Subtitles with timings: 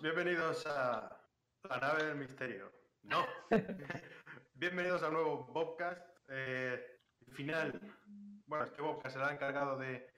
[0.00, 1.20] bienvenidos a
[1.68, 2.72] la nave del misterio.
[3.02, 3.26] No.
[4.54, 6.00] bienvenidos a un nuevo podcast.
[6.28, 7.00] Eh,
[7.32, 7.80] final.
[8.46, 10.08] Bueno, este podcast será encargado de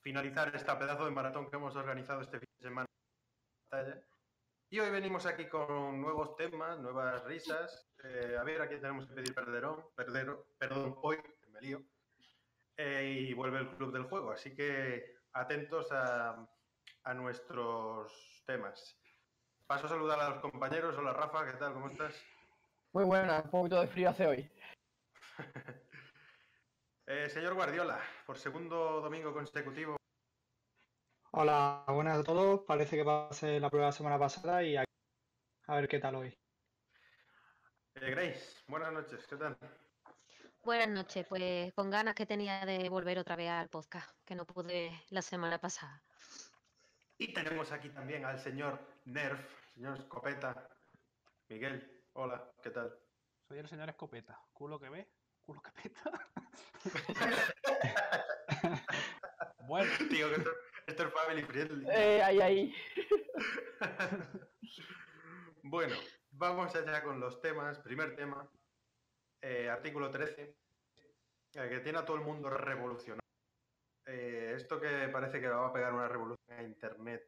[0.00, 2.88] finalizar este pedazo de maratón que hemos organizado este fin de semana.
[4.70, 7.86] Y hoy venimos aquí con nuevos temas, nuevas risas.
[8.02, 11.18] Eh, a ver, aquí tenemos que pedir perderón, perdero, perdón, hoy,
[11.50, 11.82] me lío.
[12.76, 14.32] Eh, y vuelve el club del juego.
[14.32, 16.48] Así que atentos a,
[17.04, 18.96] a nuestros temas.
[19.66, 20.96] Paso a saludar a los compañeros.
[20.96, 21.72] Hola Rafa, ¿qué tal?
[21.72, 22.14] ¿Cómo estás?
[22.92, 24.50] Muy buena, un poquito de frío hace hoy.
[27.06, 29.96] eh, señor Guardiola, por segundo domingo consecutivo.
[31.32, 32.60] Hola, buenas a todos.
[32.60, 34.84] Parece que va a ser la prueba la semana pasada y a
[35.68, 36.38] ver qué tal hoy.
[37.96, 39.56] Eh, Grace, buenas noches, ¿qué tal?
[40.62, 44.46] Buenas noches, pues con ganas que tenía de volver otra vez al podcast, que no
[44.46, 46.02] pude la semana pasada.
[47.18, 49.40] Y tenemos aquí también al señor Nerf,
[49.72, 50.68] señor Escopeta.
[51.48, 52.92] Miguel, hola, ¿qué tal?
[53.46, 54.40] Soy el señor Escopeta.
[54.52, 55.08] Culo que ve,
[55.40, 56.10] culo que peta.
[59.68, 59.92] bueno.
[60.10, 60.50] Tío, que esto,
[60.86, 61.86] esto, es family friendly.
[61.88, 62.74] Eh, ahí, ahí.
[65.62, 65.94] bueno,
[66.32, 67.78] vamos allá con los temas.
[67.78, 68.50] Primer tema,
[69.40, 73.24] eh, artículo 13, eh, que tiene a todo el mundo revolucionado.
[74.06, 77.24] Eh, esto que parece que va a pegar una revolución a Internet,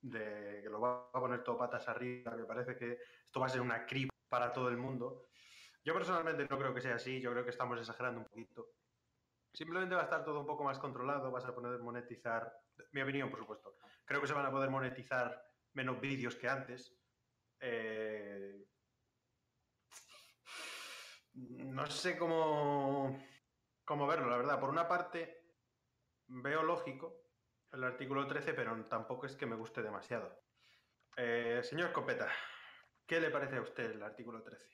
[0.00, 3.50] de que lo va a poner todo patas arriba, que parece que esto va a
[3.50, 5.28] ser una crip para todo el mundo.
[5.84, 8.72] Yo personalmente no creo que sea así, yo creo que estamos exagerando un poquito.
[9.52, 12.52] Simplemente va a estar todo un poco más controlado, vas a poder monetizar,
[12.92, 15.40] mi opinión por supuesto, creo que se van a poder monetizar
[15.74, 16.96] menos vídeos que antes.
[17.60, 18.64] Eh,
[21.34, 23.18] no sé cómo,
[23.84, 24.60] cómo verlo, la verdad.
[24.60, 25.43] Por una parte,
[26.28, 27.24] veo lógico
[27.72, 30.40] el artículo 13, pero tampoco es que me guste demasiado.
[31.16, 32.28] Eh, señor Copeta,
[33.06, 34.68] ¿qué le parece a usted el artículo 13?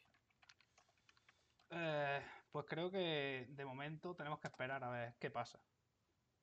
[1.70, 5.62] Eh, pues creo que de momento tenemos que esperar a ver qué pasa.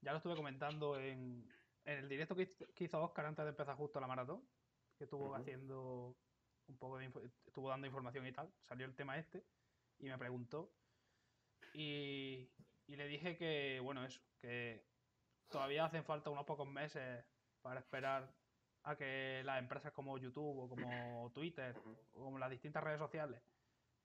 [0.02, 1.48] Ya lo estuve comentando en,
[1.86, 4.48] en el directo que, hizo Oscar antes de empezar justo la maratón,
[4.98, 6.18] que estuvo haciendo
[6.68, 7.10] un poco de
[7.46, 9.46] estuvo dando información y tal, salió el tema este
[10.00, 10.74] y me preguntó
[11.74, 12.50] y,
[12.88, 14.87] y le dije que, bueno, eso, que
[15.50, 17.24] todavía hacen falta unos pocos meses
[17.62, 18.32] para esperar
[18.84, 21.76] a que las empresas como YouTube o como Twitter
[22.14, 23.42] o como las distintas redes sociales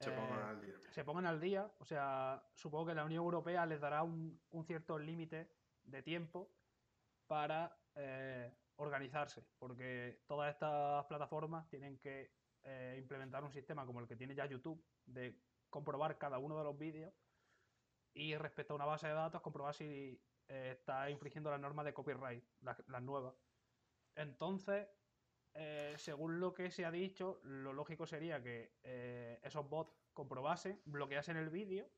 [0.03, 0.75] se, pongan al día.
[0.91, 1.72] se pongan al día.
[1.78, 5.48] O sea, supongo que la Unión Europea les dará un, cierto límite
[5.84, 6.50] de tiempo
[7.26, 12.32] para eh, organizarse, porque todas estas plataformas tienen que
[12.64, 16.64] eh, implementar un sistema como el que tiene ya YouTube, de comprobar cada uno de
[16.64, 17.12] los vídeos
[18.14, 21.94] y respecto a una base de datos comprobar si eh, está infringiendo las normas de
[21.94, 23.34] copyright, las, nuevas.
[24.14, 24.88] Entonces,
[25.54, 30.80] eh, según lo que se ha dicho, lo lógico sería que eh, esos bots comprobasen,
[30.84, 31.91] bloqueasen el vídeo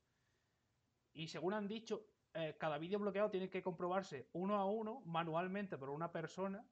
[1.13, 2.09] y según han dicho,
[2.59, 6.67] cada vídeo bloqueado tiene que comprobarse uno a uno, manualmente por una persona,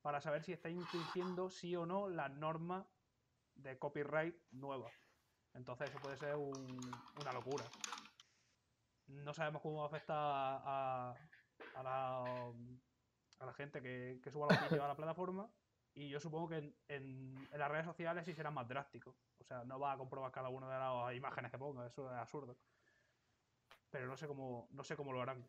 [0.00, 2.86] para saber si está infringiendo sí o no las normas
[3.56, 4.94] de copyright nuevas.
[5.54, 7.64] Entonces eso puede ser una locura
[9.08, 11.16] no sabemos cómo afecta a,
[11.74, 12.52] a, la,
[13.38, 15.50] a la gente que, que suba los vídeos a la plataforma.
[15.94, 19.16] Y yo supongo que en, las redes sociales sí será más drástico.
[19.40, 22.16] O sea, no va a comprobar cada una de las imágenes que ponga, eso es
[22.16, 22.56] absurdo.
[23.90, 25.48] Pero no sé cómo, no sé cómo lo harán.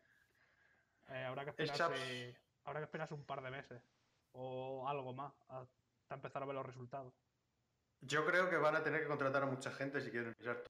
[1.08, 3.82] Eh, habrá, que esperarse, habrá que esperarse un par de meses
[4.32, 7.12] o algo más hasta empezar a ver los resultados.
[8.00, 10.64] Yo creo que van a tener que contratar a mucha gente si quieren mirar.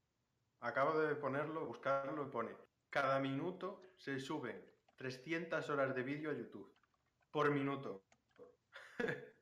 [0.60, 2.54] Acabo de ponerlo, buscarlo y pone
[2.90, 4.60] cada minuto se suben
[4.96, 6.74] 300 horas de vídeo a YouTube.
[7.30, 8.04] Por minuto.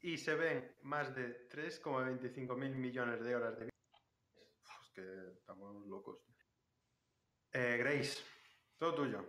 [0.00, 3.70] y se ven más de 3,25 mil millones de horas de vídeo.
[4.82, 6.20] Es que estamos locos.
[7.52, 8.22] Eh, Grace,
[8.78, 9.24] todo tuyo.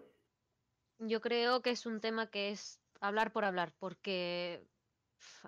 [1.00, 4.68] Yo creo que es un tema que es hablar por hablar, porque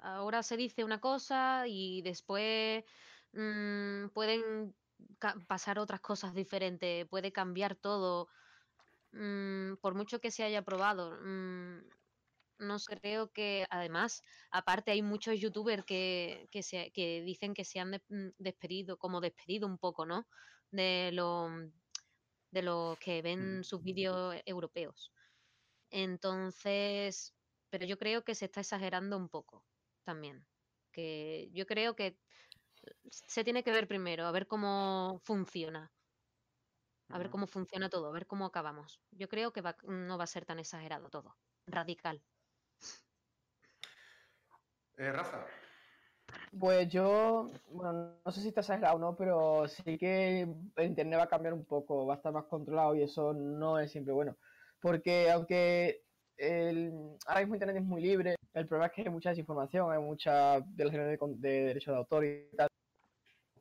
[0.02, 2.84] ahora se dice una cosa y después
[3.34, 4.76] mmm, pueden
[5.48, 8.28] pasar otras cosas diferentes, puede cambiar todo.
[9.12, 11.80] Mm, por mucho que se haya probado, mm,
[12.60, 14.22] no creo que, además,
[14.52, 19.22] aparte hay muchos youtubers que, que, se, que dicen que se han mm, despedido, como
[19.22, 20.28] despedido un poco, ¿no?
[20.72, 21.50] De, lo,
[22.52, 25.12] de los que ven sus vídeos europeos.
[25.90, 27.36] Entonces,
[27.70, 29.66] pero yo creo que se está exagerando un poco
[30.04, 30.46] también.
[30.92, 32.18] Que yo creo que
[33.10, 35.92] se tiene que ver primero, a ver cómo funciona.
[37.10, 39.00] A ver cómo funciona todo, a ver cómo acabamos.
[39.12, 41.38] Yo creo que no va a ser tan exagerado todo.
[41.66, 42.22] Radical.
[44.98, 45.46] Eh, Rafa,
[46.60, 51.20] Pues yo, bueno, no sé si está exagerado o no, pero sí que el internet
[51.20, 54.14] va a cambiar un poco, va a estar más controlado y eso no es siempre
[54.14, 54.38] bueno.
[54.82, 56.04] Porque aunque
[56.36, 56.92] el,
[57.26, 60.60] ahora mismo internet es muy libre, el problema es que hay mucha desinformación, hay mucha
[60.60, 62.68] violación de, de derechos de autor y tal.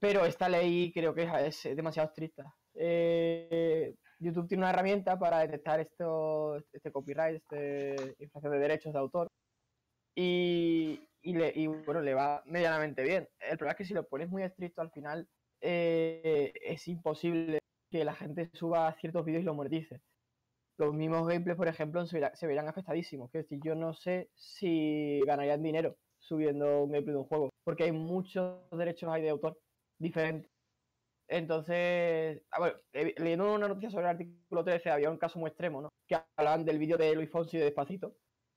[0.01, 2.55] Pero esta ley creo que es, demasiado estricta.
[2.75, 8.99] Eh, YouTube tiene una herramienta para detectar esto, este copyright, este infracción de derechos de
[8.99, 9.29] autor
[10.15, 13.29] y, y, bueno, le va medianamente bien.
[13.41, 15.27] El problema es que si lo pones muy estricto al final
[15.61, 17.59] eh, es imposible
[17.91, 20.01] que la gente suba ciertos vídeos y los monetice.
[20.79, 23.31] Los mismos gameplays, por ejemplo, se, verá- se verán afectadísimos.
[23.35, 27.85] Es decir, yo no sé si ganarían dinero subiendo un gameplay de un juego, porque
[27.85, 29.59] hay muchos derechos de autor
[29.99, 30.51] diferentes.
[31.29, 35.49] Entonces, a ver, eh, leyendo una noticia sobre el artículo 13, había un caso muy
[35.49, 35.89] extremo, ¿no?
[36.07, 38.17] Que hablaban del vídeo de Luis Fonsi de Despacito,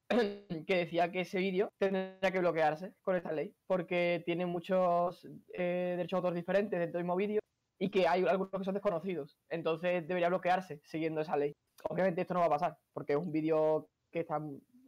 [0.67, 5.95] que decía que ese vídeo tendría que bloquearse con esta ley, porque tiene muchos eh,
[5.97, 7.39] derechos de autor diferentes dentro del mismo vídeo
[7.79, 9.37] y que hay algunos que son desconocidos.
[9.49, 11.53] Entonces debería bloquearse siguiendo esa ley.
[11.89, 14.39] Obviamente esto no va a pasar, porque es un vídeo que está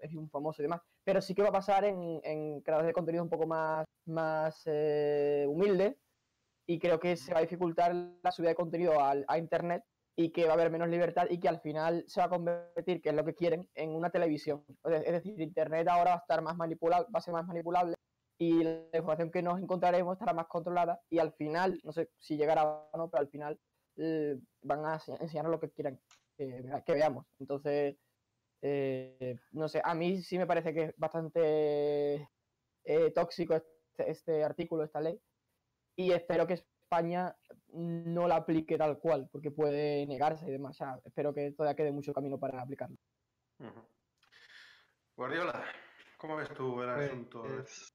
[0.01, 2.93] es un famoso y demás, pero sí que va a pasar en, en creadores de
[2.93, 5.95] contenido un poco más, más eh, humildes
[6.71, 9.83] y creo que se va a dificultar la subida de contenido al- a internet
[10.15, 13.01] y que va a haber menos libertad y que al final se va a convertir,
[13.01, 14.63] que es lo que quieren, en una televisión.
[14.85, 17.95] Es decir, internet ahora va a estar más manipulable, va a ser más manipulable
[18.39, 22.37] y la información que nos encontraremos estará más controlada y al final, no sé si
[22.37, 23.59] llegará o no, pero al final
[23.97, 25.99] eh, van a ense- enseñarnos lo que quieran
[26.37, 27.25] vea- que veamos.
[27.39, 27.97] Entonces,
[28.61, 32.29] eh, no sé, a mí sí me parece que es bastante
[32.83, 35.19] eh, tóxico este, este artículo, esta ley,
[35.95, 37.35] y espero que España
[37.73, 40.71] no la aplique tal cual, porque puede negarse y demás.
[40.71, 42.97] O sea, espero que todavía quede mucho camino para aplicarlo.
[45.15, 45.63] Guardiola,
[46.17, 47.59] ¿cómo ves tú el Pues, asunto?
[47.59, 47.93] es-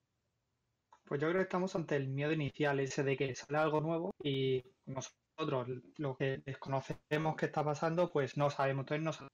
[1.06, 4.10] pues yo creo que estamos ante el miedo inicial, ese de que sale algo nuevo
[4.22, 8.82] y nosotros lo que desconocemos que está pasando, pues no sabemos.
[8.82, 9.32] Entonces no sabemos.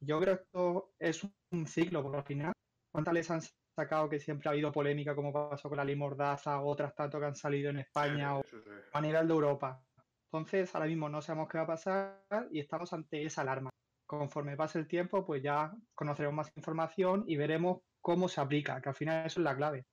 [0.00, 2.52] Yo creo que esto es un ciclo, porque al final,
[2.92, 3.40] ¿cuántas leyes han
[3.74, 7.26] sacado que siempre ha habido polémica, como pasó con la ley Mordaza, otras tanto que
[7.26, 8.70] han salido en España o Sí, sí, sí.
[8.92, 9.82] a nivel de Europa?
[10.32, 13.70] Entonces, ahora mismo no sabemos qué va a pasar y estamos ante esa alarma.
[14.06, 18.88] Conforme pase el tiempo, pues ya conoceremos más información y veremos cómo se aplica, que
[18.88, 19.86] al final eso es la clave.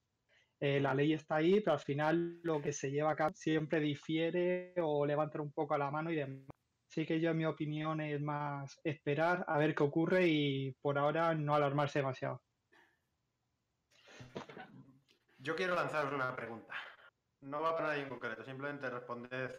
[0.59, 3.79] Eh, la ley está ahí, pero al final lo que se lleva a cabo siempre
[3.79, 6.47] difiere o levanta un poco a la mano y demás.
[6.89, 10.97] Así que yo, en mi opinión, es más esperar a ver qué ocurre y por
[10.97, 12.41] ahora no alarmarse demasiado.
[15.41, 16.75] Yo quiero lanzaros una pregunta.
[17.41, 19.49] No va para nadie en concreto, simplemente responded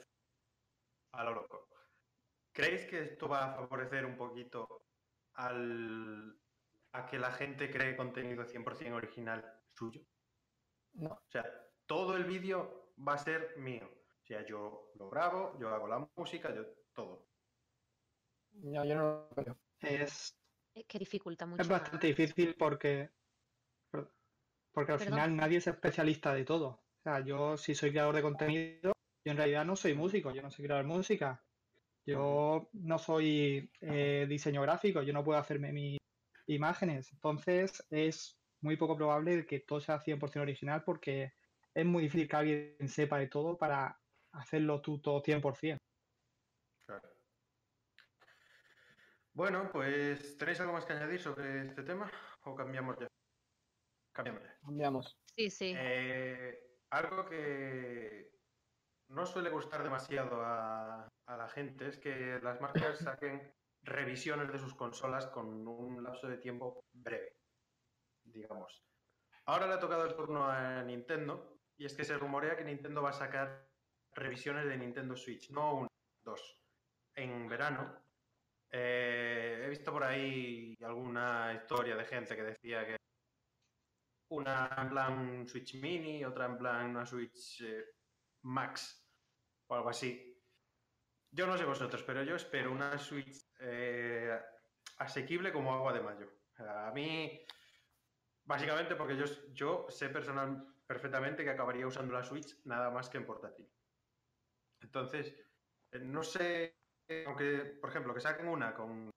[1.12, 1.68] a lo loco.
[2.52, 4.86] ¿Creéis que esto va a favorecer un poquito
[5.34, 6.38] al,
[6.92, 10.02] a que la gente cree contenido 100% original suyo?
[10.92, 11.44] No, O sea,
[11.86, 13.90] todo el vídeo va a ser mío.
[14.22, 17.26] O sea, yo lo grabo, yo hago la música, yo todo.
[18.52, 19.58] yo, yo no lo creo.
[19.80, 20.38] Es,
[20.74, 21.62] Eh, Que dificulta mucho.
[21.62, 23.10] es bastante difícil porque,
[24.72, 25.14] porque al Perdón.
[25.14, 26.66] final nadie es especialista de todo.
[26.68, 28.92] O sea, yo si soy creador de contenido,
[29.24, 31.44] yo en realidad no soy músico, yo no sé crear música.
[32.04, 35.98] Yo no soy eh, diseño gráfico, yo no puedo hacerme mis
[36.46, 37.12] imágenes.
[37.12, 41.34] Entonces es muy poco probable que todo sea 100% original porque
[41.74, 44.00] es muy difícil que alguien sepa de todo para
[44.32, 45.76] hacerlo tú todo 100%.
[46.86, 47.08] Claro.
[49.32, 52.10] Bueno, pues ¿tenéis algo más que añadir sobre este tema?
[52.42, 53.08] ¿O cambiamos ya?
[54.12, 55.16] Cambiamos.
[55.36, 55.74] Sí, sí.
[55.76, 58.30] Eh, algo que
[59.08, 63.52] no suele gustar demasiado a, a la gente es que las marcas saquen
[63.82, 67.36] revisiones de sus consolas con un lapso de tiempo breve,
[68.24, 68.84] digamos.
[69.46, 73.02] Ahora le ha tocado el turno a Nintendo y es que se rumorea que Nintendo
[73.02, 73.68] va a sacar
[74.14, 75.88] revisiones de Nintendo Switch, no una,
[76.24, 76.60] dos,
[77.14, 78.04] en verano.
[78.70, 82.96] Eh, he visto por ahí alguna historia de gente que decía que
[84.32, 87.84] una en plan Switch Mini, otra en plan una Switch eh,
[88.42, 89.06] Max
[89.66, 90.28] o algo así.
[91.30, 94.38] Yo no sé vosotros, pero yo espero una Switch eh,
[94.98, 96.30] asequible como agua de mayo.
[96.58, 97.44] A mí,
[98.44, 103.26] básicamente porque yo, sé personal perfectamente que acabaría usando la Switch nada más que en
[103.26, 103.70] portátil.
[104.80, 105.34] Entonces,
[105.92, 106.76] eh, no sé,
[107.26, 109.10] aunque, por ejemplo, que saquen una con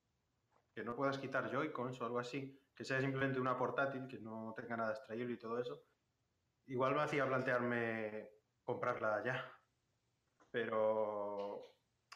[0.75, 4.53] que no puedas quitar Joy-Cons o algo así, que sea simplemente una portátil, que no
[4.55, 5.81] tenga nada extraíble y todo eso,
[6.65, 8.29] igual me hacía plantearme
[8.63, 9.51] comprarla ya.
[10.51, 11.63] Pero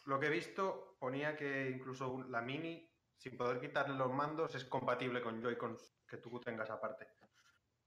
[0.06, 4.66] lo que he visto ponía que incluso la Mini, sin poder quitarle los mandos, es
[4.66, 7.08] compatible con Joy-Cons que tú tengas aparte.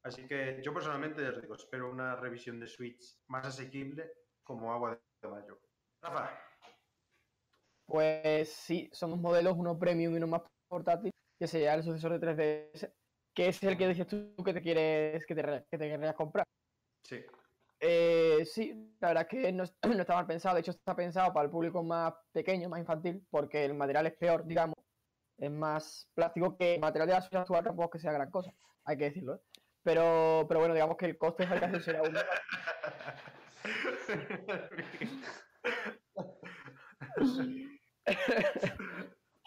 [0.02, 4.10] Así que yo personalmente, digo, espero una revisión de Switch más asequible
[4.42, 5.60] como agua de mayo.
[6.00, 6.30] Rafa,
[7.86, 11.12] Pues sí, somos modelos, uno premium y uno más portátil,
[11.42, 12.20] que sería el sucesor de
[12.72, 12.94] 3DS,
[13.34, 16.46] que es el que dices tú que te quieres, que te, que te querrías comprar.
[17.02, 17.20] sí.
[17.80, 20.94] Eh, sí, la verdad es que no, es- no está mal pensado, de hecho está
[20.94, 24.76] pensado para el público más pequeño, más infantil, porque el material es peor, digamos,
[25.36, 28.30] es más plástico que el material de la Switch actual tampoco es que sea gran
[28.30, 28.52] cosa,
[28.84, 29.40] hay que decirlo, ¿eh?
[29.82, 32.14] Pero, pero bueno, digamos que el coste de fabricación será un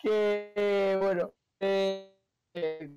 [0.01, 2.17] que bueno, eh,
[2.53, 2.93] eh,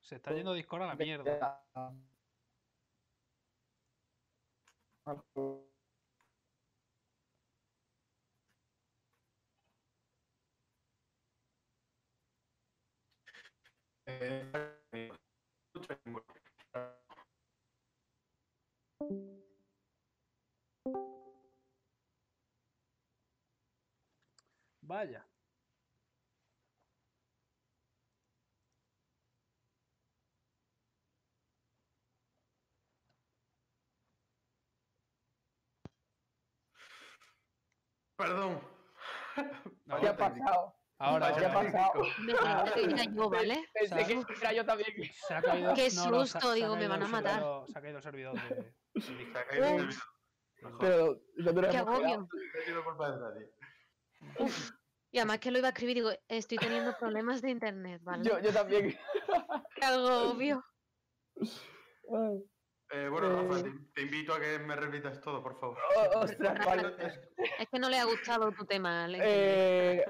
[0.00, 1.62] Se está yendo Discord a la mierda.
[24.92, 25.24] Vaya.
[38.16, 38.60] Perdón.
[39.86, 40.76] No, ¿Qué ha pasado?
[40.98, 42.02] Ahora, ¿Qué ha pasado?
[42.18, 42.34] Me
[42.74, 43.64] que era yo, ¿vale?
[43.74, 44.90] Pensé que era yo también.
[45.26, 45.74] Se ha caído.
[45.74, 47.40] Qué no, se susto, se digo, me van a matar.
[47.40, 48.74] servidor- Se ha caído el servidor de.
[49.32, 50.04] Se ha caído el servidor.
[50.60, 50.78] Mejor.
[50.78, 51.20] Pero
[51.54, 52.18] no Qué agobio.
[52.18, 52.28] No
[52.60, 53.50] he sido culpa de nadie.
[55.14, 58.24] Y además que lo iba a escribir, digo, estoy teniendo problemas de internet, ¿vale?
[58.24, 58.96] Yo, yo también.
[59.76, 60.64] Qué agobio.
[61.38, 62.42] Ay,
[62.94, 63.62] Eh, bueno, Rafa, Eh.
[63.62, 65.78] te, te invito a que me repitas todo, por favor.
[65.96, 66.94] oh, ostras, vale.
[67.58, 69.04] Es que no le ha gustado tu tema.
[69.04, 69.18] Ale.
[69.22, 70.04] Eh,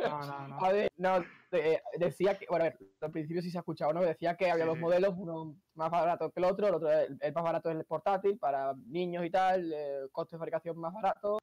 [0.00, 0.64] No, no, no.
[0.64, 3.92] a ver, no, eh, decía que, bueno, a ver, al principio sí se ha escuchado,
[3.92, 4.00] ¿no?
[4.02, 7.18] Decía que había Sí, dos modelos, uno más barato que el otro, el otro, el,
[7.20, 10.92] el más barato es el portátil para niños y tal, eh, coste de fabricación más
[10.92, 11.38] barato,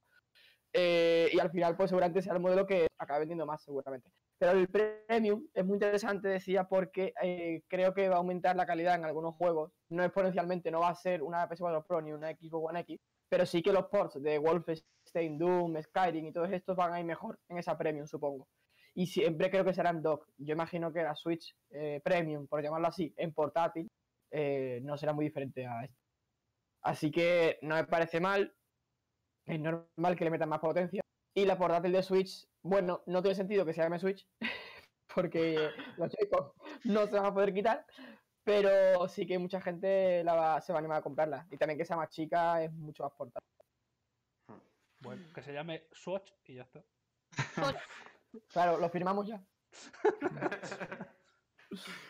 [0.78, 4.12] eh, y al final pues seguramente sea el modelo que acabe vendiendo más seguramente.
[4.38, 8.66] Pero el premium es muy interesante, decía, porque eh, creo que va a aumentar la
[8.66, 12.30] calidad en algunos juegos, no exponencialmente, no va a ser una PS4 Pro ni una
[12.32, 16.76] Xbox One X, pero sí que los ports de Wolfenstein, Doom, Skyrim y todos estos
[16.76, 18.46] van a ir mejor en esa premium, supongo.
[18.96, 20.28] Y siempre creo que serán dock.
[20.38, 23.90] Yo imagino que la Switch eh, Premium, por llamarlo así, en portátil,
[24.82, 25.98] no será muy diferente a esto.
[26.82, 28.54] Así que no me parece mal.
[29.46, 31.02] Es normal que le metan más potencia.
[31.36, 34.26] Y la portátil de Switch, bueno, no tiene sentido que se llame Switch,
[35.16, 36.54] porque los chicos
[36.86, 37.86] no se van a poder quitar.
[38.44, 41.48] Pero sí que mucha gente la va- se va a animar a comprarla.
[41.50, 43.50] Y también que sea más chica es mucho más portátil.
[45.00, 46.84] Bueno, que se llame Swatch y ya está.
[48.50, 49.44] Claro, lo firmamos ya.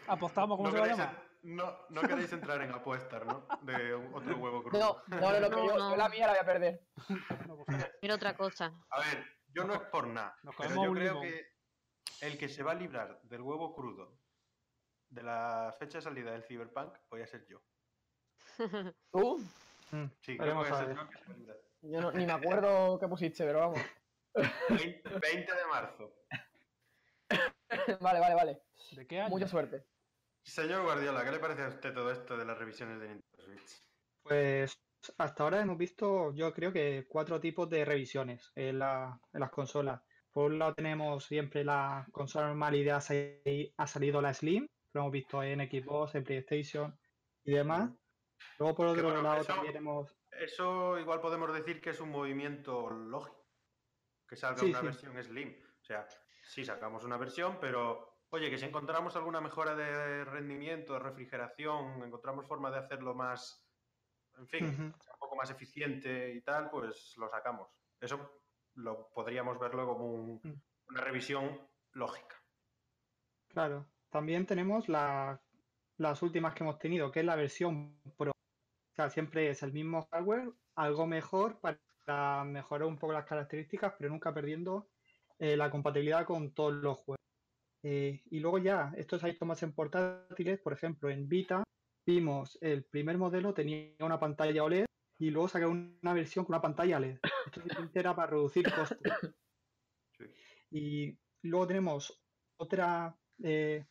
[0.07, 1.23] Apostamos, ¿cómo no, se va a llamar?
[1.45, 3.47] No, no queréis entrar en apuestas, ¿no?
[3.61, 5.01] De otro huevo crudo.
[5.07, 6.87] No, no, no, no, que yo, No, yo la mía la voy a perder.
[8.01, 8.73] Mira otra cosa.
[8.89, 11.21] A ver, yo no es por nada, pero yo creo limón.
[11.23, 11.45] que
[12.21, 14.17] el que se va a librar del huevo crudo
[15.09, 17.61] de la fecha de salida del Cyberpunk voy a ser yo.
[19.11, 19.37] ¿Tú?
[19.91, 21.57] Mm, Sí, creo que voy a ser yo el que se va a librar.
[21.81, 23.79] Yo no- ni me acuerdo qué pusiste, pero vamos.
[24.69, 26.15] 20, 20 de marzo.
[28.01, 28.61] vale, vale, vale.
[28.91, 29.29] ¿De qué año?
[29.29, 29.85] Mucha suerte.
[30.45, 33.81] Señor Guardiola, ¿qué le parece a usted todo esto de las revisiones de Nintendo Switch?
[34.23, 34.79] Pues
[35.17, 39.49] hasta ahora hemos visto, yo creo que cuatro tipos de revisiones en, la- en las
[39.49, 40.01] consolas.
[40.31, 44.33] Por un lado tenemos siempre la consola normal y de ha, sali- ha salido la
[44.33, 46.97] Slim, lo hemos visto en Xbox, en PlayStation
[47.43, 47.91] y demás.
[48.59, 50.15] Luego por otro bueno, lado eso- también hemos...
[50.31, 53.47] Eso igual podemos decir que es un movimiento lógico.
[54.27, 54.85] Que salga Sí, una sí.
[54.85, 55.55] versión Slim.
[55.81, 56.07] O sea,
[56.43, 62.03] sí sacamos una versión, pero oye, que si encontramos alguna mejora de rendimiento, de refrigeración,
[62.03, 63.65] encontramos forma de hacerlo más,
[64.37, 67.69] en fin, un poco más eficiente y tal, pues lo sacamos.
[67.99, 68.41] Eso
[68.75, 70.61] lo podríamos verlo como un- Mm.
[70.89, 72.35] una revisión lógica.
[73.47, 75.41] Claro, también tenemos la-
[75.97, 78.31] las últimas que hemos tenido, que es la versión Pro.
[78.31, 83.93] O sea, siempre es el mismo hardware, algo mejor para mejorar un poco las características,
[83.97, 84.89] pero nunca perdiendo
[85.37, 87.17] eh, la compatibilidad con todos los juegos.
[87.87, 91.63] Eh, y luego ya, esto se ha visto más en portátiles, por ejemplo, en Vita
[92.07, 94.85] vimos el primer modelo tenía una pantalla OLED
[95.19, 97.19] y luego sacaron una versión con una pantalla LED.
[97.45, 99.13] Esto era para reducir costes.
[100.17, 100.25] Sí.
[100.71, 102.21] Y luego tenemos
[102.57, 103.85] otra, eh,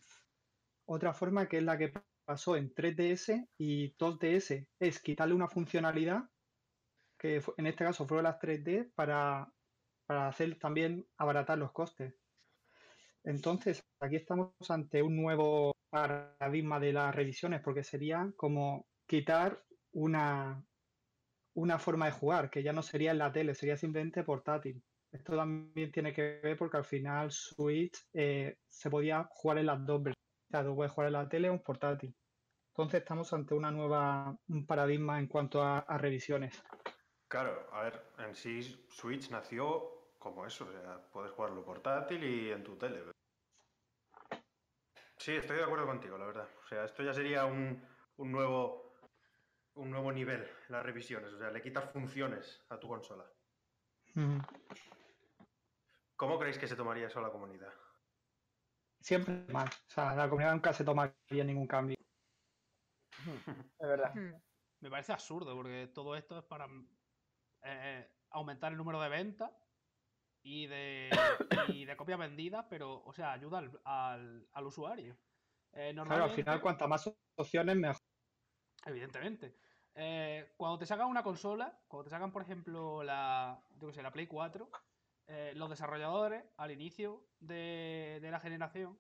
[0.87, 1.93] otra forma que es la que
[2.25, 6.25] pasó en 3DS y 2DS, es quitarle una funcionalidad,
[7.19, 9.55] que en este caso fueron las 3D, para
[10.07, 12.15] para hacer también abaratar los costes.
[13.25, 20.63] Entonces, aquí estamos ante un nuevo paradigma de las revisiones, porque sería como quitar una,
[21.55, 24.83] una forma de jugar, que ya no sería en la tele, sería simplemente portátil.
[25.11, 29.87] Esto también tiene que ver porque al final Switch eh, se podía jugar en las
[29.87, 30.15] dos versiones.
[30.49, 32.15] O sea, jugar en la tele o en portátil.
[32.73, 36.61] Entonces estamos ante una nueva un paradigma en cuanto a, a revisiones.
[37.29, 42.51] Claro, a ver, en sí Switch nació como eso, o sea, puedes jugarlo portátil y
[42.51, 43.14] en tu tele.
[45.25, 46.47] Sí, estoy de acuerdo contigo, la verdad.
[46.63, 47.83] O sea, esto ya sería un,
[48.19, 48.93] un nuevo
[49.73, 53.25] un nuevo nivel en las revisiones, o sea, le quitas funciones a tu consola.
[56.15, 57.73] ¿Cómo creéis que se tomaría eso a la comunidad?
[59.01, 59.67] Siempre mal.
[59.67, 61.97] O sea, la comunidad nunca se tomaría ningún cambio.
[63.81, 64.15] Es verdad.
[64.15, 64.35] Hmm.
[64.81, 66.69] Me parece absurdo porque todo esto es para
[67.63, 69.51] eh, aumentar el número de ventas
[70.45, 71.11] y de,
[71.81, 75.15] y de copias vendidas, pero, o sea, ayuda al, al- al usuario.
[75.15, 75.17] Eh,
[75.73, 78.01] Claro, al normalmente- final, cuantas más opciones, mejor.
[78.87, 79.57] Evidentemente.
[79.97, 84.03] Eh, cuando te sacan una consola, cuando te sacan, por ejemplo, la, yo qué sé,
[84.03, 84.69] la Play 4,
[85.27, 88.99] eh, los desarrolladores, al inicio de, de la generación,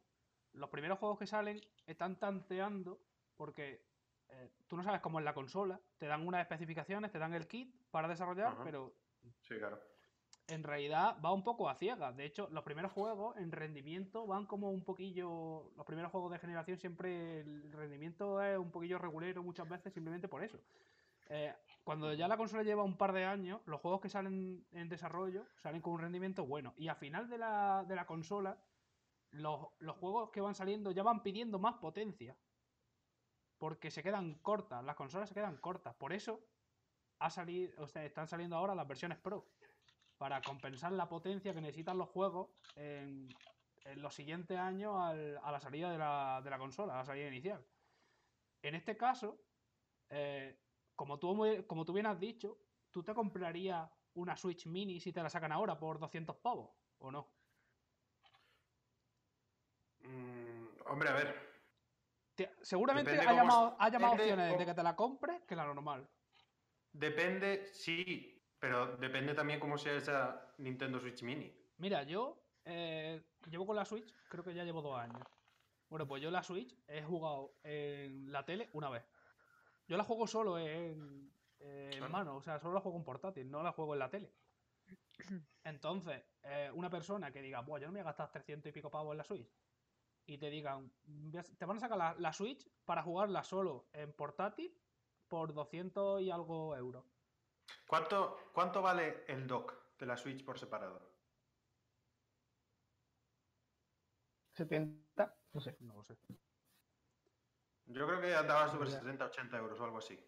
[0.52, 3.00] los primeros juegos que salen están tanteando
[3.36, 3.84] porque
[4.28, 7.48] eh, tú no sabes cómo es la consola, te dan unas especificaciones, te dan el
[7.48, 8.64] kit para desarrollar, Ajá.
[8.64, 8.94] pero
[9.40, 9.80] Sí, claro.
[10.48, 12.16] En realidad va un poco a ciegas.
[12.16, 15.70] De hecho, los primeros juegos en rendimiento van como un poquillo.
[15.76, 20.28] Los primeros juegos de generación siempre el rendimiento es un poquillo regulero muchas veces simplemente
[20.28, 20.58] por eso.
[21.30, 24.88] Eh, cuando ya la consola lleva un par de años, los juegos que salen en
[24.88, 26.74] desarrollo salen con un rendimiento bueno.
[26.76, 28.58] Y al final de la, de la consola,
[29.30, 32.36] los, los juegos que van saliendo ya van pidiendo más potencia.
[33.56, 35.94] Porque se quedan cortas, las consolas se quedan cortas.
[35.94, 36.40] Por eso
[37.18, 39.46] ha salido, o sea, están saliendo ahora las versiones Pro
[40.24, 43.28] para compensar la potencia que necesitan los juegos en,
[43.84, 47.04] en los siguientes años al- a la salida de la, de la consola, a la
[47.04, 47.62] salida inicial.
[48.62, 49.36] En este caso,
[50.08, 50.56] eh,
[50.96, 52.56] como, tú, como tú bien has dicho,
[52.90, 56.70] ¿tú te comprarías una Switch Mini si te la sacan ahora por 200 pavos?
[57.00, 57.26] ¿O no?
[60.04, 61.34] Mm, hombre, a ver.
[62.34, 66.08] Te- seguramente Depende cómo depende opciones de que te la compres que la normal.
[66.94, 68.33] Depende, sí,
[68.64, 71.54] pero depende también cómo sea esa Nintendo Switch Mini.
[71.76, 75.20] Mira, yo eh, llevo con la Switch, creo que ya llevo dos años.
[75.90, 79.04] Bueno, pues yo la Switch he jugado en la tele una vez.
[79.86, 82.08] Yo la juego solo en, en Claro.
[82.08, 84.32] mano, o sea, solo la juego en portátil, no la juego en la tele.
[85.64, 88.72] Entonces, eh, una persona que diga, Buah, yo no me voy a gastar 300 y
[88.72, 89.46] pico pavos en la Switch,
[90.24, 93.88] y te digan, "Voy a- te van a sacar la, la Switch para jugarla solo
[93.92, 94.74] en portátil
[95.28, 97.04] por 200 y algo euros.
[97.86, 101.14] ¿Cuánto, ¿Cuánto vale el dock de la Switch por separado?
[104.54, 105.76] 70, no sé.
[105.80, 106.16] No lo sé.
[107.86, 108.98] Yo creo que andaba sobre Ya.
[109.00, 110.18] 60, 80 euros o algo así.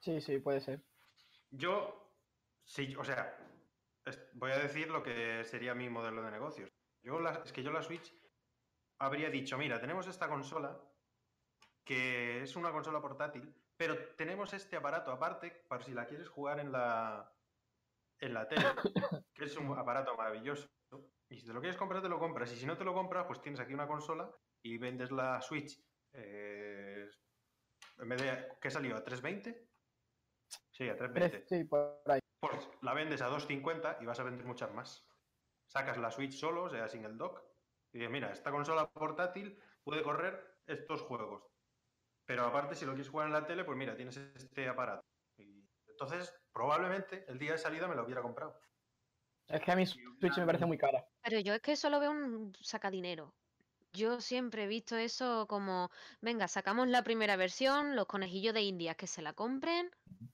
[0.00, 0.82] Sí, sí, puede ser.
[1.50, 2.16] Yo,
[2.64, 3.38] sí, o sea,
[4.34, 6.70] voy a decir lo que sería mi modelo de negocios.
[7.02, 8.12] Yo la- es que yo la Switch
[8.98, 10.80] habría dicho, mira, tenemos esta consola
[11.84, 16.60] que es una consola portátil, pero tenemos este aparato aparte para si la quieres jugar
[16.60, 17.32] en la
[18.18, 18.66] en la tele,
[19.34, 20.68] que es un aparato maravilloso.
[21.30, 22.52] Y si te lo quieres comprar, te lo compras.
[22.52, 24.30] Y si no te lo compras, pues tienes aquí una consola
[24.62, 25.82] y vendes la Switch.
[26.12, 27.08] eh,
[27.96, 28.96] en vez de, ¿qué salió?
[28.96, 29.66] ¿A 320?
[30.70, 32.20] Sí, a 320 Tres, sí, por ahí.
[32.38, 35.08] pues la vendes a 2.50 y vas a vender muchas más.
[35.66, 37.42] Sacas la Switch solo, o sea, sin el dock,
[37.94, 41.49] y dices, mira, esta consola portátil puede correr estos juegos.
[42.26, 45.04] Pero aparte, si lo quieres jugar en la tele, pues mira, tienes este aparato.
[45.36, 48.58] Y entonces, probablemente el día de salida me lo hubiera comprado.
[49.48, 51.04] Es que a mi Switch me parece muy cara.
[51.22, 53.34] Pero yo es que eso lo veo un sacadinero.
[53.92, 58.96] Yo siempre he visto eso como, venga, sacamos la primera versión, los conejillos de Indias
[58.96, 59.90] que se la compren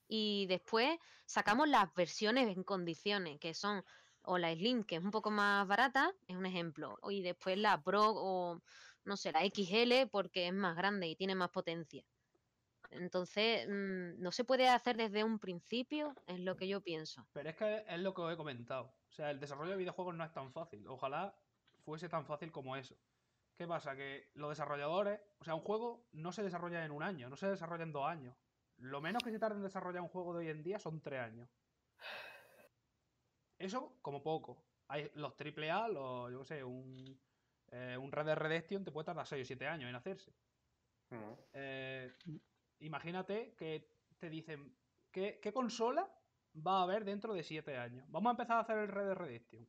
[0.07, 3.83] y después sacamos las versiones en condiciones, que son
[4.27, 7.81] o la Slim, que es un poco más barata, es un ejemplo, y después la
[7.81, 8.61] Pro o,
[9.07, 12.03] no sé, la XL porque es más grande y tiene más potencia.
[12.91, 17.27] Entonces, mm, no se puede hacer desde un principio, es lo que yo pienso.
[17.33, 18.93] Pero es que es lo que os he comentado.
[19.09, 20.87] O sea, el desarrollo de videojuegos no es tan fácil.
[20.87, 21.35] Ojalá
[21.83, 22.95] fuese tan fácil como eso.
[23.57, 23.95] ¿Qué pasa?
[23.95, 27.47] Que los desarrolladores, o sea, un juego no se desarrolla en un año, no se
[27.47, 28.35] desarrolla en dos años.
[28.77, 31.21] Lo menos que se tarda en desarrollar un juego de hoy en día son tres
[31.21, 31.49] años.
[33.57, 34.63] Eso como poco.
[34.89, 37.19] Hay los AAA, los, yo qué sé, un,
[37.71, 40.31] eh, un Red Dead Redemption te puede tardar 6 o 7 años en hacerse.
[41.09, 41.33] Mm.
[41.53, 42.13] Eh,
[42.79, 44.75] imagínate que te dicen,
[45.11, 46.09] ¿qué, qué consola
[46.65, 48.05] va a haber dentro de 7 años?
[48.09, 49.67] Vamos a empezar a hacer el Red Dead Redemption.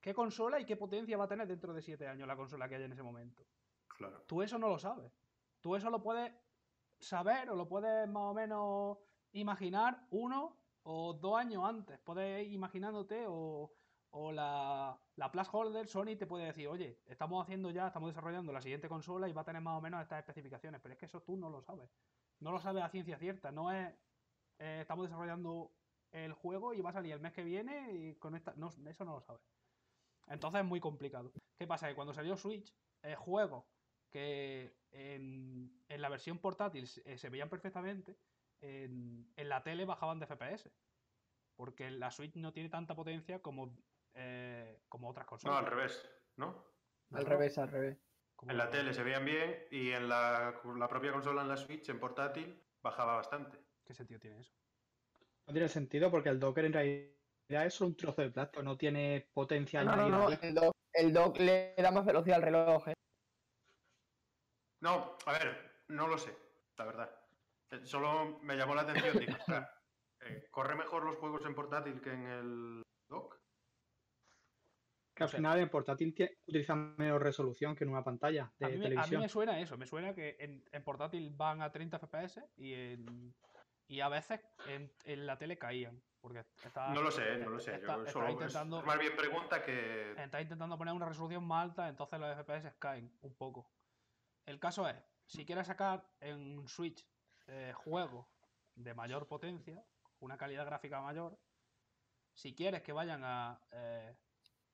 [0.00, 2.76] qué consola y qué potencia va a tener dentro de 7 años la consola que
[2.76, 3.44] haya en ese momento.
[3.88, 4.22] Claro.
[4.26, 5.12] Tú eso no lo sabes.
[5.60, 6.32] Tú eso lo puedes
[6.98, 8.98] saber o lo puedes más o menos
[9.32, 11.98] imaginar uno o dos años antes.
[12.00, 13.72] Puedes ir imaginándote o,
[14.16, 18.60] o la, la Holder, Sony te puede decir, oye, estamos haciendo ya, estamos desarrollando la
[18.60, 20.80] siguiente consola y va a tener más o menos estas especificaciones.
[20.80, 21.90] Pero es que eso tú no lo sabes.
[22.38, 23.50] No lo sabes a ciencia cierta.
[23.50, 23.92] No es,
[24.60, 25.72] eh, estamos desarrollando
[26.12, 28.54] el juego y va a salir el mes que viene y con esta...
[28.54, 29.42] No, eso no lo sabes.
[30.28, 31.32] Entonces es muy complicado.
[31.58, 31.88] ¿Qué pasa?
[31.88, 32.72] Que cuando salió Switch,
[33.02, 33.66] el juego
[34.10, 38.16] que en, la versión portátil se, se veían perfectamente,
[38.60, 40.70] en, en, la tele bajaban de FPS.
[41.56, 43.76] Porque la Switch no tiene tanta potencia como,
[44.14, 45.60] eh, como otras consolas.
[45.60, 46.64] No, al revés, ¿no?
[47.12, 47.98] Al revés, al revés.
[48.36, 51.56] Como en la tele se veían bien y en la, la, propia consola, en la
[51.56, 53.58] Switch, en portátil, bajaba bastante.
[53.84, 54.54] ¿Qué sentido tiene eso?
[55.46, 59.28] No tiene sentido porque el Docker en realidad es un trozo de plástico, no tiene
[59.32, 62.88] potencia no, no, no, el dock, el dock le da más velocidad al reloj.
[62.88, 62.94] ¿eh?
[64.80, 66.36] No, a ver, no lo sé,
[66.76, 67.20] la verdad.
[67.84, 69.18] Solo me llamó la atención.
[69.18, 69.70] Digo, o sea,
[70.20, 73.43] eh, ¿corre mejor los juegos en portátil que en el dock?
[75.14, 76.14] Que al final en portátil
[76.46, 79.16] utilizan menos resolución que en una pantalla de a mí, televisión.
[79.16, 82.44] A mí me suena eso, me suena que en, en portátil van a 30 FPS
[82.56, 83.34] y, en,
[83.86, 86.02] y a veces en, en, la tele caían.
[86.20, 87.74] Porque está, no lo sé, no lo sé.
[87.74, 90.12] Está, Yo está solo intentando, es más bien pregunta que.
[90.16, 93.70] Está intentando poner una resolución más alta, entonces los FPS caen un poco.
[94.46, 94.96] El caso es,
[95.26, 97.06] si quieres sacar en Switch
[97.46, 98.26] eh, juegos
[98.74, 99.84] de mayor potencia,
[100.20, 101.38] una calidad gráfica mayor,
[102.32, 104.16] si quieres que vayan a eh,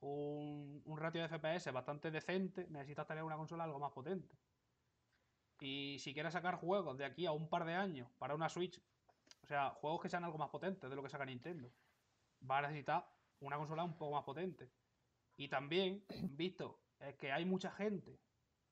[0.00, 4.36] un, un, ratio de FPS bastante decente, necesitas tener una consola algo más potente.
[5.60, 8.80] Y si quieres sacar juegos de aquí a un par de años para una Switch,
[9.42, 11.70] o sea, juegos que sean algo más potentes de lo que saca Nintendo,
[12.48, 13.06] va a necesitar
[13.40, 14.70] una consola un poco más potente.
[15.36, 18.20] Y también, visto es que hay mucha gente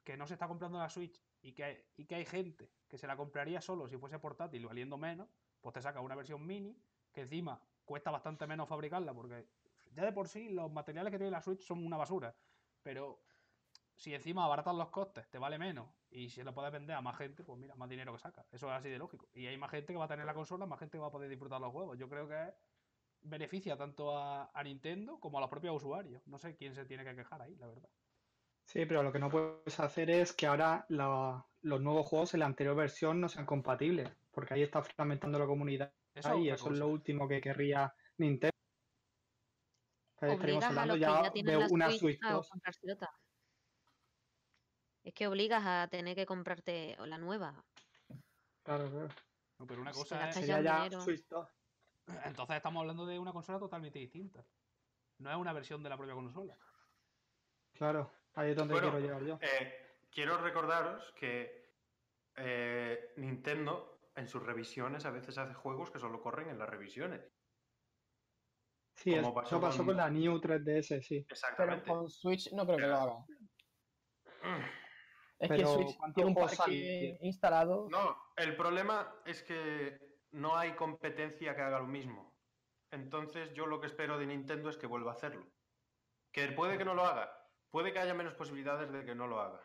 [0.04, 2.98] que no se está comprando la Switch y que, hay, y que hay gente que
[2.98, 5.28] se la compraría solo si fuese portátil valiendo menos,
[5.60, 6.76] pues te saca una versión mini
[7.12, 9.46] que encima cuesta bastante menos fabricarla porque
[9.98, 12.36] ya de por sí los materiales que tiene la Switch son una basura.
[12.84, 13.24] Pero
[13.96, 17.16] si encima abaratas los costes, te vale menos y si lo puedes vender a más
[17.16, 18.46] gente, pues mira, más dinero que saca.
[18.52, 19.28] Eso es así de lógico.
[19.34, 21.10] Y hay más gente que va a tener la consola, más gente que va a
[21.10, 21.98] poder disfrutar los juegos.
[21.98, 22.54] Yo creo que
[23.22, 26.24] beneficia tanto a, a Nintendo como a los propios usuarios.
[26.26, 27.90] No sé quién se tiene que quejar ahí, la verdad.
[28.66, 32.40] Sí, pero lo que no puedes hacer es que ahora la, los nuevos juegos en
[32.40, 36.60] la anterior versión no sean compatibles, porque ahí está fragmentando la comunidad Eso y es
[36.60, 38.52] eso es lo último que querría Nintendo.
[40.20, 42.48] Obligas a hablando los que ya ya tienen de la una Switch Switch a 2.
[42.48, 43.10] comprarse otra.
[45.04, 47.64] Es que obligas a tener que comprarte la nueva.
[48.62, 49.08] Claro, claro.
[49.58, 50.48] No, pero una Si cosa gastas es.
[50.48, 51.00] ya ya dinero.
[51.00, 51.48] Switch 2.
[52.24, 54.44] Entonces estamos hablando de una consola totalmente distinta.
[55.18, 56.56] No es una versión de la propia consola.
[57.74, 59.38] Claro, ahí es donde Bueno, quiero llegar yo.
[59.40, 61.74] Eh, quiero recordaros que
[62.36, 67.20] eh, Nintendo en sus revisiones a veces hace juegos que solo corren en las revisiones.
[69.00, 71.20] Sí, como eso pasó pasó, con- con la New 3DS, sí.
[71.20, 71.88] Pero Exactamente.
[71.88, 73.18] con Switch no creo que lo haga.
[74.42, 74.64] Mm.
[75.38, 77.86] Es Pero, que Switch ¿cuántos tiene un parque instalado.
[77.90, 82.36] No, el problema es que no hay competencia que haga lo mismo.
[82.90, 85.46] Entonces yo lo que espero de Nintendo es que vuelva a hacerlo.
[86.32, 87.32] Que puede que no lo haga,
[87.70, 89.62] puede que haya menos posibilidades de que no lo haga.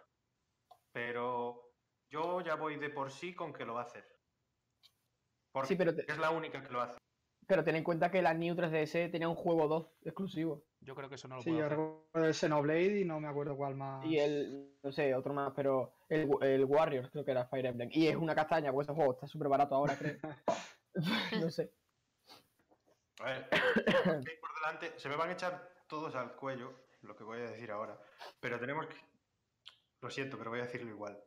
[0.91, 1.74] Pero
[2.12, 4.06] yo ya voy de por sí con que lo va a hacer.
[5.52, 6.98] Porque Sí, pero, te- es la única que lo hace.
[7.48, 10.64] Pero ten en cuenta que la New 3DS tenía un juego 2 exclusivo.
[10.82, 11.78] Yo creo que eso no lo Sí, puedo yo hacer.
[11.78, 14.06] recuerdo el Xenoblade y no me acuerdo cuál más.
[14.06, 17.90] Y el, no sé, otro más, pero el, el Warriors creo que era Fire Emblem.
[17.92, 20.18] Y es una castaña, pues ese juego está súper barato ahora, creo.
[21.42, 21.72] no sé.
[23.20, 23.50] A ver,
[24.42, 27.72] por delante, se me van a echar todos al cuello lo que voy a decir
[27.72, 28.00] ahora,
[28.40, 28.96] pero tenemos que...
[30.02, 31.22] Lo siento, pero voy a decirlo igual.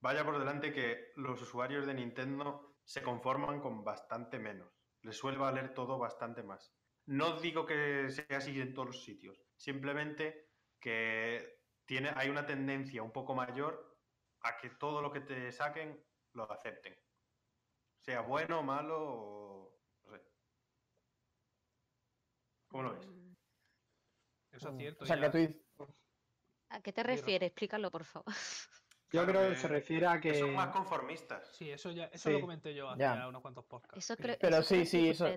[0.00, 4.68] Vaya por delante que los usuarios de Nintendo se conforman con bastante menos.
[5.04, 6.74] Les suele valer todo bastante más.
[7.06, 13.02] No digo que sea así en todos los sitios, simplemente que tiene, hay una tendencia
[13.02, 13.98] un poco mayor
[14.40, 16.96] a que todo lo que te saquen lo acepten.
[18.00, 19.80] Sea bueno, malo o...
[20.04, 20.22] no sé.
[22.68, 23.06] ¿Cómo lo ves?
[24.52, 25.04] Eso es cierto.
[25.04, 25.64] O sea, ya- que tú dices,
[26.70, 27.48] ¿A qué te refieres?
[27.48, 28.32] Explícalo, por favor.
[29.14, 30.38] Yo Claro creo que que- se refiere a Que que.
[30.40, 31.46] son más conformistas.
[31.52, 32.32] Sí, eso ya, eso Sí.
[32.34, 33.28] lo comenté yo hace Ya.
[33.28, 33.96] unos cuantos podcasts.
[34.10, 35.28] Eso creo, Pero eso sí, sí, que eso-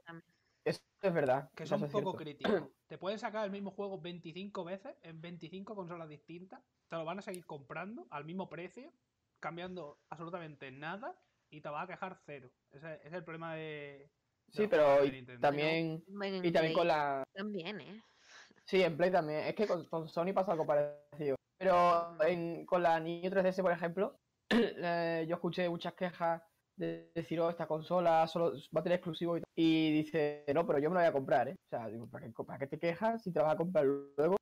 [0.65, 1.51] eso es verdad.
[1.55, 2.17] que son es poco cierto.
[2.17, 2.43] críticos.
[2.87, 6.59] Te pueden sacar el mismo juego 25 veces en 25 consolas distintas.
[6.89, 8.91] Te lo van a seguir comprando al mismo precio,
[9.39, 11.15] cambiando absolutamente nada
[11.51, 12.49] y te vas a quejar cero.
[12.71, 13.61] Ese, ese es el problema de.
[13.61, 14.09] de
[14.49, 17.23] Sí, pero y también, Bueno, y también Play con la...
[17.31, 18.01] También, ¿eh?
[18.65, 19.41] Sí, en Play también.
[19.41, 21.36] Es que con, con Sony pasa algo parecido.
[21.57, 24.15] Pero en- con la Nintendo 3DS, por ejemplo,
[24.49, 26.41] eh, yo escuché muchas quejas
[26.75, 29.41] de decir, oh, esta consola solo va a tener exclusivo y.
[29.55, 31.53] Y dice, no, pero yo me lo voy a comprar, ¿eh?
[31.53, 34.35] O sea, digo, ¿para qué, para qué te quejas si te vas a comprar luego?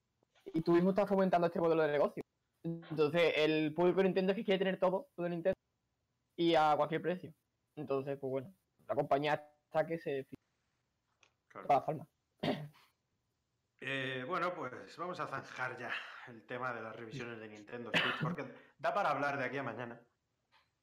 [0.54, 2.22] Y tú mismo estás fomentando este modelo de negocio.
[2.64, 5.54] Entonces, el público de Nintendo es que quiere tener todo, todo Nintendo,
[6.38, 7.32] y a cualquier precio.
[7.78, 8.54] Entonces, pues bueno,
[8.88, 10.26] la compañía está que se
[11.48, 11.64] Claro.
[11.64, 12.08] de todas formas.
[13.88, 15.94] Eh, bueno, pues vamos a zanjar ya
[16.28, 18.44] el tema de las revisiones de Nintendo Switch, porque
[18.80, 20.02] da para hablar de aquí a mañana.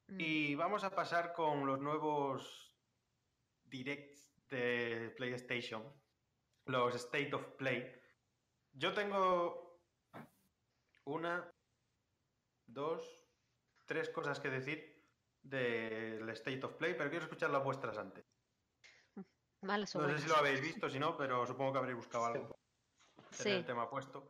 [0.07, 0.21] Mm.
[0.21, 2.73] Y vamos a pasar con los nuevos
[3.65, 5.83] directs de PlayStation,
[6.67, 7.93] los State of Play.
[8.71, 9.81] Yo tengo
[11.03, 11.51] una,
[12.67, 13.27] dos,
[13.85, 15.05] tres cosas que decir
[15.41, 18.23] del State of Play, pero quiero escuchar las vuestras antes.
[19.61, 22.52] No sé si lo habéis visto, si no, pero supongo que habréis buscado algo.
[23.37, 24.23] Tener el Sí, tema puesto.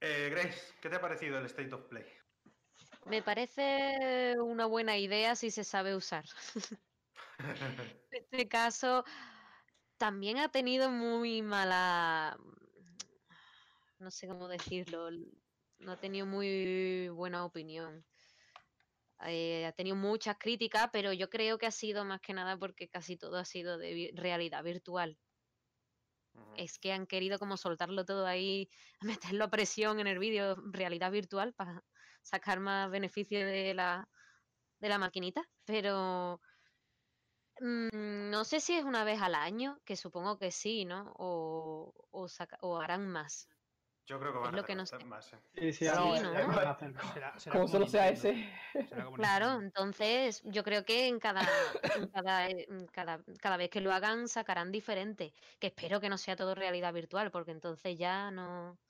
[0.00, 2.04] Eh, Grace, ¿qué te ha parecido el State of Play?
[3.06, 6.24] me parece una buena idea si se sabe usar.
[8.12, 9.04] En este caso,
[9.98, 12.36] también ha tenido muy mala,
[14.00, 15.10] no sé cómo decirlo,
[15.78, 18.04] no ha tenido muy buena opinión.
[19.26, 22.88] Eh, ha tenido muchas críticas, pero yo creo que ha sido más que nada porque
[22.88, 25.18] casi todo ha sido de vi- realidad virtual.
[26.56, 28.68] Es que han querido como soltarlo todo ahí,
[29.36, 31.84] meterlo a presión en el vídeo, realidad virtual, para
[32.22, 34.08] sacar más beneficio de la,
[34.80, 35.48] de la maquinita.
[35.64, 36.40] Pero
[37.60, 41.12] mm, no sé si es una vez al año, que supongo que sí, ¿no?
[41.16, 42.26] O, o,
[42.60, 43.48] o harán más.
[44.10, 45.04] Yo creo que van es a lo que no sé.
[45.04, 45.32] más.
[45.32, 45.38] ¿eh?
[45.54, 47.12] Sí, sí, Sí, ¿no?
[47.14, 48.44] Será, será Como solo sea ese.
[49.04, 51.48] como Claro, entonces yo creo que en cada,
[51.94, 55.32] en cada, en cada, cada vez que lo hagan sacarán diferente.
[55.60, 58.80] Que espero que no sea todo realidad virtual, porque entonces ya no.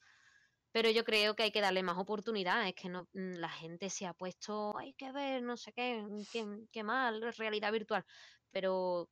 [0.73, 2.67] Pero yo creo que hay que darle más oportunidad.
[2.67, 6.03] Es que no, la gente se ha puesto, hay que ver, no sé qué,
[6.33, 8.07] qué, qué mal, es realidad virtual.
[8.51, 9.11] Pero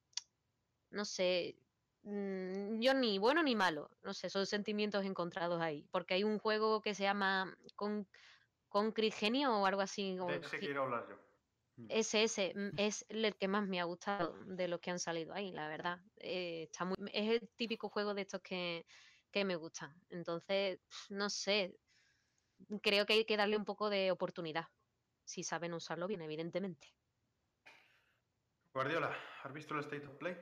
[0.89, 1.59] no sé,
[2.09, 5.87] mm, yo ni bueno ni malo, no sé, son sentimientos encontrados ahí.
[5.91, 8.09] Porque hay un juego que se llama Con,
[8.69, 10.17] Concrigenio o algo así.
[10.17, 11.17] De ese quiero hablar yo.
[11.89, 15.33] ese, ese mm, es el que más me ha gustado de los que han salido
[15.35, 16.01] ahí, la verdad.
[16.17, 18.87] Eh, está muy, es el típico juego de estos que,
[19.31, 19.95] que me gustan.
[20.11, 21.79] Entonces, no sé,
[22.83, 24.67] creo que hay que darle un poco de oportunidad.
[25.25, 26.95] Si saben usarlo bien, evidentemente.
[28.73, 30.37] Guardiola, ¿has visto el State of Play?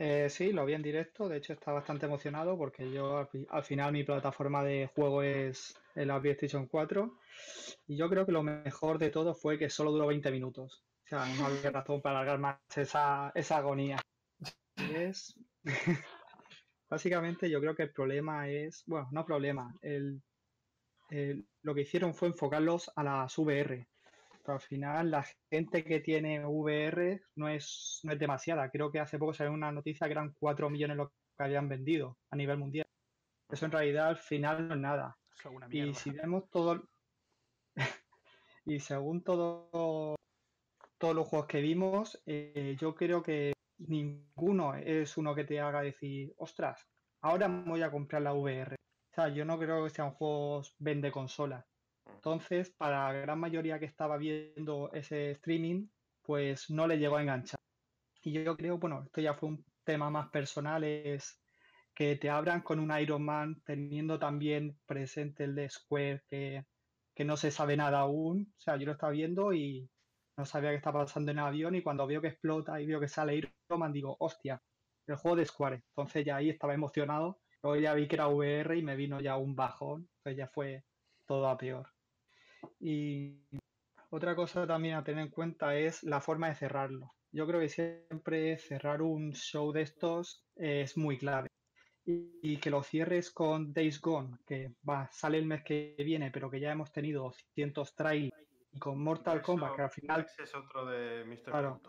[0.00, 3.46] Eh, sí, lo vi en directo, de hecho estaba bastante emocionado porque yo al, fi-
[3.50, 7.18] al final mi plataforma de juego es la PlayStation 4
[7.88, 10.84] y yo creo que lo mejor de todo fue que solo duró 20 minutos.
[11.04, 13.96] O sea, no había razón para alargar más esa, esa agonía.
[14.88, 15.34] Es...
[16.88, 20.22] Básicamente yo creo que el problema es, bueno, no problema, el,
[21.10, 23.88] el- lo que hicieron fue enfocarlos a las VR.
[24.48, 28.70] Pero al final la gente que tiene VR no es, no es demasiada.
[28.70, 32.16] Creo que hace poco salió una noticia que eran 4 millones lo que habían vendido
[32.30, 32.86] a nivel mundial.
[33.50, 35.18] Eso en realidad al final no es nada.
[35.52, 36.88] Una Y si vemos todo,
[38.64, 40.16] y según todo,
[40.96, 45.82] todos los juegos que vimos, eh, yo creo que ninguno es uno que te haga
[45.82, 46.88] decir, ostras,
[47.20, 48.76] ahora me voy a comprar la VR.
[48.76, 51.66] O sea, yo no creo que sean juegos vende consolas.
[52.18, 55.88] Entonces, para la gran mayoría que estaba viendo ese streaming,
[56.22, 57.60] pues no le llegó a enganchar.
[58.22, 61.40] Y yo creo, bueno, esto ya fue un tema más personal, es
[61.94, 66.64] que te abran con un Iron Man teniendo también presente el de Square que,
[67.14, 68.52] que no se sabe nada aún.
[68.58, 69.88] O sea, yo lo estaba viendo y
[70.36, 73.00] no sabía qué estaba pasando en el avión y cuando veo que explota y veo
[73.00, 74.60] que sale Iron Man digo, hostia,
[75.06, 75.84] el juego de Square.
[75.90, 77.40] Entonces ya ahí estaba emocionado.
[77.62, 80.08] Luego ya vi que era VR y me vino ya un bajón.
[80.22, 80.84] Pues ya fue
[81.26, 81.88] todo a peor.
[82.80, 83.40] Y
[84.10, 87.10] otra cosa también a tener en cuenta es la forma de cerrarlo.
[87.30, 91.48] Yo creo que siempre cerrar un show de estos es muy clave.
[92.06, 96.30] Y, y que lo cierres con Days Gone, que va, sale el mes que viene,
[96.30, 98.34] pero que ya hemos tenido cientos trailers,
[98.72, 101.50] y con Mortal Eso- Kombat, que al final Ese es otro de Mr.
[101.50, 101.82] Claro.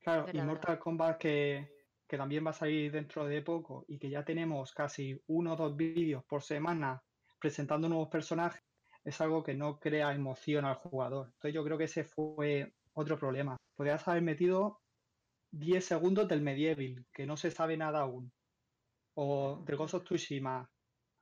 [0.00, 1.68] Claro, y Mortal Kombat que,
[2.08, 5.56] que también va a salir dentro de poco y que ya tenemos casi uno o
[5.56, 7.02] dos vídeos por semana
[7.38, 8.62] presentando nuevos personajes,
[9.06, 11.28] es algo que no crea emoción al jugador.
[11.28, 13.56] Entonces yo creo que ese fue otro problema.
[13.76, 14.80] Podrías haber metido
[15.50, 18.32] 10 segundos del Medieval, que no se sabe nada aún.
[19.14, 20.70] O del Ghost of Tsushima,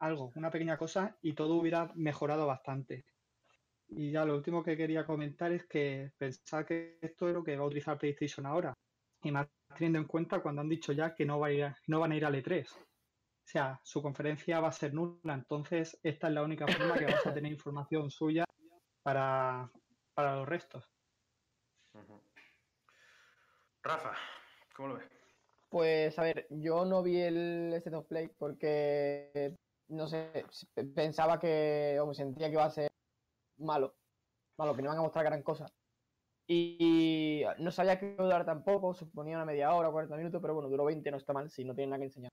[0.00, 3.04] algo, una pequeña cosa, y todo hubiera mejorado bastante.
[3.88, 7.56] Y ya lo último que quería comentar es que pensar que esto es lo que
[7.56, 8.74] va a utilizar PlayStation ahora.
[9.22, 11.78] Y más teniendo en cuenta cuando han dicho ya que no, va a ir a-
[11.88, 12.68] no van a ir al E3.
[13.44, 17.04] O sea, su conferencia va a ser nula, entonces esta es la única forma que
[17.04, 18.44] vas a tener información suya
[19.02, 19.70] para,
[20.14, 20.90] para los restos.
[23.82, 24.14] Rafa,
[24.74, 25.08] ¿cómo lo ves?
[25.68, 29.54] Pues a ver, yo no vi el State of Play porque,
[29.88, 30.46] no sé,
[30.94, 32.90] pensaba que, o me sentía que iba a ser
[33.58, 33.94] malo,
[34.56, 35.66] malo, que no iban a mostrar gran cosa.
[36.46, 40.54] Y no sabía que iba a durar tampoco, suponía una media hora, 40 minutos, pero
[40.54, 42.32] bueno, duró 20, no está mal, si no tiene nada que enseñar.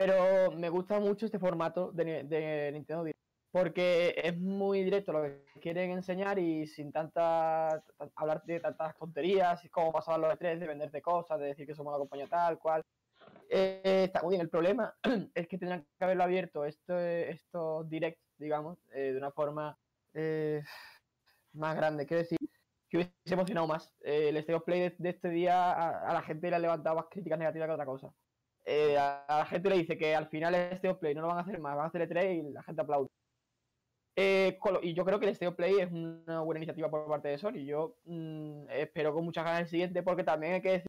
[0.00, 3.20] Pero me gusta mucho este formato de, ni- de Nintendo Direct,
[3.52, 8.96] porque es muy directo lo que quieren enseñar y sin tanta tan- hablar de tantas
[8.96, 12.58] tonterías, como pasaban los E3, de venderte cosas, de decir que somos la compañía tal,
[12.58, 12.80] cual.
[13.50, 14.40] Eh, está muy bien.
[14.40, 14.94] El problema
[15.34, 19.78] es que tendrán que haberlo abierto esto, estos directs, digamos, eh, de una forma
[20.14, 20.64] eh,
[21.52, 22.06] más grande.
[22.06, 22.38] Quiero decir,
[22.88, 23.92] que hubiese emocionado más.
[24.00, 26.58] Eh, el State of Play de, de este día a, a la gente le ha
[26.58, 28.14] levantado más críticas negativas que otra cosa.
[28.72, 31.26] Eh, a, la gente le dice que al final el State of Play no lo
[31.28, 33.08] van a hacer más, van a hacer E3 y la gente aplaude.
[34.14, 37.28] Eh, y yo creo que el State of Play es una buena iniciativa por parte
[37.28, 37.64] de Sony.
[37.64, 40.86] Yo mm, espero con muchas ganas el siguiente porque también hay que decir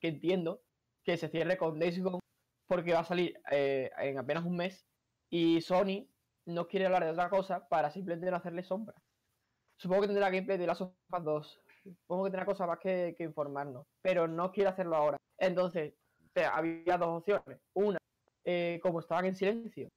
[0.00, 0.62] que entiendo
[1.04, 2.20] que se cierre con Days Gone
[2.66, 4.86] porque va a salir eh, en apenas un mes
[5.28, 6.08] y Sony
[6.46, 8.94] no quiere hablar de otra cosa para simplemente no hacerle sombra.
[9.76, 11.60] Supongo que tendrá gameplay de Last of Us 2.
[11.84, 15.18] Supongo que tendrá cosas más que, que informarnos, pero no quiere hacerlo ahora.
[15.36, 15.94] Entonces,
[16.40, 17.58] había dos opciones.
[17.74, 17.98] Una,
[18.44, 19.88] eh, como estaban en silencio,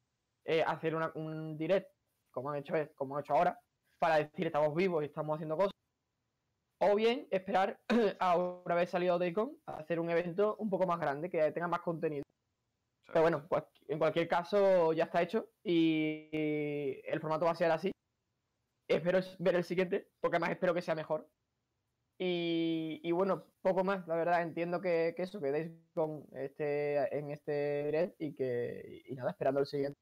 [0.46, 1.90] eh, hacer una- un direct,
[2.32, 3.60] como han, hecho, como han hecho ahora,
[4.00, 5.72] para decir estamos vivos y estamos haciendo cosas.
[6.82, 7.80] O bien esperar
[8.20, 11.68] a una vez salido Gone, a hacer un evento un poco más grande, que tenga
[11.68, 12.24] más contenido.
[13.08, 16.30] Pero bueno, pues, en cualquier caso ya está hecho y
[17.06, 17.92] el formato va a ser así.
[18.88, 21.28] Espero es- ver el siguiente, porque además espero que sea mejor.
[22.18, 27.16] Y, y bueno, poco más, la verdad, entiendo que, que eso, que Days Gone esté
[27.18, 30.00] en este direct y que y nada, esperando el siguiente.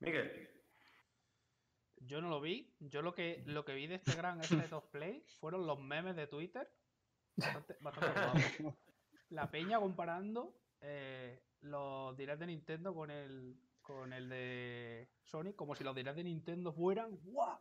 [0.00, 0.30] Miguel,
[1.96, 2.74] Yo no lo vi.
[2.78, 6.16] Yo lo que, lo que vi de este gran State of Play fueron los memes
[6.16, 6.68] de Twitter.
[7.36, 8.44] Bastante, bastante.
[9.30, 15.74] La peña comparando eh, los directs de Nintendo con el, con el de Sony, como
[15.74, 17.58] si los directs de Nintendo fueran ¡guau!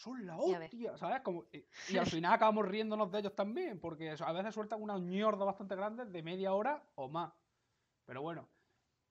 [0.00, 1.20] Son la hostia, ¿sabes?
[1.20, 5.02] Como, y, y al final acabamos riéndonos de ellos también, porque a veces sueltan unas
[5.02, 7.34] ñordas bastante grandes de media hora o más.
[8.06, 8.48] Pero bueno,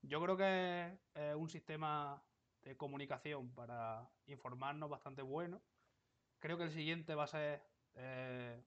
[0.01, 2.19] yo creo que es un sistema
[2.63, 5.61] de comunicación para informarnos bastante bueno.
[6.39, 7.61] Creo que el siguiente va a ser
[7.93, 8.59] eh,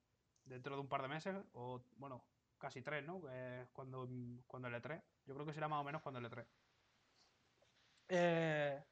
[0.45, 2.23] dentro de un par de meses, o bueno,
[2.57, 3.21] casi tres, ¿no?
[3.73, 4.09] Cuando,
[4.47, 5.03] cuando el E3.
[5.27, 6.47] Yo creo que será más o menos cuando el E3.
[8.11, 8.85] Eh,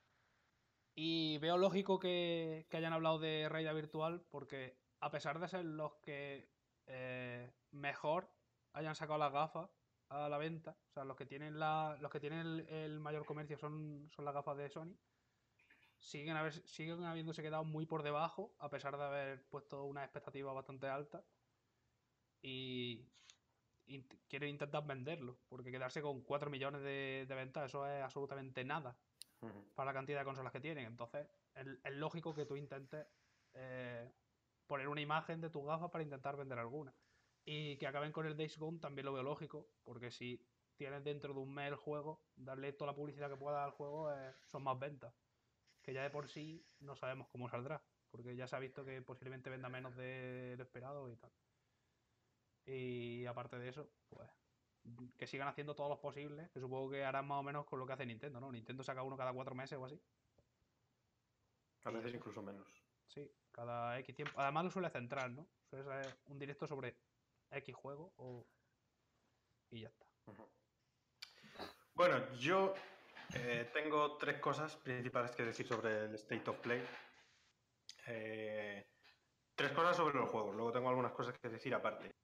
[0.95, 5.95] y veo lógico que, hayan hablado de realidad virtual porque a pesar de ser los
[6.03, 6.51] que
[6.87, 8.31] eh, mejor
[8.73, 9.71] hayan sacado las gafas
[10.09, 13.57] a la venta, o sea, los que tienen la, los que tienen el, mayor comercio
[13.57, 14.97] son, son las gafas de Sony,
[15.99, 20.53] siguen, haber, siguen habiéndose quedado muy por debajo, a pesar de haber puesto una expectativa
[20.53, 21.25] bastante alta.
[22.43, 23.07] Y
[24.29, 28.97] quieren intentar venderlo, porque quedarse con 4 millones de, de ventas, eso es absolutamente nada
[29.75, 30.87] Para la cantidad de consolas que tienen.
[30.87, 33.07] Entonces, es, es lógico que tú intentes
[33.55, 34.11] eh,
[34.67, 36.95] poner una imagen de tus gafas para intentar vender alguna.
[37.45, 40.45] Y que acaben con el Days Gone también lo veo lógico, porque si
[40.77, 44.13] tienes dentro de un mes el juego, darle toda la publicidad que pueda al juego
[44.13, 45.13] eh, son más ventas.
[45.83, 49.01] Que ya de por sí no sabemos cómo saldrá, porque ya se ha visto que
[49.03, 51.33] posiblemente venda menos de lo esperado y tal.
[52.67, 54.31] Y aparte de eso, pues
[55.17, 57.87] que sigan haciendo todos los posibles, que supongo que harán más o menos con lo
[57.87, 58.51] que hace Nintendo, ¿no?
[58.51, 60.01] Nintendo saca uno cada cuatro meses o así.
[61.85, 62.83] A veces incluso menos.
[63.07, 64.41] Sí, cada X tiempo.
[64.41, 65.47] Además lo suele centrar, ¿no?
[65.69, 66.97] Suele ser un directo sobre
[67.51, 68.47] X juego o...
[69.71, 70.07] y ya está.
[71.95, 72.75] Bueno, yo
[73.35, 76.83] eh, tengo tres cosas principales que decir sobre el State of Play.
[78.07, 78.87] Eh,
[79.55, 82.15] tres cosas sobre los juegos, luego tengo algunas cosas que decir aparte.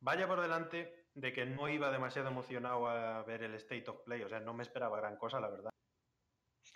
[0.00, 4.22] Vaya por delante de que no iba demasiado emocionado a ver el State of Play,
[4.22, 5.70] o sea, no me esperaba gran cosa, la verdad.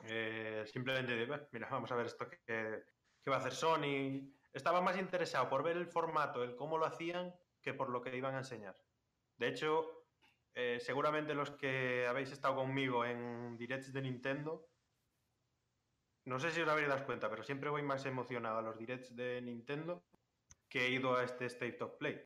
[0.05, 2.85] Eh, simplemente, "Bah, mira, vamos a ver esto que,
[3.29, 4.33] va a hacer Sony.
[4.55, 8.17] Estaba más interesado por ver el formato, el cómo lo hacían, que por lo que
[8.17, 8.75] iban a enseñar.
[9.37, 10.07] De hecho,
[10.55, 14.71] eh, seguramente los que habéis estado conmigo en directs de Nintendo,
[16.25, 19.15] no sé si os habéis dado cuenta, pero siempre voy más emocionado a los directs
[19.15, 20.05] de Nintendo
[20.69, 22.25] que he ido a este State of Play.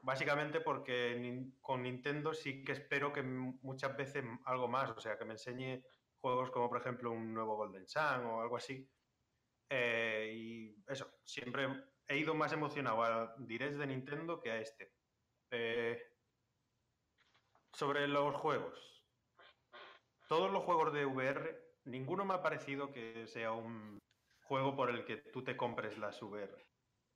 [0.00, 5.24] Básicamente porque con Nintendo sí que espero que muchas veces algo más, o sea, que
[5.24, 5.82] me enseñe
[6.20, 8.88] juegos como por ejemplo un nuevo Golden Sun o algo así.
[9.70, 11.68] Eh, y eso, siempre
[12.06, 14.92] he ido más emocionado a directs de Nintendo que a este.
[15.50, 16.00] Eh,
[17.72, 19.04] sobre los juegos.
[20.26, 23.98] Todos los juegos de VR, ninguno me ha parecido que sea un
[24.42, 26.66] juego por el que tú te compres las VR.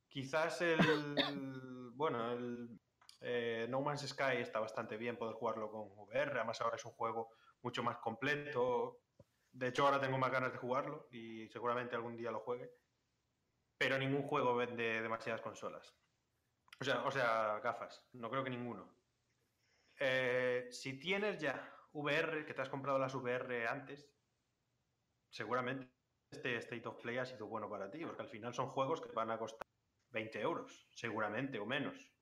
[0.09, 0.79] Quizás el.
[1.95, 2.81] bueno, el
[3.21, 6.33] eh, No Man's Sky está bastante bien poder jugarlo con VR.
[6.33, 7.31] Además, ahora es un juego
[7.63, 9.03] mucho más completo.
[9.51, 12.71] De hecho, ahora tengo más ganas de jugarlo y seguramente algún día lo juegue.
[13.79, 15.95] Pero ningún juego vende demasiadas consolas.
[16.81, 18.09] O sea, gafas.
[18.13, 18.93] No creo que ninguno.
[19.99, 24.11] Eh, si tienes ya VR, que te has comprado las VR antes,
[25.31, 25.93] seguramente
[26.31, 29.13] este State of Play ha sido bueno para ti, porque al final son juegos que
[29.13, 29.72] van a costar
[30.13, 32.13] 20 euros, seguramente, o menos.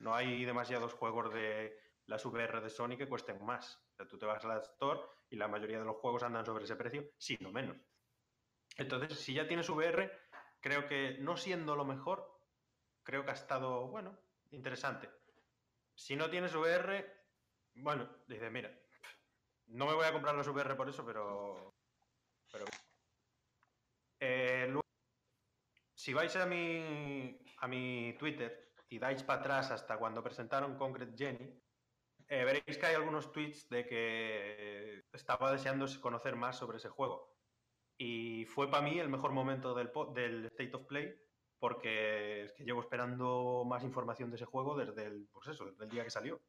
[0.00, 3.82] No hay demasiados juegos de las VR de Sony que cuesten más.
[4.08, 6.76] Tú te vas a la Store y la mayoría de los juegos andan sobre ese
[6.76, 7.76] precio, sí, no menos.
[8.76, 10.10] Entonces, si ya tienes VR,
[10.60, 12.40] creo que no siendo lo mejor,
[13.02, 14.18] creo que ha estado, bueno,
[14.50, 15.10] interesante.
[15.94, 17.14] Si no tienes VR,
[17.74, 18.76] bueno, dices, mira,
[19.66, 21.74] no me voy a comprar las VR por eso, pero...
[22.50, 22.64] pero
[24.18, 24.79] eh,
[26.00, 31.14] si vais a mi, a mi Twitter y dais para atrás hasta cuando presentaron Concrete
[31.14, 31.60] Jenny,
[32.26, 37.36] eh, veréis que hay algunos tweets de que estaba deseando conocer más sobre ese juego.
[37.98, 41.14] Y fue para mí el mejor momento del, State of Play
[41.58, 45.84] porque es que llevo esperando más información de ese juego desde el, pues eso, desde
[45.84, 46.40] el día que salió.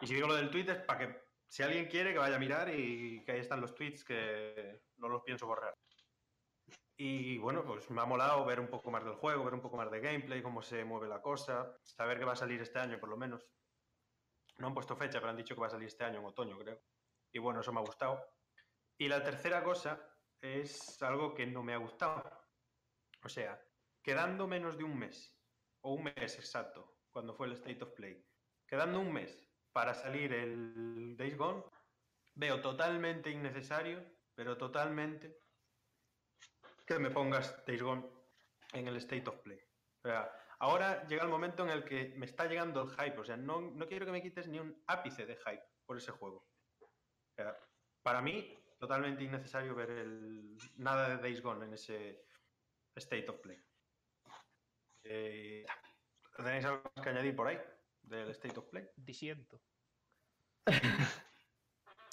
[0.00, 2.38] Y si digo lo del tweet es para que si alguien quiere que vaya a
[2.38, 5.74] mirar y que ahí están los tweets que no los pienso borrar.
[6.96, 9.76] Y bueno, pues me ha molado ver un poco más del juego, ver un poco
[9.76, 13.00] más de gameplay, cómo se mueve la cosa, saber que va a salir este año
[13.00, 13.48] por lo menos.
[14.58, 16.56] No han puesto fecha, pero han dicho que va a salir este año en otoño,
[16.58, 16.80] creo.
[17.32, 18.24] Y bueno, eso me ha gustado.
[18.96, 20.08] Y la tercera cosa
[20.40, 22.22] es algo que no me ha gustado.
[23.24, 23.60] O sea,
[24.02, 25.36] quedando menos de un mes,
[25.80, 28.24] o un mes exacto, cuando fue el State of Play,
[28.68, 29.36] quedando un mes
[29.72, 31.64] para salir el Days Gone,
[32.34, 35.43] veo totalmente innecesario, pero totalmente
[36.86, 38.04] que me pongas Days Gone
[38.72, 39.58] en el State of Play.
[40.02, 43.18] O sea, ahora llega el momento en el que me está llegando el hype.
[43.18, 46.12] O sea, no, no quiero que me quites ni un ápice de hype por ese
[46.12, 46.46] juego.
[46.80, 47.56] O sea,
[48.02, 52.26] para mí, totalmente innecesario ver el, nada de Days Gone en ese
[52.96, 53.58] State of Play.
[55.04, 55.64] Eh,
[56.36, 57.58] ¿Tenéis algo que añadir por ahí
[58.02, 58.88] del State of Play?
[58.96, 59.60] Disiento.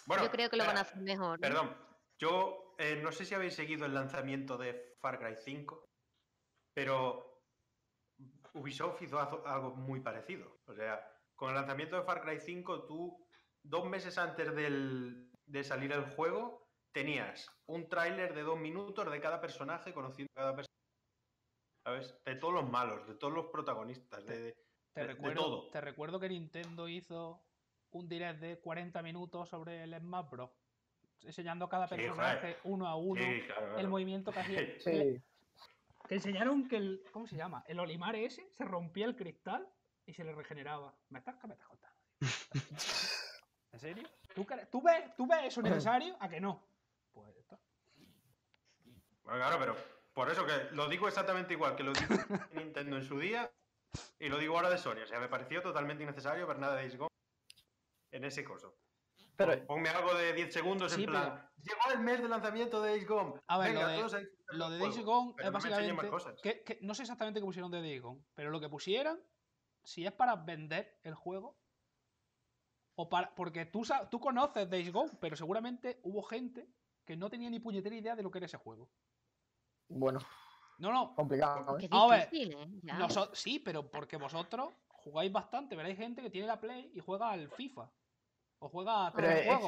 [0.05, 1.39] bueno, Yo creo que lo van a hacer mejor.
[1.39, 1.41] ¿no?
[1.41, 1.75] Perdón,
[2.19, 5.89] yo eh, no sé si habéis seguido el lanzamiento de Far Cry 5,
[6.73, 7.43] pero
[8.53, 10.59] Ubisoft hizo algo- muy parecido.
[10.65, 11.01] O sea,
[11.35, 13.27] con el lanzamiento de Far Cry 5, tú,
[13.63, 19.21] dos meses antes del- de salir el juego, tenías un tráiler de dos minutos de
[19.21, 20.71] cada personaje, conociendo a cada personaje.
[21.83, 22.15] ¿Sabes?
[22.25, 24.53] De todos los malos, de todos los protagonistas, de, de-
[24.93, 25.71] Te de- de recuerdo, todo.
[25.71, 27.43] te recuerdo que Nintendo hizo
[27.91, 30.51] un direct de 40 minutos sobre el Smash Bros.
[31.23, 34.59] Enseñando a cada Sí, personaje uno a uno Sí, claro, el movimiento que hacía.
[34.79, 35.21] Sí.
[36.07, 37.03] Te enseñaron que el.
[37.11, 37.63] ¿Cómo se llama?
[37.67, 39.67] El Olimar ese se rompía el cristal
[40.05, 40.93] y se le regeneraba.
[41.09, 41.97] ¿Me estás, me estás contando?
[43.71, 44.09] ¿En serio?
[44.35, 44.45] ¿Tú,
[44.81, 46.17] ves, ¿Tú ves eso necesario?
[46.19, 46.61] ¿A que no?
[47.13, 47.59] Pues ya está.
[49.23, 49.75] Bueno, claro, pero
[50.13, 52.13] por eso que lo digo exactamente igual que lo dijo
[52.53, 53.49] Nintendo en su día
[54.19, 55.03] y lo digo ahora de Sony.
[55.03, 57.09] O sea, me pareció totalmente innecesario ver nada de Days Gone
[58.11, 58.75] en ese coso.
[59.37, 61.49] Pero Ponme algo de 10 segundos Sí, en plan.
[61.63, 63.33] Llegó el mes de lanzamiento de Days Gone.
[63.47, 64.15] A ver, Venga, lo de- todos
[64.51, 65.11] Lo Days juego".
[65.13, 66.09] Gone Pero es no más básicamente.
[66.09, 66.41] cosas.
[66.41, 69.19] que- que no sé exactamente qué pusieron de Days Gone, pero lo que pusieran,
[69.83, 71.57] si es para vender el juego,
[72.95, 73.33] o para.
[73.33, 76.67] Porque tú, tú conoces Days Gone, pero seguramente hubo gente
[77.05, 78.89] que no tenía ni puñetera idea de lo que era ese juego.
[79.87, 80.19] bueno,
[80.77, 81.15] No, no.
[81.15, 81.77] complicado.
[81.79, 81.87] ¿eh?
[81.91, 82.67] A ver, difícil, ¿eh?
[82.83, 82.97] Ya.
[82.97, 85.75] noso- sí, pero porque vosotros jugáis bastante.
[85.75, 87.91] Veréis gente que tiene la Play y juega al FIFA.
[88.63, 89.59] O juega a Pero que, Pero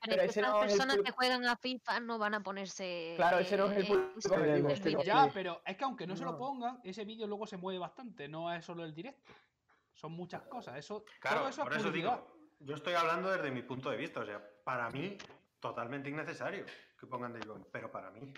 [0.00, 2.32] pero es que ese las no es el personas que juegan a FIFA no van
[2.32, 3.12] a ponerse.
[3.16, 5.04] Claro, ese no es el eh, público objetivo, el este.
[5.04, 5.30] Ya, sí.
[5.34, 8.26] pero es que aunque no, se lo pongan, ese vídeo luego se mueve bastante.
[8.26, 9.34] No es solo el directo.
[9.92, 10.78] Son muchas cosas.
[10.78, 12.16] Eso, Claro, todo eso por es eso publicidad.
[12.16, 12.38] digo.
[12.60, 14.20] Yo estoy hablando desde mi punto de vista.
[14.20, 15.18] O sea, para mí,
[15.60, 16.64] totalmente innecesario
[16.98, 17.66] que pongan Days Gone.
[17.70, 18.32] Pero para mí.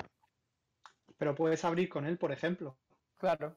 [1.16, 2.76] Pero puedes abrir con él, por ejemplo.
[3.16, 3.56] Claro.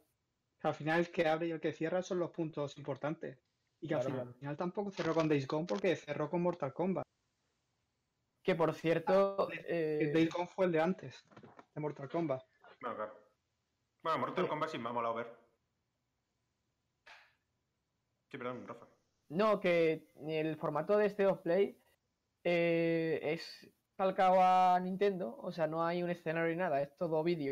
[0.62, 3.40] Al final el que abre y el que cierra son los puntos importantes.
[3.84, 6.74] Y que al Claro, al final tampoco cerró con Days Gone porque cerró con Mortal
[6.74, 7.04] Kombat.
[8.42, 11.26] Que por cierto, El eh, Days Gone fue el de antes,
[11.76, 12.42] de Mortal Kombat.
[12.80, 13.14] Bueno, claro.
[14.02, 15.38] Bueno, Mortal Kombat sí me ha molado ver.
[18.32, 18.88] Sí, perdón, Rafa.
[19.28, 21.78] no, que el formato de este Play
[22.46, 27.22] eh, es calcado a Nintendo, o sea, no hay un escenario ni nada, es todo
[27.22, 27.52] vídeo.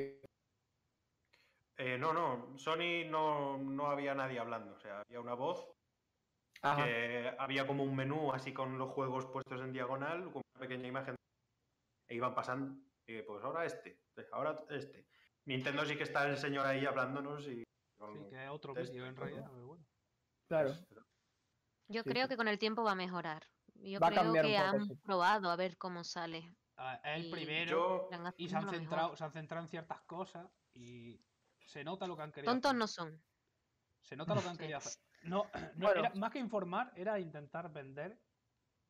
[1.75, 5.80] Eh, no, no, Sony no, no había nadie hablando, o sea, había una voz
[6.61, 6.83] Ajá.
[6.85, 10.87] que había como un menú así con los juegos puestos en diagonal, con una pequeña
[10.87, 11.15] imagen,
[12.07, 12.75] e iban pasando,
[13.07, 13.99] y pues ahora este,
[14.31, 15.07] ahora este.
[15.45, 17.63] Nintendo sí que está el señor ahí hablándonos y...
[17.97, 19.85] con- Sí, que es otro Test, vídeo en realidad, pero bueno.
[20.47, 20.69] Claro.
[21.87, 22.29] Yo Sí, creo sí.
[22.29, 23.47] que con el tiempo va a mejorar.
[23.73, 24.95] Yo Va a creo cambiar un que poco, han sí.
[25.03, 26.55] probado a ver cómo sale.
[26.77, 30.01] Ah, Es el Y primero Yo, y se han, centrado, se han centrado en ciertas
[30.01, 31.19] cosas y
[31.65, 32.79] se nota lo que han querido Tontos hacer.
[32.79, 33.23] no son.
[34.01, 34.93] Se nota lo que han querido hacer.
[35.23, 35.45] No,
[35.75, 35.99] no Bueno.
[36.01, 38.17] era, más que informar, era intentar vender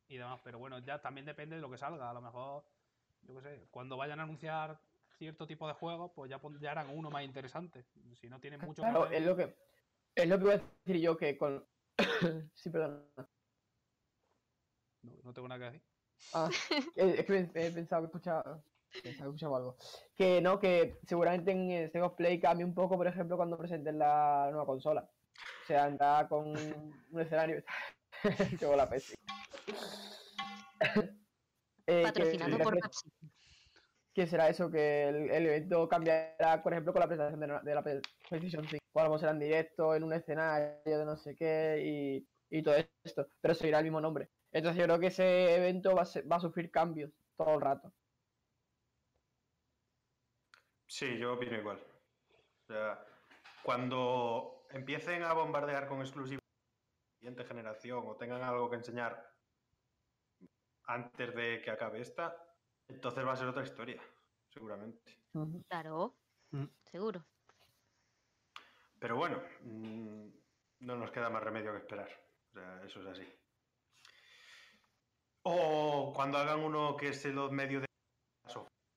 [0.08, 0.40] y demás.
[0.44, 2.10] Pero bueno, ya también depende de lo que salga.
[2.10, 2.64] A lo mejor,
[3.24, 4.80] yo qué sé, cuando vayan a anunciar
[5.18, 7.86] cierto tipo de juegos, pues ya, ya harán uno más interesante.
[8.16, 9.56] Si no tienen mucho Claro, es lo que
[10.16, 11.66] es lo que voy a decir yo que con
[12.56, 13.08] sí, perdón.
[15.04, 15.82] no, no tengo nada que decir.
[16.34, 16.50] Ah,
[16.96, 19.76] es que he pensado que escuchaba, pensaba que escuchaba algo.
[20.16, 23.98] Que no, que seguramente en State of Play cambie un poco, por ejemplo, cuando presenten
[24.00, 25.10] la nueva consola.
[25.64, 27.64] O sea, anda con un escenario.
[28.60, 29.16] Tengo la PC.
[31.88, 33.10] Eh, Patrocinado que por Pepsi.
[34.14, 37.62] que será eso, que el, el evento cambiará, por ejemplo, con la presentación de, la-
[37.62, 38.84] de la Play- PlayStation 5.
[38.94, 41.82] O a lo mejor será en directo, en un escenario de no sé qué
[42.52, 44.30] y, y todo esto, pero seguirá el mismo nombre.
[44.52, 47.62] Entonces yo creo que ese evento va a, ser- va a sufrir cambios todo el
[47.62, 47.92] rato.
[50.88, 51.78] Sí, yo opino igual.
[51.78, 53.06] O sea,
[53.64, 59.32] cuando empiecen a bombardear con exclusivos de la siguiente generación o tengan algo que enseñar
[60.86, 62.36] antes de que acabe esta,
[62.88, 64.02] entonces va a ser otra historia,
[64.50, 65.18] seguramente.
[65.68, 66.16] Claro.
[66.52, 66.66] Mm.
[66.92, 67.26] Seguro.
[69.00, 70.28] Pero bueno, mm,
[70.82, 72.10] no nos queda más remedio que esperar.
[72.50, 73.28] O sea, eso es así.
[75.44, 77.88] O cuando hagan uno que es el medio de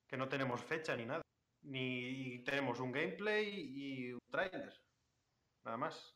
[0.07, 1.21] que no tenemos fecha ni nada.
[1.63, 4.84] Ni tenemos un gameplay y un trailer.
[5.65, 6.15] Nada más.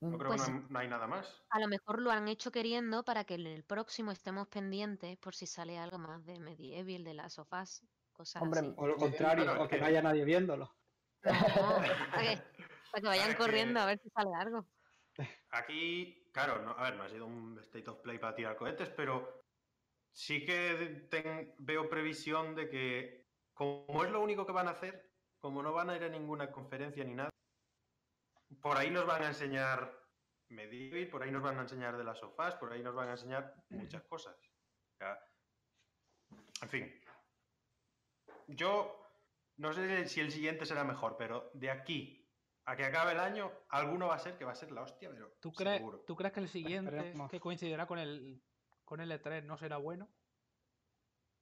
[0.00, 1.44] No creo Pues- que no, no hay nada más.
[1.50, 5.34] A lo mejor lo han hecho queriendo para que en el próximo estemos pendientes por
[5.36, 8.74] si sale algo más de Medieval, de las sofás, cosas Hombre, así.
[8.76, 10.74] O lo contrario, o que no haya nadie viéndolo.
[11.24, 11.30] No,
[12.10, 12.42] para que,
[12.90, 14.66] para que vayan que- corriendo a ver si sale algo.
[15.50, 18.88] Aquí, claro, no, a ver, no ha sido un state of play para tirar cohetes,
[18.90, 19.44] pero
[20.10, 25.12] sí que ten- veo previsión de que, como es lo único que van a hacer,
[25.38, 27.30] como no van a ir a ninguna conferencia ni nada,
[28.62, 30.00] por ahí nos van a enseñar
[30.48, 33.12] Medieval, por ahí nos van a enseñar de las sofás, por ahí nos van a
[33.12, 34.36] enseñar muchas cosas.
[34.36, 35.18] O sea,
[36.62, 37.00] en fin.
[38.48, 39.10] Yo
[39.56, 42.18] no sé si el siguiente será mejor, pero de aquí
[42.64, 45.10] a que acabe el año, alguno va a ser que va a ser la hostia,
[45.10, 46.00] pero ¿Tú crees, seguro.
[46.06, 47.30] ¿Tú crees que el siguiente, Esperemos.
[47.30, 48.40] que coincidirá con el,
[48.84, 50.08] con el E3, no será bueno?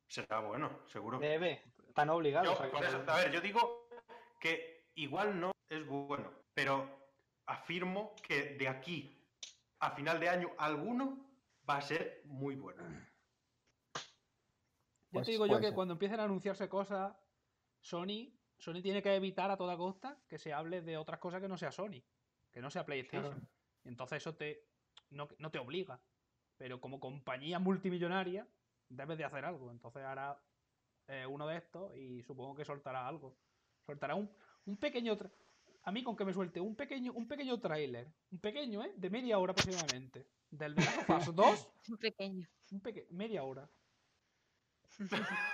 [0.09, 1.19] Será bueno, seguro.
[1.19, 1.75] Debe.
[1.87, 3.89] Están obligados Yo, a por eso, a ver, yo digo
[4.41, 7.00] que igual no es bueno, pero
[7.51, 9.17] afirmo que de aquí
[9.81, 11.27] a final de año alguno
[11.69, 12.83] va a ser muy bueno.
[13.93, 14.01] Ya
[15.11, 15.75] Pues te digo yo que ser.
[15.75, 17.17] cuando empiecen a anunciarse cosas,
[17.81, 21.49] Sony, Sony tiene que evitar a toda costa que se hable de otras cosas que
[21.49, 22.03] no sea Sony,
[22.53, 23.33] que no sea PlayStation.
[23.33, 23.47] Claro.
[23.85, 24.69] Entonces eso te
[25.11, 26.01] no, no te obliga.
[26.57, 28.47] Pero como compañía multimillonaria,
[28.89, 29.71] debes de hacer algo.
[29.73, 30.41] Entonces hará
[31.09, 33.37] eh, uno de estos y supongo que soltará algo.
[33.87, 34.31] Soltará un,
[34.67, 35.17] un pequeño.
[35.17, 35.33] tra-
[35.85, 38.07] A mí con que me suelte un pequeño, un pequeño tráiler.
[38.31, 38.93] Un pequeño, ¿eh?
[38.97, 40.27] De media hora aproximadamente.
[40.51, 41.69] Del of Us 2.
[41.89, 42.49] Un pequeño.
[42.73, 43.69] Un peque media hora.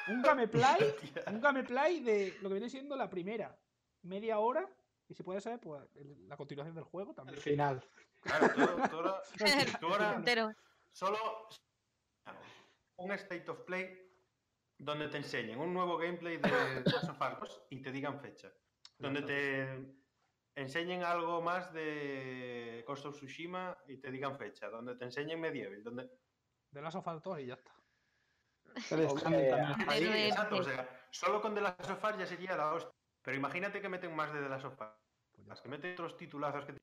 [0.08, 0.78] Un gameplay,
[1.28, 3.56] un gameplay de lo que viene siendo la primera
[4.02, 4.68] media hora
[5.08, 7.38] y si puede ser, pues el- la continuación del juego también.
[7.40, 7.82] final.
[8.22, 9.22] Claro, tú, tú ahora-
[9.80, 10.52] tú ahora Entero.
[10.90, 11.16] solo
[12.96, 14.02] un state of play
[14.78, 16.50] donde te enseñen un nuevo gameplay de
[16.84, 18.50] Last of Us 2 y te digan fecha.
[18.98, 19.94] Donde te
[20.56, 24.68] enseñen algo más de Ghost of Tsushima y te digan fecha.
[24.68, 25.84] Donde te enseñen Medieval.
[25.84, 26.10] Donde...
[26.70, 27.72] De las of Us 2 y ya está.
[28.74, 30.56] Exacto.
[30.56, 32.92] O sea, solo con The Last of Us ya sería la hostia.
[33.22, 34.88] Pero imagínate que meten más de The Last of Us.
[35.32, 36.76] Pues Las que meten otros titulazos que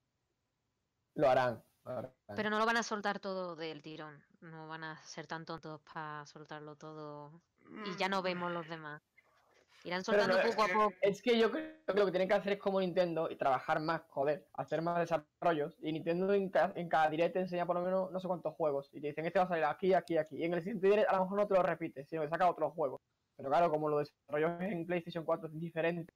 [1.16, 1.64] Lo harán.
[1.84, 2.14] lo harán.
[2.36, 4.24] Pero no lo van a soltar todo del tirón.
[4.42, 7.42] No van a ser tan tontos para soltarlo todo.
[7.86, 9.02] Y ya no vemos los demás.
[9.86, 10.94] Irán soltando no, poco a que- poco.
[11.02, 13.82] Es que yo creo que lo que tienen que hacer es como Nintendo y trabajar
[13.82, 15.78] más, joder, hacer más desarrollos.
[15.82, 18.56] Y Nintendo en, ca- en cada direct te enseña por lo menos no sé cuántos
[18.56, 18.90] juegos.
[18.94, 20.38] Y te dicen, este va a salir aquí, aquí, aquí.
[20.38, 22.50] Y en el siguiente direct a lo mejor no te lo repite, sino que saca
[22.50, 23.02] otro juego.
[23.36, 26.14] Pero claro, como los desarrollos en PlayStation 4 es diferente,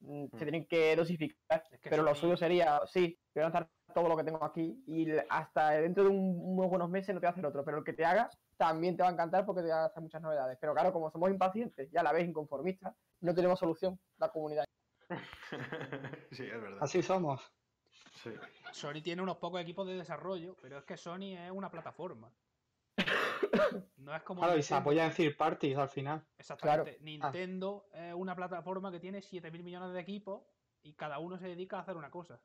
[0.00, 0.38] mm, se Mm.
[0.38, 1.64] tienen que dosificar.
[1.70, 4.82] Es que Pero lo suyo sería, sí, voy a lanzar todo lo que tengo aquí
[4.86, 7.64] y hasta dentro de un- unos buenos meses no te va a hacer otro.
[7.64, 10.02] Pero el que te haga también te va a encantar porque te va a hacer
[10.02, 10.58] muchas novedades.
[10.60, 14.64] Pero claro, como somos impacientes y a la vez inconformistas, no tenemos solución la comunidad.
[16.30, 16.78] sí, es verdad.
[16.80, 17.42] Así somos.
[18.22, 18.30] Sí.
[18.72, 22.32] Sony tiene unos pocos equipos de desarrollo, pero es que Sony es una plataforma.
[23.96, 24.40] No es como.
[24.40, 26.26] Claro, y se apoya en third parties al final.
[26.38, 26.98] Exactamente.
[27.00, 30.42] Nintendo es una plataforma que tiene 7.000 millones de equipos
[30.82, 32.40] y cada uno se dedica a hacer una cosa.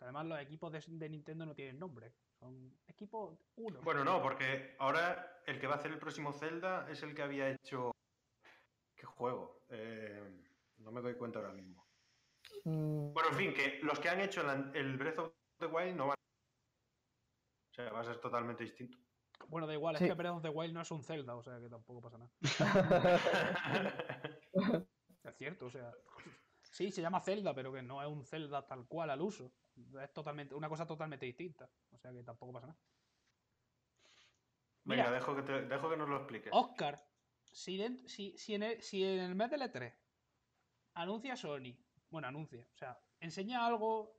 [0.00, 2.14] Que además los equipos de, de Nintendo no tienen nombre.
[2.38, 3.82] Son equipos uno.
[3.82, 7.20] Bueno, no, porque ahora el que va a hacer el próximo Zelda es el que
[7.20, 7.90] había hecho.
[8.96, 9.60] ¿Qué juego?
[9.68, 10.42] Eh,
[10.78, 11.86] no me doy cuenta ahora mismo.
[12.64, 15.96] Mm, Bueno, en fin, que los que han hecho el, el Breath of the Wild
[15.96, 16.16] no van.
[17.72, 18.96] O sea, va a ser totalmente distinto.
[19.48, 20.04] Bueno, da igual, Sí.
[20.04, 22.16] es que Breath of the Wild no es un Zelda, o sea que tampoco pasa
[22.16, 22.30] nada.
[25.22, 25.92] Es cierto, o sea.
[26.62, 29.52] Sí, se llama Zelda, pero que no es un Zelda tal cual al uso.
[30.02, 31.70] Es totalmente, una cosa totalmente distinta.
[31.90, 32.78] O sea que tampoco pasa nada.
[34.84, 35.12] Venga, Mira.
[35.12, 36.50] dejo que, te- dejo que nos lo expliques.
[36.54, 37.04] Oscar,
[37.52, 37.78] si,
[38.08, 39.94] si, si en el, si en el mes del E3
[40.94, 41.76] anuncia Sony,
[42.08, 44.18] bueno, anuncia, o sea, enseña algo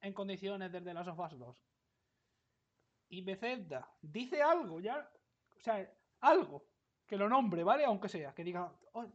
[0.00, 1.64] en condiciones desde Last of Us 2
[3.10, 5.10] y Bethesda dice algo ya,
[5.56, 5.90] o sea,
[6.20, 6.66] algo,
[7.06, 7.84] que lo nombre, ¿vale?
[7.84, 9.06] Aunque sea, que diga, oh,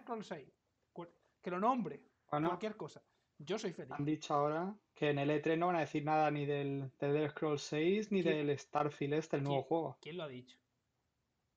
[0.00, 0.48] Scrolls 6,
[0.92, 1.08] cu-
[1.40, 3.02] que lo nombre, Bueno, cualquier cosa.
[3.38, 3.92] Yo soy feliz.
[3.92, 7.10] han dicho ahora que en el E3 no van a decir nada ni del, del
[7.16, 8.46] Elder Scrolls 6 ni ¿Quién?
[8.46, 9.98] del Starfield este, el nuevo juego.
[10.00, 10.58] ¿Quién lo ha dicho?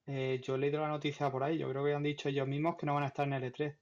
[0.06, 2.76] Eh, yo he leído la noticia por ahí, yo creo que han dicho ellos mismos
[2.76, 3.76] que no van a estar en el E3.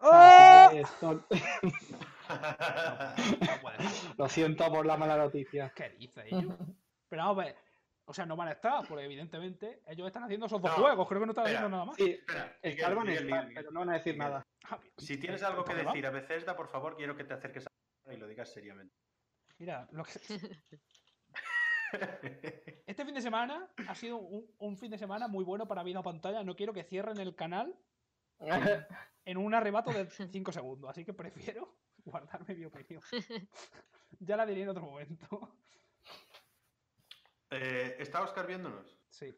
[0.00, 0.66] ¡Ah!
[0.68, 1.26] Así que esto-
[4.18, 5.72] No lo siento por la mala noticia.
[5.74, 6.54] ¿Qué dice ellos?
[7.08, 7.56] Pero vamos a ver.
[8.04, 11.06] O sea, no van a estar, porque evidentemente ellos están haciendo esos dos No, juegos.
[11.08, 11.60] Creo que no están espera.
[11.60, 11.96] haciendo nada más.
[11.96, 12.10] Sí,
[12.62, 14.28] Espera, van a Miguel, Miguel, pero no van a decir Miguel.
[14.32, 14.46] nada.
[14.64, 14.80] Ah.
[14.98, 18.16] Si tienes algo que decir a Bethesda, por favor, quiero que te acerques a y
[18.16, 18.94] lo digas seriamente.
[19.58, 20.10] Mira, lo que-
[22.86, 26.02] este fin de semana ha sido un, un fin de semana muy bueno para Vida
[26.02, 26.42] Pantalla.
[26.42, 27.78] No quiero que cierren el canal
[29.24, 33.02] en un arrebato de 5 segundos, así que prefiero guardarme mi opinión.
[34.18, 35.54] Ya la diré en otro momento.
[37.50, 38.96] Eh, ¿Está Oscar viéndonos?
[39.08, 39.34] Sí,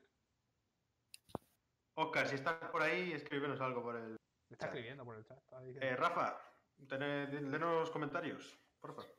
[1.94, 4.10] Oscar, si estás por ahí, escríbenos algo por el.
[4.10, 4.16] me
[4.54, 4.74] está Chat.
[4.74, 5.38] escribiendo por el chat.
[5.80, 6.38] Eh, Rafa,
[6.78, 9.10] denos comentarios, por favor.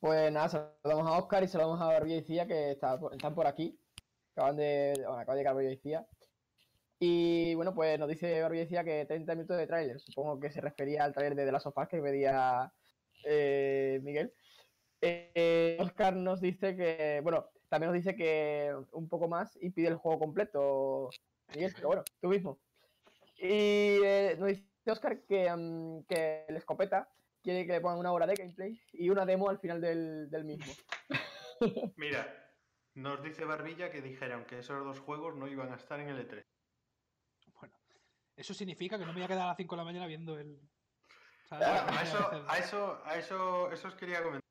[0.00, 3.46] Pues nada, saludamos a Oscar y saludamos a Barbilla y Cía que está están por
[3.46, 3.80] aquí.
[4.32, 4.92] Acaban de.
[4.96, 6.06] Bueno, acaba de llegar Barbilla y Cía.
[6.98, 10.00] Y bueno, pues nos dice Barbilla y Cía que 30 minutos de tráiler.
[10.00, 12.72] Supongo que se refería al tráiler de The Last of Us que pedía
[13.24, 14.32] eh, Miguel.
[15.00, 17.20] Eh, Oscar nos dice que.
[17.22, 21.10] Bueno, también nos dice que un poco más y pide el juego completo.
[21.54, 22.58] Miguel, pero bueno, tú mismo.
[23.36, 27.08] Y eh, nos dice Oscar que, mm, que el escopeta
[27.42, 30.44] quiere que le pongan una hora de gameplay y una demo al final del, del
[30.44, 30.72] mismo.
[31.96, 32.52] Mira,
[32.94, 36.18] nos dice Barbilla que dijeron que esos dos juegos no iban a estar en el
[36.18, 36.44] E E3.
[37.54, 37.74] Bueno,
[38.36, 40.38] eso significa que no me voy a quedar a las 5 de la mañana viendo
[40.38, 40.58] el.
[41.50, 44.45] a eso, a eso, a eso, eso os quería comentar.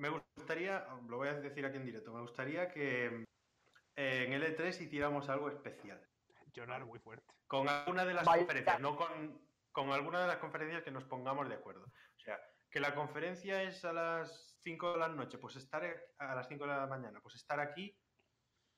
[0.00, 3.26] Me gustaría, lo voy a decir aquí en directo, me gustaría que
[3.96, 6.00] eh, en el E3 hiciéramos algo especial.
[6.54, 7.34] Llorar muy fuerte.
[7.46, 8.38] Con alguna de las Vaya.
[8.40, 11.84] conferencias, no con, con alguna de las conferencias que nos pongamos de acuerdo.
[11.84, 12.40] O sea,
[12.70, 16.48] que la conferencia es a las 5 de la noche, pues estar e- a las
[16.48, 17.94] 5 de la mañana, pues estar aquí,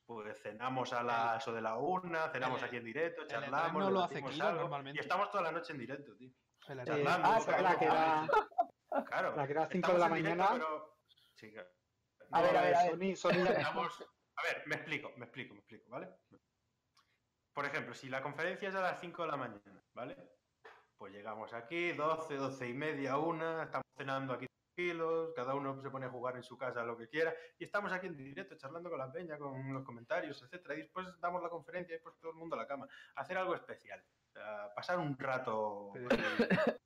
[0.05, 3.87] pues cenamos a las o de la una, cenamos el- aquí en directo, charlamos, E3
[3.87, 4.99] no lo hace Kiro algo, normalmente.
[4.99, 6.31] y estamos toda la noche en directo, tío.
[6.69, 9.37] El Eh, ah, la que cable, Claro.
[9.37, 10.49] la que da 5 de la directo, mañana.
[10.53, 10.93] pero-
[12.31, 12.91] A No, ver, a ver, a ver.
[12.91, 14.05] Sony, Sony Estamos-
[14.37, 16.09] A ver, me explico, me explico, me explico, ¿vale?
[17.53, 20.17] Por ejemplo, si la conferencia es a las 5 de la mañana, ¿vale?
[20.97, 25.91] Pues llegamos aquí, 12, 12 y media, una, estamos cenando aquí tranquilos, cada uno se
[25.91, 28.89] pone a jugar en su casa lo que quiera, y estamos aquí en directo charlando
[28.89, 32.31] con la peña, con los comentarios, etcétera, y después damos la conferencia y después todo
[32.31, 32.89] el mundo a la cama.
[33.17, 35.91] Hacer algo especial, sea, pasar un rato...
[35.93, 36.09] Pero-.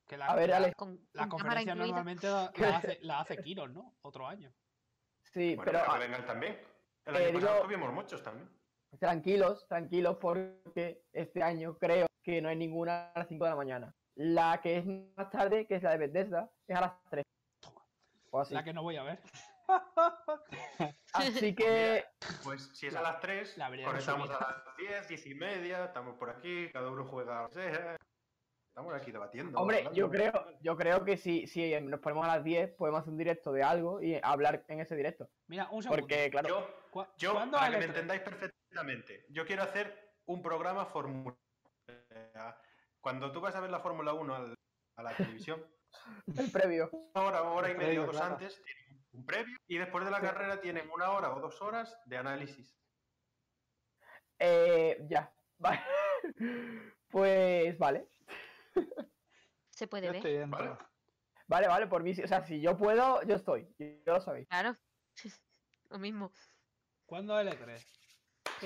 [0.06, 0.72] Que la, A ver, la- Ale.
[0.74, 3.96] Con, la con conferencia normalmente la, la hace, la hace Kiron, ¿no?
[4.02, 4.52] Otro año.
[5.24, 6.60] Sí, Bueno, pero pero que vengan también.
[7.04, 8.48] El eh, año pasado digo- tuvimos muchos también.
[8.98, 13.56] tranquilos, tranquilos, porque este año creo que no hay ninguna a las 5 de la
[13.56, 13.94] mañana.
[14.14, 17.24] La que es más tarde, que es la de Bethesda, es a las 3.
[17.60, 17.84] Toma.
[18.30, 18.54] O así.
[18.54, 19.20] La que no voy a ver.
[21.12, 22.04] Así que
[22.44, 25.84] Pues si es La- a las 3, la conectamos a las 10, 10 y media,
[25.86, 27.96] estamos por aquí, cada uno juega a lo que sea.
[28.76, 29.58] Estamos aquí debatiendo.
[29.58, 29.96] Hombre, hablando.
[29.98, 33.16] yo creo, yo creo que si, si nos ponemos a las 10, podemos hacer un
[33.16, 35.30] directo de algo y hablar en ese directo.
[35.46, 36.02] Mira, un segundo.
[36.02, 37.94] Porque, claro, Yo, ¿Cu- yo ¿Cuándo para que me el E3?
[37.94, 41.34] entendáis perfectamente, yo quiero hacer un programa Fórmula.
[43.00, 44.54] Cuando tú vas a ver la Fórmula 1 al-
[44.98, 45.64] a la televisión,
[46.36, 46.90] el previo.
[47.14, 48.34] una hora, hora y media o dos claro.
[48.34, 50.26] antes, tienen un previo y después de la Sí.
[50.26, 52.76] carrera tienen una hora o dos horas de análisis.
[54.38, 55.80] Eh, ya, vale.
[57.08, 58.06] Pues vale.
[59.70, 60.16] Se puede yo ver.
[60.16, 60.58] estoy dentro.
[60.58, 60.78] ¿Vale?
[61.48, 64.48] Vale, vale, por mí, sí, o sea, si yo puedo, yo estoy, yo lo sabéis.
[64.48, 64.74] Claro.
[65.90, 66.32] Lo mismo.
[67.06, 67.86] ¿Cuándo es el E3?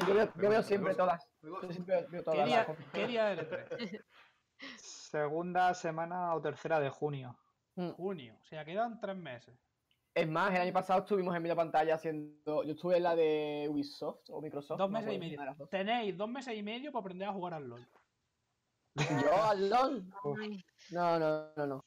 [0.06, 1.28] Yo veo, yo siempre todas.
[1.42, 2.46] Yo siempre veo ¿Qué todas.
[2.46, 4.04] día, qué día es el E3?
[4.78, 7.36] Segunda semana o tercera de junio.
[7.74, 7.90] Mm.
[7.90, 8.38] Junio.
[8.40, 9.54] O sea, quedan tres meses.
[10.14, 12.64] Es más, el año pasado estuvimos en medio pantalla haciendo.
[12.64, 14.78] Yo estuve en la de Ubisoft o Microsoft.
[14.78, 15.68] Dos no me meses y medio.
[15.68, 17.86] Tenéis dos meses y medio para aprender a jugar al LOL.
[18.94, 20.08] Yo al LOL.
[20.90, 21.84] No, no, no, no.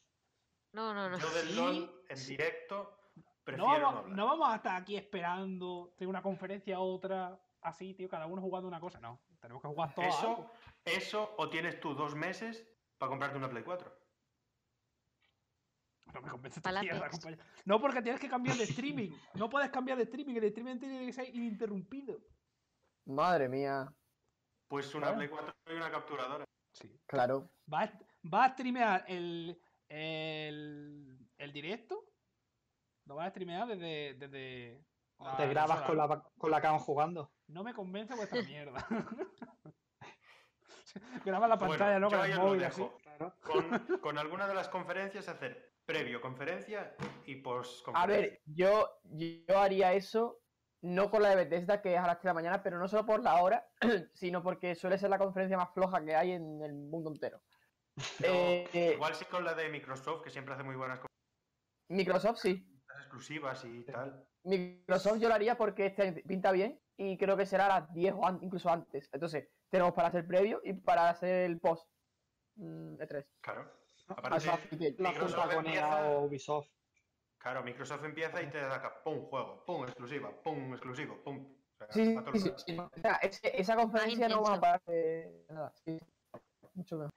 [0.73, 1.17] No, no, no.
[1.17, 1.55] Yo del Sí.
[1.55, 4.17] LOL en directo No prefiero no, vamos, hablar.
[4.17, 8.41] no vamos a estar aquí esperando de una conferencia a otra, así, tío, cada uno
[8.41, 8.99] jugando una cosa.
[8.99, 10.07] No, tenemos que jugar todos.
[10.07, 10.51] Eso,
[10.85, 12.65] eso o tienes tú dos meses
[12.97, 14.03] para comprarte una Play 4.
[16.13, 17.01] No me convence compañero.
[17.65, 19.09] No, porque tienes que cambiar de streaming.
[19.35, 20.35] No puedes cambiar de streaming.
[20.35, 22.19] El streaming tiene que ser ininterrumpido.
[23.05, 23.91] Madre mía.
[24.67, 25.13] Pues una.
[25.15, 26.45] Play 4 y una capturadora.
[26.73, 26.89] Sí.
[27.07, 27.49] Claro.
[27.71, 27.99] ¿Va a,
[28.33, 29.59] va a streamear el,
[29.89, 32.03] el, el directo?
[33.05, 34.15] ¿Lo vas a streamear desde.
[34.15, 34.85] desde
[35.19, 37.31] la Te grabas con la, con la cam jugando.
[37.47, 38.85] No me convence vuestra mierda.
[41.25, 42.09] Graba la Bueno, pantalla, ¿no?
[42.09, 42.87] yo Con el móvil así.
[43.41, 46.95] Con, con alguna de las conferencias hacer previo conferencia
[47.25, 48.29] y post A conferencia.
[48.29, 50.42] ver, yo, yo haría eso,
[50.83, 52.87] no con la de Bethesda, que es a las 3 de la mañana, pero no
[52.87, 53.67] solo por la hora,
[54.13, 57.41] sino porque suele ser la conferencia más floja que hay en el mundo entero.
[58.21, 61.11] Eh, Igual sí con la de Microsoft, que siempre hace muy buenas cosas
[61.89, 62.67] Microsoft sí.
[62.99, 64.27] exclusivas y tal.
[64.43, 68.13] Microsoft yo lo haría porque este pinta bien y creo que será a las 10
[68.15, 69.09] o an- incluso antes.
[69.13, 71.87] Entonces, tenemos para hacer previo y para hacer el post.
[72.55, 73.25] Mm, E3.
[73.41, 73.71] Claro.
[74.09, 74.47] Ah, Aparte,
[74.99, 76.69] Microsoft empieza- o Ubisoft.
[77.43, 81.45] Claro, Microsoft empieza y te saca pum, juego, pum, exclusiva, pum, exclusivo, pum.
[81.45, 82.77] O sea, Sí, va sí, sí.
[82.79, 85.73] O sea, esa conferencia no vamos a parar de nada.
[85.83, 85.99] sí.
[86.73, 87.11] Mucho mejor.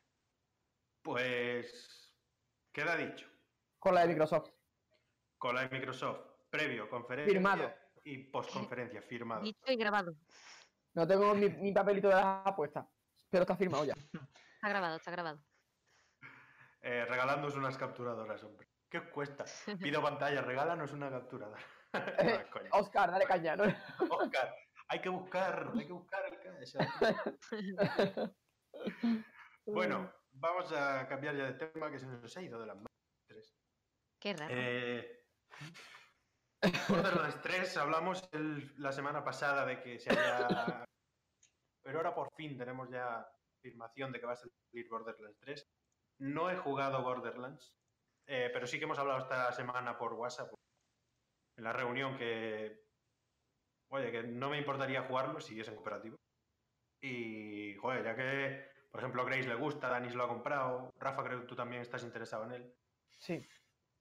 [1.02, 2.12] Pues
[2.72, 3.28] queda dicho.
[3.78, 4.50] Con la de Microsoft.
[5.38, 6.20] Con la de Microsoft,
[6.50, 7.72] previo, conferencia Firmado.
[8.02, 9.42] y postconferencia, firmado.
[9.42, 10.16] Dicho y grabado.
[10.94, 12.84] No tengo mi, mi papelito de las apuestas,
[13.30, 13.94] pero está firmado ya.
[14.56, 15.38] Está grabado, está grabado.
[16.80, 18.66] Eh, regalándoos unas capturadoras, hombre.
[18.90, 19.44] ¿Qué os cuesta?
[19.80, 21.62] Pido pantalla, regálanos una capturadora.
[22.52, 22.70] Coño.
[22.72, 23.64] Oscar, dale caña, ¿no?
[24.10, 24.54] Oscar,
[24.88, 26.36] hay que buscar, hay que buscar el.
[29.66, 33.56] Bueno, vamos a cambiar ya de tema que se nos ha ido de las manos.
[34.20, 34.54] Qué raro.
[34.56, 35.26] Eh,
[36.88, 40.84] Borderlands 3, hablamos el- la semana pasada de que se había...
[41.82, 45.68] Pero ahora por fin tenemos ya confirmación de que va a salir Borderlands 3.
[46.18, 47.74] No he jugado Borderlands,
[48.26, 50.52] eh, pero sí que hemos hablado esta semana por WhatsApp,
[51.56, 52.84] en la reunión, que...
[53.88, 56.16] Oye, que no me importaría jugarlo si es en cooperativo.
[57.00, 61.22] Y, joder, ya que, por ejemplo, a Grace le gusta, Danis lo ha comprado, Rafa
[61.22, 62.74] creo que tú también estás interesado en él.
[63.10, 63.46] Sí.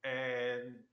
[0.04, 0.86] Eh,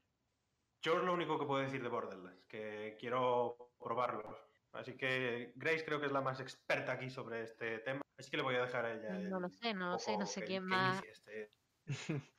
[0.82, 4.36] yo es lo único que puedo decir de Borderlands, que quiero probarlo.
[4.72, 8.02] Así que Grace creo que es la más experta aquí sobre este tema.
[8.18, 9.10] Así que le voy a dejar a ella.
[9.10, 11.02] No el lo sé, no lo sé, no sé quién más.
[11.04, 11.50] este-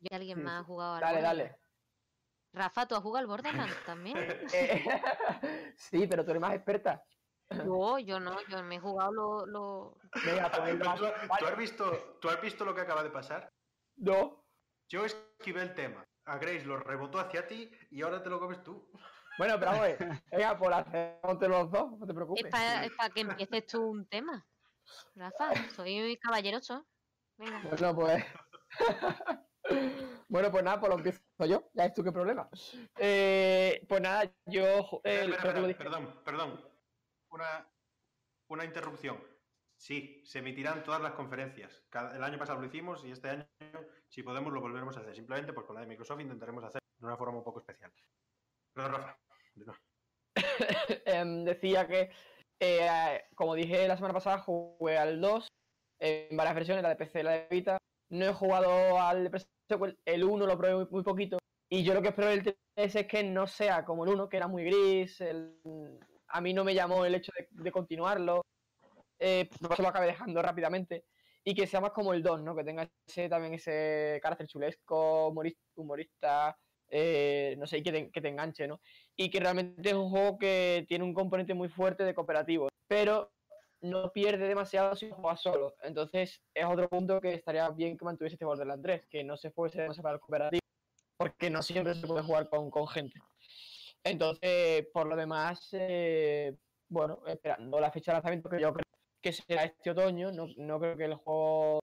[0.00, 0.60] ¿Y alguien Sí, más sí.
[0.60, 1.38] ha jugado al Dale, Borderlands?
[1.52, 1.60] dale.
[2.52, 4.16] Rafa, ¿tú has jugado al Borderlands también?
[4.52, 4.84] Eh,
[5.76, 7.02] sí, pero tú eres más experta.
[7.50, 9.46] Yo, yo no, yo me he jugado lo...
[9.46, 11.06] lo- Venga, pues ¿tú,
[11.38, 13.52] tú has visto, ¿Tú has visto lo que acaba de pasar?
[13.96, 14.44] No.
[14.88, 16.04] Yo esquivé el tema.
[16.24, 18.90] A Grace lo rebotó hacia ti y ahora te lo comes tú.
[19.38, 19.88] Bueno, pero vamos.
[20.32, 22.50] Venga, por hacer entre los dos, no te Es preocupes.
[22.50, 24.44] para que empieces tú un tema.
[25.14, 26.88] Rafa, soy caballeroso.
[27.36, 27.60] Venga.
[27.62, 28.24] Bueno, pues.
[30.28, 31.70] Bueno, pues nada, pues lo empiezo yo.
[31.74, 32.48] Ya es tú qué problema.
[32.98, 35.00] Eh, pues nada, yo.
[35.04, 36.64] eh, Espera, que espera, perdón, perdón.
[37.30, 37.68] Una,
[38.48, 39.22] una interrupción.
[39.78, 41.84] Sí, se emitirán todas las conferencias.
[41.90, 43.46] Cada- el año pasado lo hicimos y este año,
[44.08, 45.14] si podemos, lo volveremos a hacer.
[45.14, 47.92] Simplemente pues con la de Microsoft intentaremos hacer de una forma un poco especial.
[48.74, 49.18] Perdón, Rafa.
[49.56, 49.74] No.
[51.04, 52.10] em, decía que,
[52.60, 55.46] eh, como dije la semana pasada, jugué al 2
[56.00, 57.78] en varias versiones, la de PC y la de Vita.
[58.10, 59.30] No he jugado al de
[60.04, 61.38] el 1 lo probé muy, poquito.
[61.68, 62.42] Y yo lo que espero del
[62.74, 65.20] 3 es que no sea como el 1, que era muy gris.
[65.20, 65.60] el-
[66.28, 68.42] A mí no me llamó el hecho de, continuarlo.
[69.18, 71.04] Eh, por eso lo acabé dejando rápidamente.
[71.44, 72.56] Y que sea más como el 2, ¿no?
[72.56, 76.58] Que tenga ese, también ese carácter chulesco, humoris- humorista,
[76.88, 78.80] eh, no sé, y que te, que te enganche, ¿no?
[79.16, 83.32] y que realmente es un juego que tiene un componente muy fuerte de cooperativo, pero
[83.80, 85.74] no pierde demasiado si juegas solo.
[85.82, 89.50] Entonces es otro punto que estaría bien que mantuviese este Borderlands 3, que no se
[89.50, 90.60] fuese demasiado cooperativo,
[91.16, 93.18] porque no siempre se puede jugar con, con gente.
[94.04, 96.56] Entonces, por lo demás, eh,
[96.88, 98.84] bueno, esperando la fecha de lanzamiento, que yo creo
[99.20, 101.80] que será este otoño, no, no creo que el juego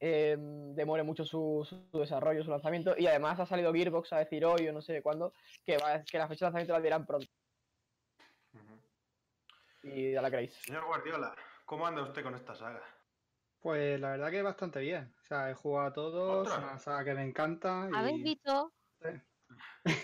[0.00, 2.94] eh, demore mucho su, su desarrollo, su lanzamiento.
[2.96, 5.32] Y además ha salido Gearbox a decir hoy o no sé cuándo
[5.64, 7.26] que, va, que la fecha de lanzamiento la dirán pronto.
[9.82, 10.54] Y ya la queréis.
[10.54, 12.82] Señor Guardiola, ¿cómo anda usted con esta saga?
[13.60, 15.12] Pues la verdad que bastante bien.
[15.22, 16.58] O sea, he jugado a todos, ¿Otra?
[16.64, 18.72] una saga que me encanta ¿Habéis y visto?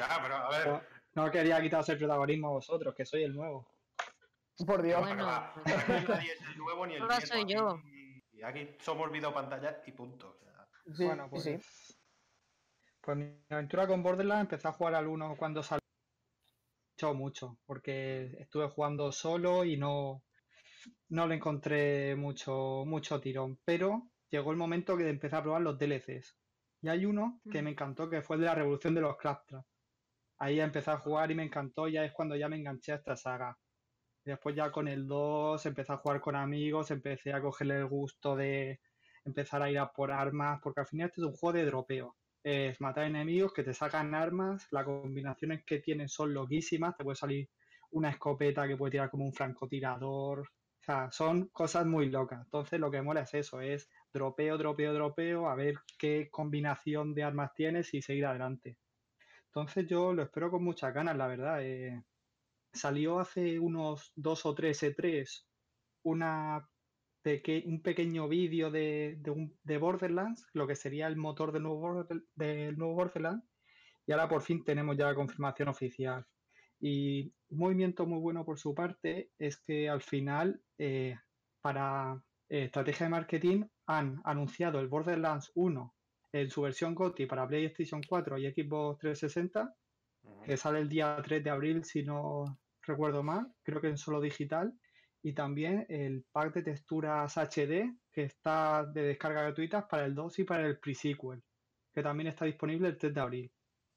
[0.00, 0.68] Ah, pero a ver.
[0.68, 0.82] no,
[1.14, 3.68] no quería quitaros el protagonismo a vosotros, que soy el nuevo.
[4.66, 5.00] Por Dios.
[5.00, 5.30] Bueno.
[5.30, 5.60] aquí
[6.08, 7.70] nadie es el nuevo ni el viejo, soy yo.
[7.70, 10.30] Aquí, aquí somos video pantalla y punto.
[10.30, 10.66] o sea.
[10.94, 11.58] Sí, bueno, pues, sí.
[13.00, 15.83] pues mi aventura con Borderlands empecé a jugar al 1 cuando salió
[16.94, 20.22] mucho, mucho, porque estuve jugando solo y no,
[21.08, 23.58] no le encontré mucho, mucho tirón.
[23.64, 26.36] Pero llegó el momento que empecé a probar los DLCs.
[26.82, 29.64] Y hay uno que me encantó, que fue el de la revolución de los Claptrap.
[30.38, 33.16] Ahí empecé a jugar y me encantó, ya es cuando ya me enganché a esta
[33.16, 33.58] saga.
[34.24, 38.36] Después ya con el 2 empecé a jugar con amigos, empecé a cogerle el gusto
[38.36, 38.80] de
[39.24, 42.16] empezar a ir a por armas, porque al final este es un juego de dropeo.
[42.44, 47.16] Es matar enemigos que te sacan armas, las combinaciones que tienen son loquísimas, te puede
[47.16, 47.50] salir
[47.92, 50.44] una escopeta que puede tirar como un francotirador, o
[50.84, 52.42] sea, son cosas muy locas.
[52.44, 57.24] Entonces lo que mola es eso, es dropeo, dropeo, dropeo, a ver qué combinación de
[57.24, 58.78] armas tienes y seguir adelante.
[59.46, 61.62] Entonces yo lo espero con muchas ganas, la verdad.
[61.62, 62.04] eh.
[62.72, 65.48] Salió hace unos dos o tres E3
[66.02, 66.68] una
[67.24, 71.62] peque- un pequeño vídeo de, de, un- de Borderlands, lo que sería el motor del
[71.62, 73.44] nuevo, Border- del nuevo Borderlands,
[74.06, 76.26] y ahora por fin tenemos ya la confirmación oficial.
[76.78, 81.16] Y un movimiento muy bueno por su parte es que al final, eh,
[81.62, 85.94] para eh, estrategia de marketing, han anunciado el Borderlands 1
[86.32, 89.74] en su versión GOTY para PlayStation 4 y Xbox 360
[90.24, 90.42] Ujú.
[90.44, 92.44] que sale el día 3 de abril, si no
[92.82, 94.72] recuerdo mal, creo que en solo digital,
[95.24, 100.40] y también el pack de texturas HD que está de descarga gratuitas para el 2
[100.40, 101.42] y para el pre-sequel,
[101.94, 103.52] que también está disponible el 3 de abril.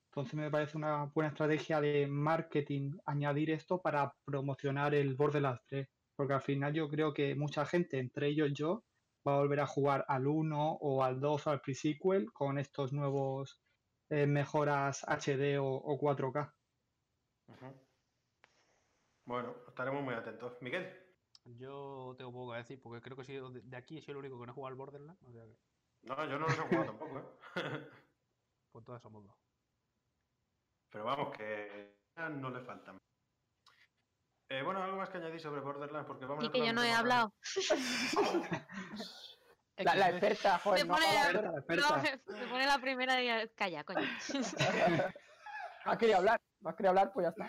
[0.10, 5.90] Entonces me parece una buena estrategia de marketing añadir esto para promocionar el Borderlands 3,
[6.16, 8.86] porque al final yo creo que mucha gente, entre ellos yo,
[9.28, 12.94] va a volver a jugar al 1 o al 2 o al pre-sequel con estos
[12.94, 13.60] nuevos
[14.10, 16.54] eh, mejoras HD o, o 4K.
[17.50, 17.66] Ujú.
[19.26, 20.54] Bueno, estaremos muy atentos.
[20.62, 21.07] Miguel,
[21.56, 24.38] Yo tengo poco que decir porque creo que sido de, de aquí soy el único
[24.40, 25.22] que no ha jugado al Borderlands.
[25.24, 25.58] O sea que,
[26.04, 27.24] no, yo no los he jugado tampoco, ¿eh?
[28.72, 29.36] pues todas somos dos.
[30.90, 32.98] Pero vamos, que no le faltan.
[34.50, 36.84] Eh, bueno, algo más que añadir sobre Borderlands, porque vamos Y a que yo no
[36.84, 37.34] he hablado.
[39.78, 42.02] La, la experta, joder, Me no pone la- La No, experta.
[42.02, 44.00] me, me pone la primera y calla, coño.
[44.02, 44.08] no
[45.92, 46.42] has querido hablar.
[46.62, 47.48] No has querido hablar, pues ya está.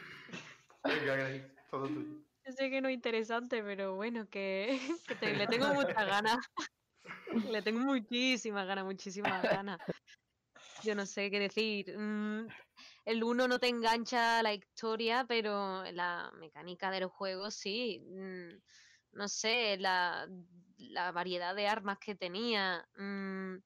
[0.84, 2.27] Venga, todo tuyo.
[2.48, 6.38] Yo sé que no es interesante, pero bueno, que, que te- le tengo muchas ganas.
[7.52, 9.80] Le tengo muchísimas ganas, muchísimas ganas.
[10.82, 11.96] Yo no sé qué decir.
[11.96, 12.48] mm,
[13.04, 18.00] El uno no te engancha la historia, pero la mecánica del juego sí.
[18.00, 18.62] mm,
[19.12, 20.28] No sé, la,
[20.78, 22.88] la variedad de armas que tenía.
[22.96, 23.56] mm,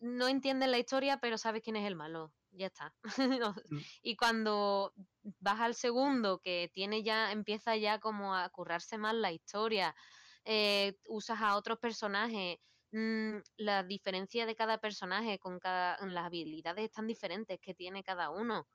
[0.00, 2.34] No entiendes la historia, pero sabes quién es el malo.
[2.52, 2.94] Ya está.
[3.18, 3.54] No-
[4.02, 4.92] Y cuando
[5.40, 9.94] vas al segundo, que tiene ya, empieza ya como a currarse más la historia,
[10.44, 12.58] eh, usas a otros personajes,
[12.92, 18.30] mm, la diferencia de cada personaje con cada, las habilidades tan diferentes que tiene cada
[18.30, 18.68] uno.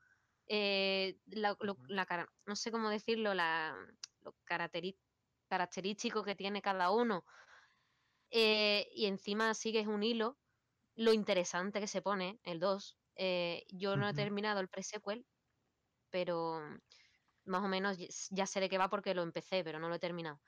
[0.51, 1.77] eh, la- lo-
[2.45, 3.75] no sé cómo decirlo, la,
[4.21, 7.25] lo característico que tiene cada uno.
[8.31, 10.39] eh, y encima sigues un hilo,
[10.95, 12.97] lo interesante que se pone, el 2.
[13.17, 15.27] Eh, yo no he terminado el pre-sequel,
[16.09, 16.61] pero
[17.45, 17.97] más o menos
[18.31, 20.41] ya- sé de qué va porque lo empecé, pero no lo he terminado.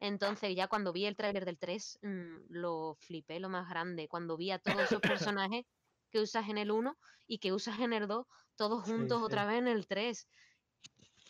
[0.00, 4.08] Entonces, ya cuando vi el tráiler del 3, mm, lo flipé lo más grande.
[4.08, 5.64] Cuando vi a todos esos personajes
[6.10, 9.22] que usas en el 1 y que usas en el 2, todos Sí, juntos sí.
[9.22, 10.28] otra vez en el 3.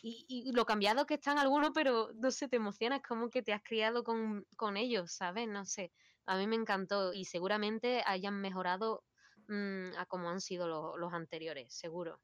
[0.01, 3.53] Y, y lo cambiado que están algunos, pero no sé, te emocionas como que te
[3.53, 5.47] has criado con, con ellos, ¿sabes?
[5.47, 5.93] No sé.
[6.25, 9.03] A mí me encantó y seguramente hayan mejorado
[9.47, 12.19] mm, a como han sido lo- los anteriores, seguro.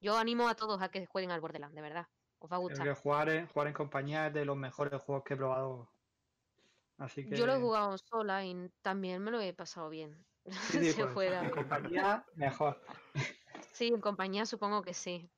[0.00, 2.06] Yo animo a todos a que jueguen al Borderlands, de verdad.
[2.38, 2.94] Os va a gustar.
[2.96, 5.88] jugar en, jugar en compañía es de los mejores juegos que he probado.
[6.98, 10.24] Así que Yo lo he jugado sola y también me lo he pasado bien.
[10.44, 10.50] sí,
[10.84, 11.42] sí, Se pues, juega.
[11.44, 12.80] en compañía mejor.
[13.72, 15.30] Sí, en compañía supongo que sí.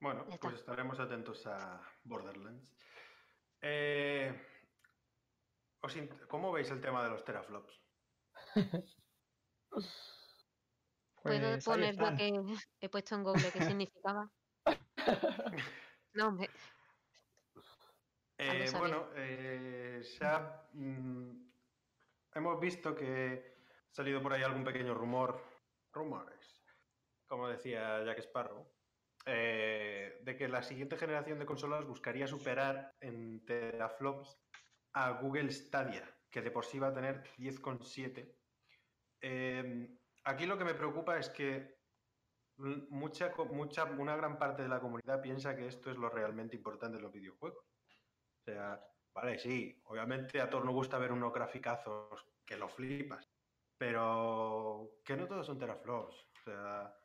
[0.00, 2.74] Bueno, pues estaremos atentos a Borderlands.
[3.60, 4.34] Eh,
[6.28, 7.81] ¿Cómo veis el tema de los teraflops?
[11.22, 12.32] ¿Puedo Pues poner lo que
[12.80, 14.30] he puesto en Google qué significaba?
[16.14, 16.50] No, hombre.
[18.36, 21.52] Eh, bueno, eh, se ha, mm,
[22.34, 23.54] hemos visto que
[23.90, 25.42] ha salido por ahí algún pequeño rumor,
[25.90, 26.62] rumores,
[27.26, 28.70] como decía Jack Sparrow,
[29.24, 34.38] eh, de que la siguiente generación de consolas buscaría superar en teraflops
[34.92, 38.41] a Google Stadia, que de por sí va a tener 10,7.
[39.22, 39.88] Eh,
[40.24, 41.80] aquí lo que me preocupa es que
[42.56, 46.96] mucha, mucha, una gran parte de la comunidad piensa que esto es lo realmente importante
[46.98, 47.64] en los videojuegos.
[47.64, 53.30] O sea, vale, sí, obviamente a todos nos gusta ver unos graficazos que lo flipas,
[53.78, 56.16] pero que no todos son teraflops.
[56.16, 56.98] O sea,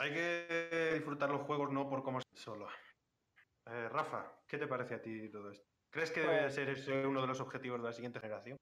[0.00, 2.68] hay que disfrutar los juegos no por cómo solo.
[3.66, 5.70] Eh, Rafa, ¿qué te parece a ti todo esto?
[5.90, 8.56] ¿Crees que debe Pues- ser ese uno de los objetivos de la siguiente generación?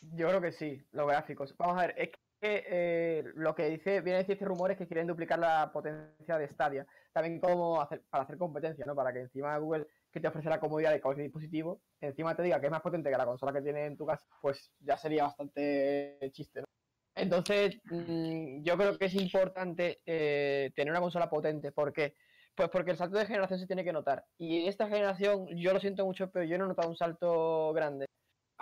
[0.00, 1.56] Yo creo que sí, los gráficos.
[1.56, 4.76] Vamos a ver, es que eh, lo que dice, viene a decir este rumor es
[4.76, 6.86] que quieren duplicar la potencia de Stadia.
[7.12, 8.94] También como hacer, para hacer competencia, ¿no?
[8.94, 12.60] Para que encima Google, que te ofrece la comodidad de cualquier dispositivo, encima te diga
[12.60, 15.24] que es más potente que la consola que tiene en tu casa, pues ya sería
[15.24, 16.66] bastante chiste, ¿no?
[17.14, 21.72] Entonces, mm, yo creo que es importante eh, tener una consola potente.
[21.72, 22.14] ¿Por qué?
[22.54, 24.26] Pues porque el salto de generación se tiene que notar.
[24.36, 28.06] Y esta generación, yo lo siento mucho, pero yo no he notado un salto grande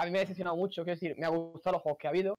[0.02, 2.10] a mí me ha decepcionado mucho, quiero decir, me ha gustado los juegos que ha
[2.10, 2.34] habido.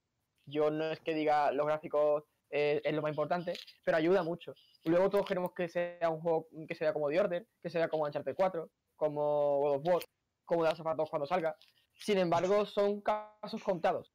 [0.46, 3.54] Yo no es que diga los gráficos eh, es lo más importante,
[3.86, 4.54] pero ayuda mucho.
[4.84, 8.04] Luego todos queremos que sea un juego que sea como The Order, que sea como
[8.04, 10.04] Uncharted 4, como God of War,
[10.44, 11.56] como The Last of Us 2 cuando salga.
[11.96, 14.12] Sin embargo, son casos contados.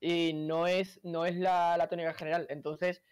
[0.00, 2.46] Y no es, no es la, la tónica general.
[2.48, 3.02] Entonces,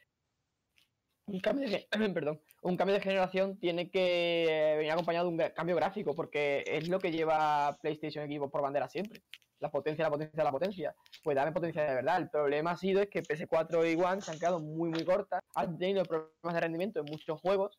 [1.26, 5.76] un cambio, de, perdón, un cambio de generación tiene que venir acompañado de un cambio
[5.76, 9.22] gráfico, porque es lo que lleva PlayStation Equipo por bandera siempre.
[9.60, 10.94] La potencia, la potencia, la potencia.
[11.22, 12.18] Pues dame potencia de verdad.
[12.18, 15.40] El problema ha sido es que PS4 y One se han quedado muy, muy cortas.
[15.54, 17.78] Han tenido problemas de rendimiento en muchos juegos.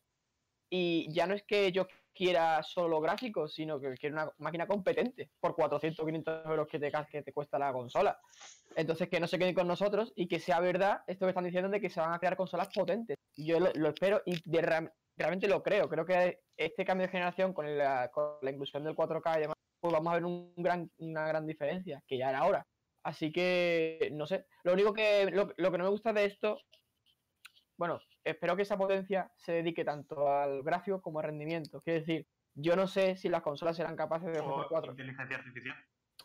[0.70, 5.30] Y ya no es que yo quiera solo gráficos, sino que quiero una máquina competente
[5.40, 8.18] por 400 o 500 euros que te, cuesta la consola.
[8.76, 11.68] Entonces que no se queden con nosotros y que sea verdad esto que están diciendo
[11.68, 13.16] de que se van a crear consolas potentes.
[13.36, 14.40] Yo lo, espero y
[15.16, 15.88] realmente lo creo.
[15.88, 18.10] Creo que este cambio de generación con la,
[18.42, 22.18] inclusión del 4K y demás, pues vamos a ver un gran, una gran diferencia, que
[22.18, 22.66] ya era hora.
[23.02, 24.44] Así que, no sé.
[24.62, 26.58] Lo único que, lo que no me gusta de esto,
[27.78, 31.80] bueno, espero que esa potencia se dedique tanto al gráfico como al rendimiento.
[31.80, 34.92] Quiero decir, yo no sé si las consolas serán capaces de O 4.
[34.92, 35.76] inteligencia artificial.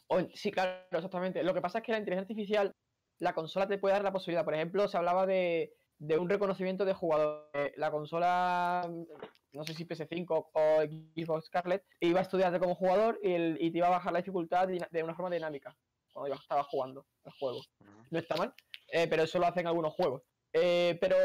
[0.07, 1.43] O sí, claro, exactamente.
[1.43, 2.75] Lo que pasa es que la inteligencia artificial,
[3.19, 4.43] la consola te puede dar la posibilidad.
[4.43, 7.49] Por ejemplo, se hablaba de, de un reconocimiento de jugador.
[7.77, 8.89] La consola,
[9.53, 10.81] no sé si PS5 o
[11.15, 14.19] Xbox Scarlett, iba a estudiarte como jugador y, el- y te iba a bajar la
[14.19, 15.75] dificultad de una forma dinámica
[16.11, 17.61] cuando ibas- estabas jugando el juego.
[18.11, 18.53] No está mal,
[18.91, 20.23] eh, pero eso lo hacen algunos juegos.
[20.53, 21.15] Eh, pero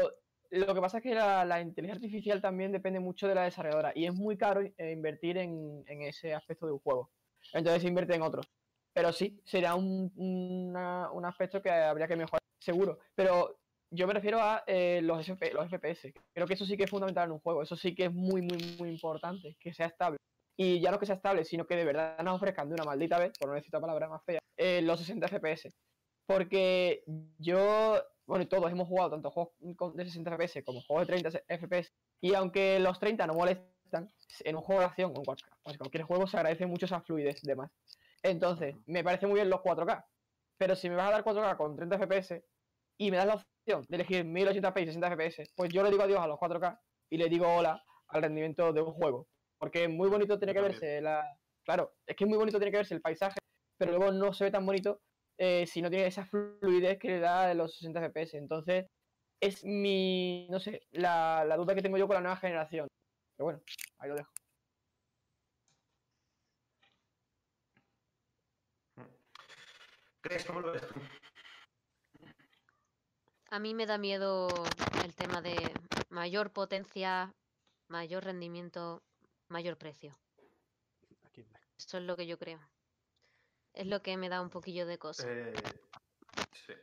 [0.51, 4.05] lo que pasa es que la, inteligencia artificial también depende mucho de la desarrolladora y
[4.05, 7.09] es muy caro eh, invertir en, en ese aspecto de un juego.
[7.53, 8.45] Entonces se invierte en otros.
[8.93, 12.99] Pero sí, sería un, una- un aspecto que habría que mejorar, seguro.
[13.15, 13.57] Pero
[13.89, 16.13] yo me refiero a eh, los, los FPS.
[16.33, 17.61] Creo que eso sí que es fundamental en un juego.
[17.61, 20.17] Eso sí que es muy, muy, muy importante, que sea estable.
[20.57, 23.17] Y ya no que sea estable, sino que de verdad nos ofrezcan de una maldita
[23.17, 25.71] vez, por no otra palabra más fea, eh, los 60 FPS.
[26.27, 27.03] Porque
[27.39, 31.43] yo, bueno, y todos hemos jugado tanto juegos de 60 FPS como juegos de 30
[31.47, 31.91] FPS.
[32.21, 34.07] Y aunque los 30 no molestan,
[34.39, 37.41] en un juego de acción, en cual- casi cualquier juego, se agradece mucho esa fluidez
[37.41, 37.71] de más.
[38.23, 40.05] Entonces, me parece muy bien los 4K.
[40.57, 42.43] Pero si me vas a dar 4K con 30 FPS
[42.97, 46.03] y me das la opción de elegir 1080p y 60 FPS, pues yo le digo
[46.03, 49.27] adiós a los 4K y le digo hola al rendimiento de un juego.
[49.57, 51.37] Porque muy bonito tiene que verse la.
[51.63, 53.37] Claro, es que muy bonito tiene que verse el paisaje,
[53.77, 55.01] pero luego no se ve tan bonito
[55.43, 58.37] eh, si no tiene esa fluidez que le da los 60 FPS.
[58.37, 58.85] Entonces,
[59.39, 60.47] es mi.
[60.51, 62.87] No sé, la, la duda que tengo yo con la nueva generación.
[63.35, 63.61] Pero bueno,
[63.97, 64.31] ahí lo dejo.
[70.21, 70.99] ¿Crees cómo lo ves tú?
[73.49, 74.47] A mí me da miedo
[75.03, 75.55] el tema de
[76.09, 77.33] mayor potencia,
[77.87, 79.01] mayor rendimiento,
[79.47, 80.15] mayor precio.
[81.79, 82.59] Eso es lo que yo creo.
[83.73, 85.27] Es lo que me da un poquillo de cosa.
[85.27, 85.53] Eh,
[86.67, 86.73] sí.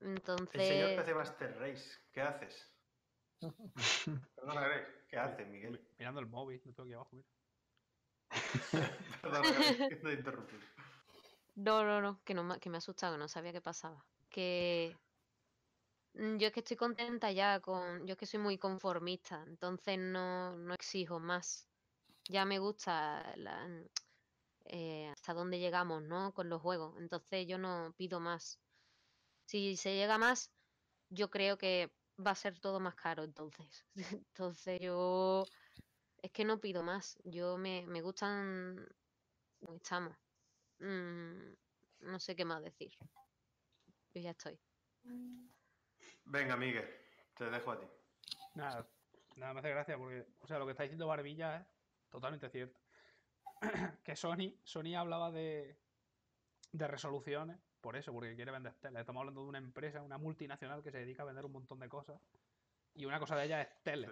[0.00, 2.72] El señor Entonces, PC Master Race, ¿qué haces?
[4.36, 5.80] Perdona, Greg, ¿qué haces, Miguel?
[5.98, 7.26] Mirando el móvil, lo tengo aquí abajo, mira.
[9.22, 9.96] Perdona, Greg, que
[11.56, 14.04] no, no, no, que, no, me- que me ha asustado, no sabía qué pasaba.
[14.30, 14.96] Que
[16.14, 19.98] mm, yo es que estoy contenta ya con, yo es que soy muy conformista, entonces
[19.98, 21.66] no, no exijo más.
[22.28, 23.68] Ya me gusta la-
[24.68, 26.32] eh, hasta dónde llegamos, ¿no?
[26.34, 28.60] Con los juegos, entonces yo no pido más.
[29.46, 30.52] Si se llega más,
[31.10, 31.92] yo creo que
[32.24, 33.84] va a ser todo más caro entonces.
[34.26, 35.44] Entonces yo
[36.22, 37.18] es que no pido más.
[37.24, 38.86] Yo me, me gustan
[39.60, 40.16] como estamos.
[40.78, 41.52] mm,
[42.00, 42.92] no sé qué más decir.
[44.14, 44.58] Yo ya estoy.
[46.24, 46.88] Venga, Miguel,
[47.36, 47.86] te dejo a ti.
[48.54, 48.88] Nada,
[49.36, 51.66] nada me hace gracia porque, o sea, lo que está diciendo Barbilla es
[52.10, 52.85] totalmente cierto.
[54.04, 55.76] que Sony, Sony hablaba de,
[56.72, 59.00] de resoluciones, por eso, porque quiere vender tele.
[59.00, 61.88] Estamos hablando de una empresa, una multinacional que se dedica a vender un montón de
[61.88, 62.20] cosas.
[62.94, 64.10] Y una cosa de ellas es tele.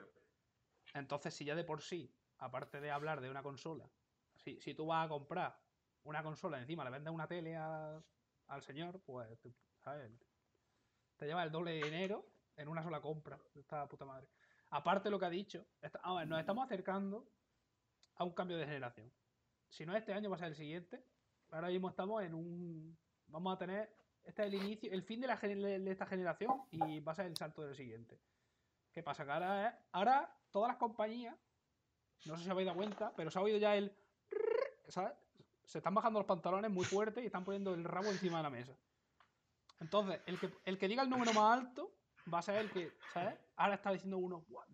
[0.95, 3.91] Entonces, si ya de por sí, aparte de hablar de una consola,
[4.37, 5.59] si, si tú vas a comprar
[6.05, 10.13] una consola encima le vendes una tele al señor, pues, te- ¿sabes?
[11.17, 12.25] Te lleva el doble de dinero
[12.57, 13.39] en una sola compra.
[13.55, 14.29] Esta puta madre.
[14.71, 17.27] Aparte lo que ha dicho, está- nos estamos acercando
[18.17, 19.13] a un cambio de generación.
[19.69, 21.05] Si no este año, va a ser el siguiente.
[21.51, 22.99] Ahora mismo estamos en un...
[23.27, 23.95] Vamos a tener...
[24.23, 27.63] Este es el inicio, el fin de, esta generación y va a ser el salto
[27.63, 28.19] del siguiente.
[28.91, 29.25] ¿Qué pasa?
[29.25, 31.37] Que ahora, ahora todas las compañías,
[32.25, 33.95] no sé si habéis dado cuenta, pero se ha oído ya el...
[34.89, 35.13] ¿Sabes?
[35.65, 38.51] Se están bajando los pantalones muy fuerte y están poniendo el rabo encima de la
[38.51, 38.75] mesa.
[39.81, 41.93] Entonces, el que, el que diga el número más alto
[42.33, 43.39] va a ser el que, ¿sabes?
[43.57, 44.65] Ahora está diciendo uno, "Buah,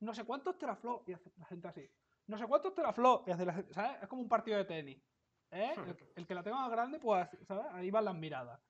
[0.00, 1.90] no sé cuántos teraflops, y hace la gente así.
[2.28, 3.26] No sé cuántos teraflops,
[3.72, 4.02] ¿sabes?
[4.02, 5.02] Es como un partido de tenis.
[5.50, 5.72] ¿eh?
[5.76, 7.66] El, que- el que la tenga más grande, pues, ¿sabes?
[7.72, 8.60] Ahí van las miradas.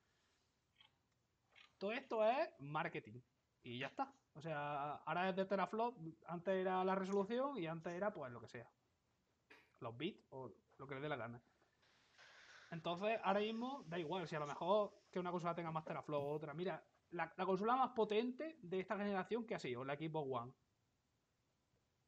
[1.76, 3.20] Todo esto es marketing.
[3.62, 4.14] Y ya está.
[4.34, 5.96] O sea, ahora es de teraflop,
[6.26, 8.70] antes era la resolución y antes era, pues, lo que sea.
[9.80, 11.42] Los bits o lo que le dé la gana.
[12.70, 16.22] Entonces, ahora mismo da igual si a lo mejor que una consola tenga más teraflop
[16.22, 16.54] o otra.
[16.54, 20.52] Mira, la, la consola más potente de esta generación que ha sido la Xbox One.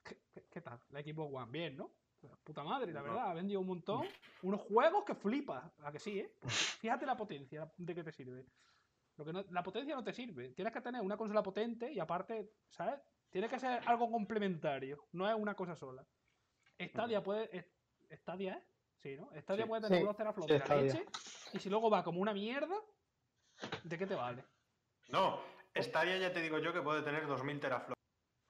[0.03, 0.81] ¿Qué, qué- qué tal?
[0.91, 1.91] La Xbox One, bien, ¿no?
[2.45, 4.07] Puta madre, la verdad, ha vendido un montón.
[4.43, 6.35] Unos juegos que flipas, a que sí, ¿eh?
[6.81, 8.45] Fíjate la potencia de que te sirve.
[9.17, 10.51] Lo que no- la potencia no te sirve.
[10.51, 13.01] Tienes que tener una consola potente y aparte, ¿sabes?
[13.31, 16.05] Tiene que ser algo complementario, no es una cosa sola.
[16.79, 17.71] Stadia puede.
[18.13, 18.65] ¿Stadia es?
[18.99, 19.31] Sí, ¿no?
[19.41, 19.69] Stadia Sí.
[19.69, 20.05] puede tener Sí.
[20.05, 21.07] unos teraflops Sí, de la leche
[21.55, 22.77] y si luego va como una mierda,
[23.85, 24.45] ¿de qué te vale?
[25.09, 25.41] No,
[25.75, 28.00] Stadia ya te digo yo que puede tener 2000 teraflops.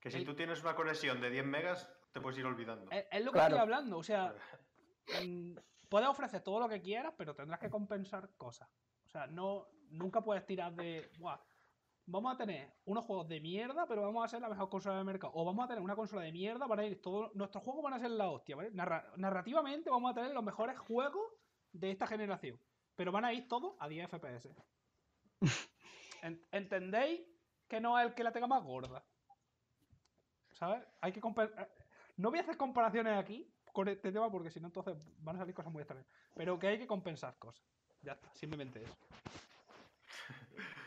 [0.01, 2.91] Que si El- tú tienes una conexión de 10 megas, te puedes ir olvidando.
[2.91, 3.55] Es, es lo que Claro.
[3.57, 4.35] estoy hablando, o sea,
[5.29, 5.57] mm,
[5.89, 8.69] puedes ofrecer todo lo que quieras, pero tendrás que compensar cosas.
[9.07, 11.39] O sea, no, nunca puedes tirar de, "Buah,
[12.07, 15.05] vamos a tener unos juegos de mierda, pero vamos a ser la mejor consola del
[15.05, 15.33] mercado.
[15.37, 17.95] O vamos a tener una consola de mierda, van a ir todos, nuestros juegos van
[17.95, 18.71] a ser la hostia, ¿vale?
[18.73, 21.25] Narra- narrativamente vamos a tener los mejores juegos
[21.73, 22.59] de esta generación,
[22.97, 24.49] pero van a ir todos a 10 FPS.
[26.23, 27.23] En- ¿Entendéis
[27.69, 29.05] que no es el que la tenga más gorda?
[30.61, 30.85] ¿Sabes?
[31.01, 31.69] Hay que eh,
[32.19, 35.39] No voy a hacer comparaciones aquí con este tema porque si no, entonces van a
[35.41, 36.07] salir cosas muy extrañas.
[36.37, 37.65] Pero que hay que compensar cosas.
[38.03, 38.95] Ya está, simplemente eso.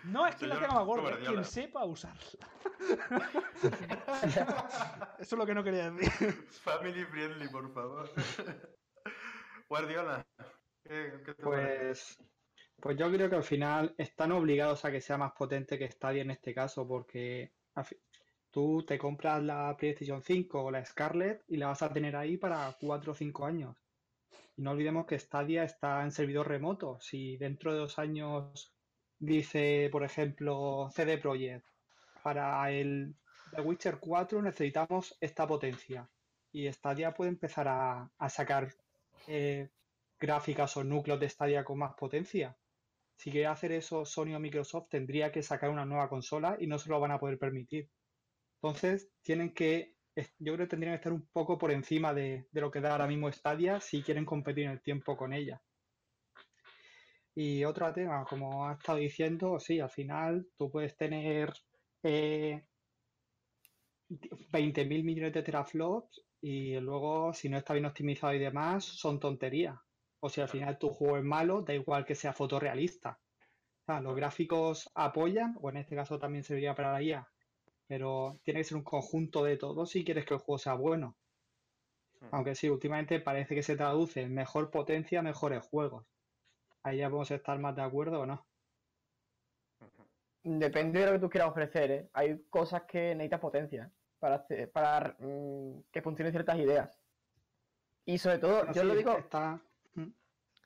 [0.03, 2.21] No es que la tenga más gorda, es quien sepa usarla.
[5.19, 6.33] Eso es lo que no quería decir.
[6.61, 8.09] Family friendly, por favor.
[9.69, 10.25] Guardiola.
[10.83, 11.43] ¿qué- qué te parece?
[11.43, 12.17] Pues,
[12.81, 16.21] pues yo creo que al final están obligados a que sea más potente que Stadia
[16.21, 17.53] en este caso, porque
[18.53, 22.37] tú te compras la PlayStation 5 o la Scarlett y la vas a tener ahí
[22.37, 23.75] para 4 o 5 años.
[24.55, 26.99] Y no olvidemos que Stadia está en servidor remoto.
[27.01, 28.71] Si dentro de dos años
[29.17, 31.65] dice, por ejemplo, CD Projekt,
[32.21, 33.15] para el
[33.55, 36.07] The Witcher 4 necesitamos esta potencia.
[36.51, 38.71] Y Stadia puede empezar a, sacar
[39.27, 39.69] eh,
[40.19, 42.55] gráficas o núcleos de Stadia con más potencia.
[43.15, 46.77] Si quiere hacer eso Sony o Microsoft, tendría que sacar una nueva consola y no
[46.77, 47.89] se lo van a poder permitir.
[48.63, 52.61] Entonces, tienen que, yo creo que tendrían que estar un poco por encima de, de
[52.61, 55.61] lo que da ahora mismo Stadia si quieren competir en el tiempo con ella.
[57.35, 61.51] Y otro tema, como ha estado diciendo, sí, al final tú puedes tener
[62.03, 62.63] eh,
[64.07, 69.75] 20.000 millones de teraflops y luego, si no está bien optimizado y demás, son tonterías.
[70.21, 73.19] O si al final tu juego es malo, da igual que sea fotorrealista.
[73.81, 77.32] O sea, los gráficos apoyan, o en este caso también serviría para la IA,
[77.93, 81.15] pero tiene que ser un conjunto de todo si quieres que el juego sea bueno.
[82.31, 86.07] Aunque sí, últimamente parece que se traduce en mejor potencia, mejores juegos.
[86.81, 88.47] Ahí ya podemos estar más de acuerdo o no.
[90.43, 92.09] Depende de lo que tú quieras ofrecer, ¿eh?
[92.13, 96.99] Hay cosas que necesitas potencia para, hacer- para mm, que funcionen ciertas ideas.
[98.05, 99.61] Y sobre todo, Bueno, yo sí, lo digo, está-
[99.93, 100.09] mm,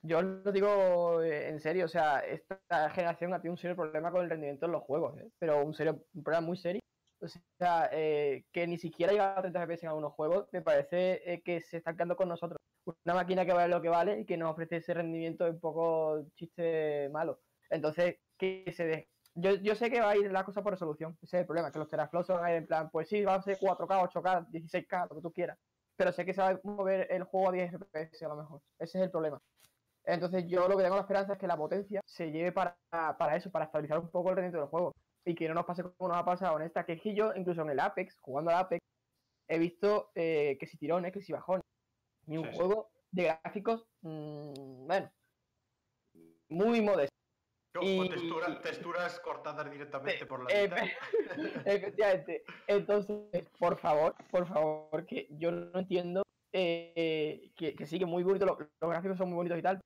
[0.03, 4.11] yo lo digo eh, en serio, o sea, esta generación ha tenido un serio problema
[4.11, 5.29] con el rendimiento en los juegos, ¿eh?
[5.39, 6.81] Pero un serio, un problema muy serio.
[7.19, 11.33] O sea, eh, que ni siquiera llega a 30 FPS en algunos juegos, me parece
[11.33, 12.59] eh, que se están quedando con nosotros.
[13.05, 15.59] Una máquina que vale lo que vale y que nos ofrece ese rendimiento es un
[15.59, 17.41] poco chiste malo.
[17.69, 21.17] Entonces, que se de- yo, yo sé que va a ir la cosa por resolución.
[21.21, 23.39] Ese es el problema, que los teraflops van a ir en plan, pues sí, van
[23.39, 25.57] a ser 4K, 8K, 16K, lo que tú quieras.
[25.95, 28.61] Pero sé que se va a mover el juego a 10 FPS a lo mejor.
[28.77, 29.39] Ese es el problema.
[30.03, 33.35] Entonces yo lo que tengo la esperanza es que la potencia se lleve para, para
[33.35, 34.93] eso, para estabilizar un poco el rendimiento del juego.
[35.27, 37.33] Y que no nos pase como nos ha pasado en esta, que es que yo,
[37.35, 38.79] incluso en el Apex, jugando al Apex,
[39.49, 41.63] he visto eh, que si tirones, que si bajones.
[42.27, 42.57] Y un Sí, sí.
[42.57, 45.11] juego de gráficos, mm, bueno,
[46.49, 47.13] muy modesto.
[47.75, 50.77] O- o Y- textura- texturas cortadas directamente por la mitad.
[51.65, 52.43] Efectivamente.
[52.67, 56.23] Entonces, por favor, por favor, que yo no entiendo
[56.53, 59.79] eh, que, que sí, que muy bonito, lo- los, gráficos son muy bonitos y tal,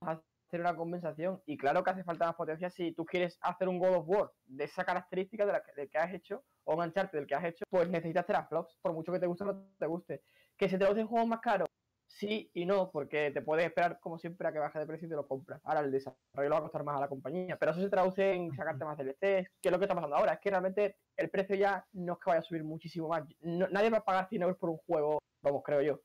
[0.52, 1.42] hacer una compensación.
[1.46, 4.32] Y claro que hace falta más potencia si tú quieres hacer un God of War
[4.46, 7.64] de esa característica de la que, has hecho, o un Uncharted del que has hecho,
[7.70, 10.24] pues necesitas teraflops, por mucho que te guste o no te guste.
[10.58, 11.70] Que se traducen juegos más caros,
[12.06, 15.10] sí y no, porque te puedes esperar, como siempre, a que baje de precio y
[15.10, 15.62] te lo compras.
[15.64, 18.54] Ahora el desarrollo va a costar más a la compañía, pero eso se traduce en
[18.54, 19.18] sacarte más DLCs,
[19.62, 20.34] que es lo que está pasando ahora.
[20.34, 23.24] Es que realmente el precio ya no es que vaya a subir muchísimo más.
[23.40, 26.02] No- nadie va a pagar 100 euros por un juego, vamos, creo yo.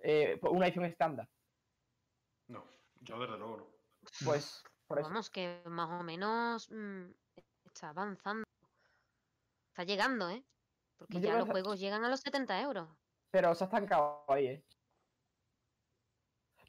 [0.00, 1.26] Eh, por una edición estándar.
[2.48, 2.62] No,
[3.00, 3.75] yo desde luego no.
[4.24, 5.08] Pues, por eso.
[5.08, 7.10] Vamos, que más o menos mm,
[7.66, 8.44] está avanzando.
[9.68, 10.44] Está llegando, ¿eh?
[10.96, 12.88] Porque Yo ya los juegos llegan a los 70 euros.
[13.30, 14.64] Pero se ha estancado ahí, ¿eh?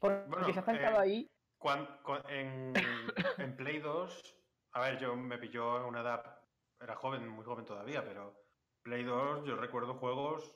[0.00, 1.30] Porque Bueno, se ha estancado eh, ahí.
[1.58, 2.74] Cuan- cuan- en,
[3.38, 4.36] en Play 2,
[4.72, 6.40] a ver, yo me pilló en una edad,
[6.78, 8.44] era joven, muy joven todavía, pero
[8.82, 10.54] Play 2 yo recuerdo juegos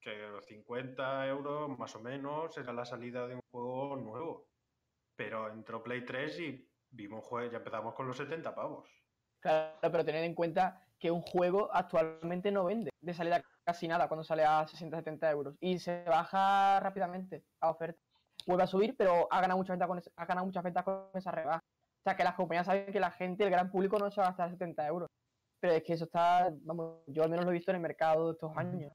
[0.00, 4.49] que los 50 euros más o menos era la salida de un juego nuevo.
[5.20, 8.88] Pero entró Play 3 y vimos jue- ya empezamos con los 70 pavos.
[9.38, 14.08] Claro, pero tened en cuenta que un juego actualmente no vende de salida casi nada
[14.08, 18.00] cuando sale a 60-70 euros y se baja rápidamente a oferta.
[18.46, 21.10] Vuelve a subir, pero ha ganado muchas ventas con, ese- ha ganado muchas ventas con
[21.12, 21.58] esa rebaja.
[21.58, 24.28] O sea, que las compañías saben que la gente, el gran público, no se va
[24.28, 25.06] a gastar 70 euros.
[25.60, 28.30] Pero es que eso está, vamos, yo al menos lo he visto en el mercado
[28.32, 28.90] estos años.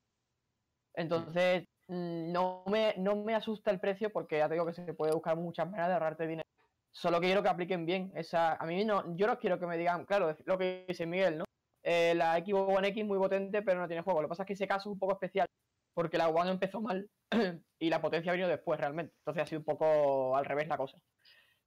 [0.95, 5.13] Entonces, no me, no me asusta el precio porque ya te digo que se puede
[5.13, 6.47] buscar muchas maneras de ahorrarte dinero.
[6.91, 8.11] Solo quiero que apliquen bien.
[8.15, 11.39] Esa, a mí no, yo no quiero que me digan, claro, lo que dice Miguel,
[11.39, 11.45] ¿no?
[11.83, 14.21] Eh, la Xbox One X muy potente, pero no tiene juego.
[14.21, 15.47] Lo que pasa es que ese caso es un poco especial,
[15.93, 17.07] porque la One empezó mal
[17.79, 19.13] y la potencia ha venido después realmente.
[19.19, 20.97] Entonces ha sido un poco al revés la cosa.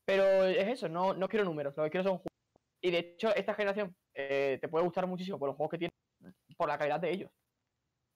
[0.04, 2.32] Pero es eso, no, no quiero números, lo que quiero son juegos.
[2.80, 5.92] Y de hecho, esta generación eh, te puede gustar muchísimo por los juegos que tiene,
[6.56, 7.30] por la calidad de ellos.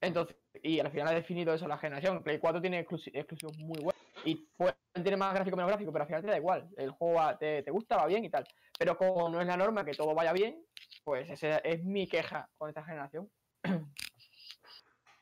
[0.02, 2.22] Entonces, y al final ha definido eso la generación.
[2.22, 3.94] Play 4 tiene exclusi- exclusivos muy buenos.
[4.24, 6.68] Y puede tener más gráfico o menos gráfico, pero al final te da igual.
[6.76, 8.44] El juego va- te, te gusta, va bien y tal.
[8.78, 10.64] Pero como no es la norma que todo vaya bien,
[11.04, 13.30] pues esa es mi queja con esta generación.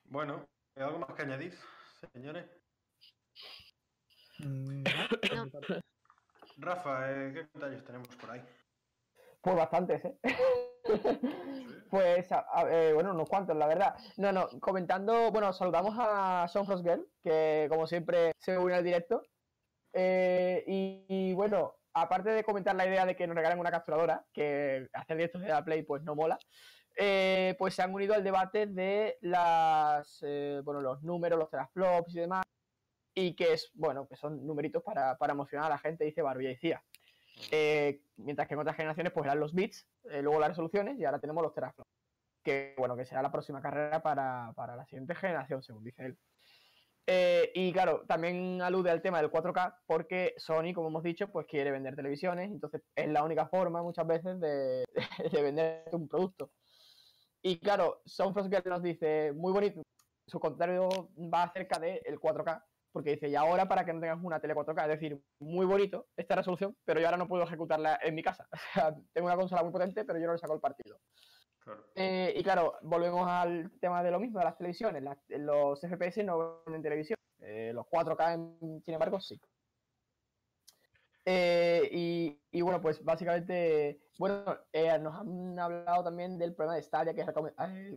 [0.05, 0.44] Bueno,
[0.74, 1.57] ¿hay ¿algo más que añadir,
[2.12, 2.44] señores?
[4.40, 4.82] Mm.
[6.57, 8.43] Rafa, eh, ¿qué comentarios tenemos por ahí?
[9.43, 10.19] Pues bastantes, ¿eh?
[11.91, 13.95] pues, a- a- eh, bueno, unos cuantos, la verdad.
[14.17, 18.85] No, no, comentando, bueno, saludamos a Sean Frost Girl, que como siempre se une al
[18.85, 19.23] directo.
[19.93, 24.25] Eh, y, y, bueno, aparte de comentar la idea de que nos regalen una capturadora,
[24.33, 26.39] que hacer directos de la Play pues no mola,
[26.97, 32.15] eh, pues se han unido al debate de las, eh, bueno, los números, los teraflops
[32.15, 32.45] y demás,
[33.15, 36.51] y que es, bueno, que son numeritos para, para emocionar a la gente, dice Barbilla
[36.53, 36.85] y Cía.
[37.51, 41.05] Eh, mientras que en otras generaciones pues eran los bits, eh, luego las resoluciones y
[41.05, 41.90] ahora tenemos los teraflops.
[42.43, 46.19] Que bueno, que será la próxima carrera para, para la siguiente generación, según dice él.
[47.07, 51.47] Eh, y claro, también alude al tema del 4K porque Sony, como hemos dicho, pues
[51.47, 54.85] quiere vender televisiones, entonces es la única forma muchas veces de,
[55.32, 56.52] de vender un producto.
[57.43, 59.82] Y claro, Soundfrost Girl nos dice, muy bonito,
[60.27, 62.62] su comentario va acerca del 4K,
[62.93, 66.09] porque dice, y ahora para que no tengas una tele 4K, es decir, muy bonito
[66.17, 68.47] esta resolución, pero yo ahora no puedo ejecutarla en mi casa.
[68.53, 71.01] O sea, tengo una consola muy potente, pero yo no le saco el partido.
[71.62, 71.85] Claro.
[71.95, 75.03] Eh, y claro, volvemos al tema de lo mismo, de las televisiones.
[75.03, 77.17] Las- los FPS no van en televisión.
[77.41, 79.41] Eh, los 4K, en- sin embargo, sí.
[81.25, 86.83] Eh, y, y bueno, pues básicamente, bueno, eh, nos han hablado también del problema de
[86.83, 87.25] Stadia, que,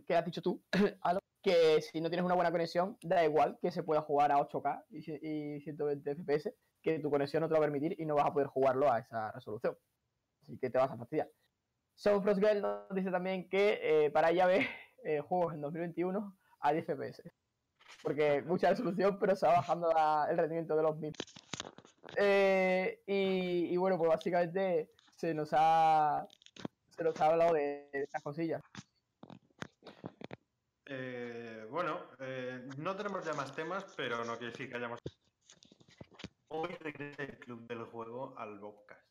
[0.06, 0.62] que has dicho tú,
[1.00, 4.38] Alo, que si no tienes una buena conexión, da igual que se pueda jugar a
[4.38, 8.06] 8K y, ci- y 120 FPS, que tu conexión no te va a permitir y
[8.06, 9.76] no vas a poder jugarlo a esa resolución.
[10.42, 11.30] Así que te vas a fastidiar.
[11.94, 14.66] Soundfrost nos dice también que eh, para ella ve
[15.04, 17.22] eh, juegos en 2021 a 10 FPS.
[18.02, 19.90] Porque mucha resolución, pero se va bajando
[20.28, 21.20] el rendimiento de los mismos.
[22.16, 26.28] Eh, y bueno, pues básicamente se nos ha,
[26.88, 28.62] se nos ha hablado de estas cosillas.
[30.86, 35.00] Eh, bueno, eh, no tenemos ya más temas, pero no quiere decir que hayamos.
[36.48, 39.08] Hoy regresa el Club del Juego al Bobcast.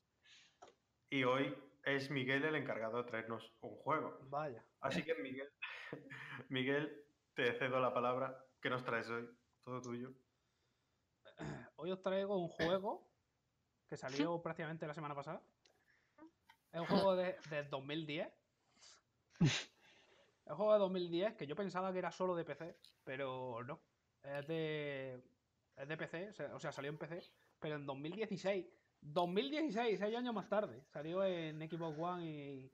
[1.09, 4.19] Y hoy es Miguel el encargado de traernos un juego.
[4.29, 4.63] Vaya.
[4.81, 5.49] Así que, Miguel,
[6.49, 8.45] Miguel, te cedo la palabra.
[8.61, 9.27] ¿Qué nos traes hoy?
[9.63, 10.13] Todo tuyo.
[11.75, 13.09] Hoy os traigo un juego
[13.89, 15.41] que salió prácticamente la semana pasada.
[16.71, 18.31] Es un juego de, de 2010.
[20.45, 23.79] Es un juego de 2010 que yo pensaba que era solo de PC, pero no.
[24.23, 25.21] Es de,
[25.77, 27.21] es de PC, o sea- salió en PC,
[27.59, 28.65] pero en 2016.
[29.01, 30.81] 2016, seis años más tarde.
[30.91, 32.71] Salió en Xbox One y,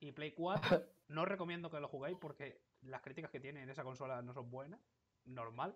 [0.00, 0.82] y Play 4.
[1.08, 4.34] No os recomiendo que lo juguéis porque las críticas que tiene en esa consola no
[4.34, 4.80] son buenas.
[5.24, 5.72] Normal.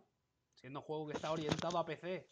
[0.55, 2.27] Siendo un juego que está orientado a PC,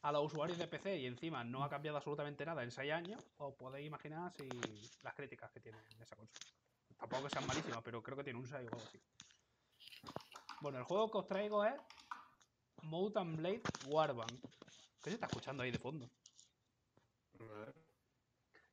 [0.00, 3.22] a los usuarios de PC y encima no ha cambiado absolutamente nada en 6 años,
[3.36, 4.48] os podéis imaginar si
[5.02, 6.46] las críticas que tiene en esa consola.
[6.98, 9.00] Tampoco que sean malísimas, pero creo que tiene un 6 o algo así.
[10.60, 11.74] Bueno, el juego que os traigo es
[12.82, 14.40] Mountain Blade Warband.
[15.02, 16.10] ¿Qué se está escuchando ahí de fondo?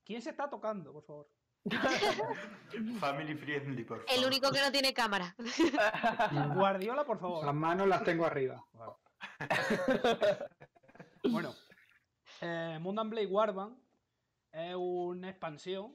[0.04, 1.30] ¿Quién se está tocando, por favor?
[3.00, 4.12] Family friendly, por favor.
[4.12, 5.36] El único que no tiene cámara.
[6.56, 7.46] Guardiola, por favor.
[7.46, 8.64] Las manos las tengo arriba.
[8.74, 8.94] Vale.
[11.30, 11.54] bueno,
[12.42, 13.78] eh, Mountain Blade Warband
[14.52, 15.94] es una expansión,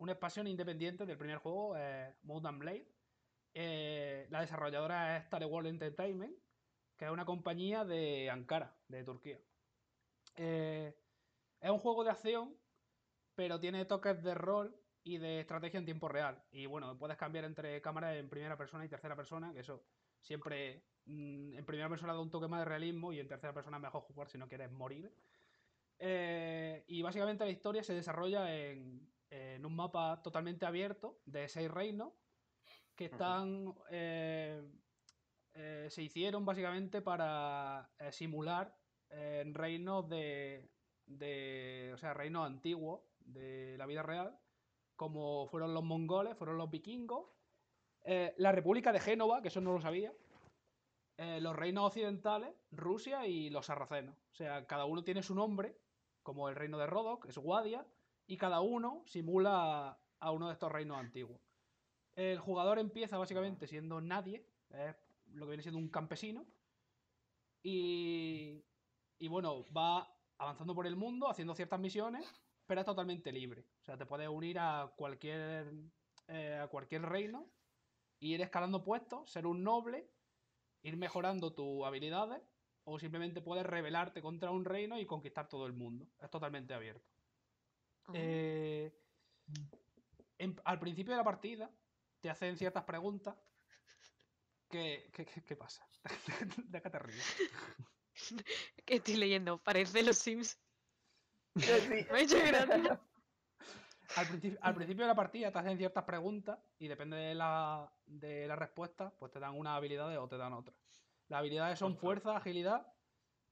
[0.00, 2.86] una expansión independiente del primer juego, eh, Mountain Blade.
[3.52, 6.34] Eh, la desarrolladora es Star World Entertainment,
[6.96, 9.38] que es una compañía de Ankara, de Turquía.
[10.36, 10.96] Eh,
[11.60, 12.56] es un juego de acción,
[13.34, 14.74] pero tiene toques de rol
[15.04, 16.42] y de estrategia en tiempo real.
[16.50, 19.84] Y bueno, puedes cambiar entre cámaras en primera persona y tercera persona, que eso
[20.22, 23.76] siempre mm, en primera persona da un toque más de realismo y en tercera persona
[23.76, 25.12] es mejor jugar si no quieres morir.
[25.98, 31.70] Eh, y básicamente la historia se desarrolla en, en un mapa totalmente abierto de seis
[31.70, 32.12] reinos
[32.96, 34.62] que están eh,
[35.54, 38.76] eh, se hicieron básicamente para eh, simular
[39.08, 40.70] reinos de,
[41.06, 44.38] de o sea reinos antiguos de la vida real
[44.94, 47.26] como fueron los mongoles fueron los vikingos
[48.04, 50.12] la República de Génova que eso no lo sabía
[51.40, 54.16] los reinos occidentales, Rusia y los sarracenos.
[54.32, 55.76] O sea, cada uno tiene su nombre,
[56.22, 57.86] como el reino de Rodok, es Guadia,
[58.30, 61.40] y cada uno simula a, uno de estos reinos antiguos.
[62.14, 64.94] El jugador empieza básicamente siendo nadie, es
[65.32, 66.46] lo que viene siendo un campesino,
[67.60, 68.64] y,
[69.18, 72.24] y bueno, va avanzando por el mundo, haciendo ciertas misiones,
[72.66, 73.66] pero es totalmente libre.
[73.80, 75.74] O sea, te puedes unir a cualquier,
[76.28, 77.50] eh, a cualquier reino,
[78.20, 80.08] ir escalando puestos, ser un noble
[80.82, 82.40] ir mejorando tus habilidades
[82.84, 86.06] o simplemente puedes rebelarte contra un reino y conquistar todo el mundo.
[86.20, 87.19] Es totalmente abierto.
[88.14, 88.92] Eh,
[90.38, 91.70] en- al principio de la partida
[92.20, 93.36] te hacen ciertas preguntas.
[94.68, 95.86] ¿Qué, qué, qué- qué pasa?
[96.68, 97.36] ¿De qué te ríes?
[98.84, 100.58] Que estoy leyendo, parece los Sims.
[101.54, 103.00] Me ha hecho gracia.
[104.16, 107.90] Al principio, al principio de la partida te hacen ciertas preguntas y depende de la,
[108.06, 110.76] de la respuesta, pues te dan unas habilidades o te dan otras.
[111.28, 112.92] Las habilidades son fuerza, agilidad,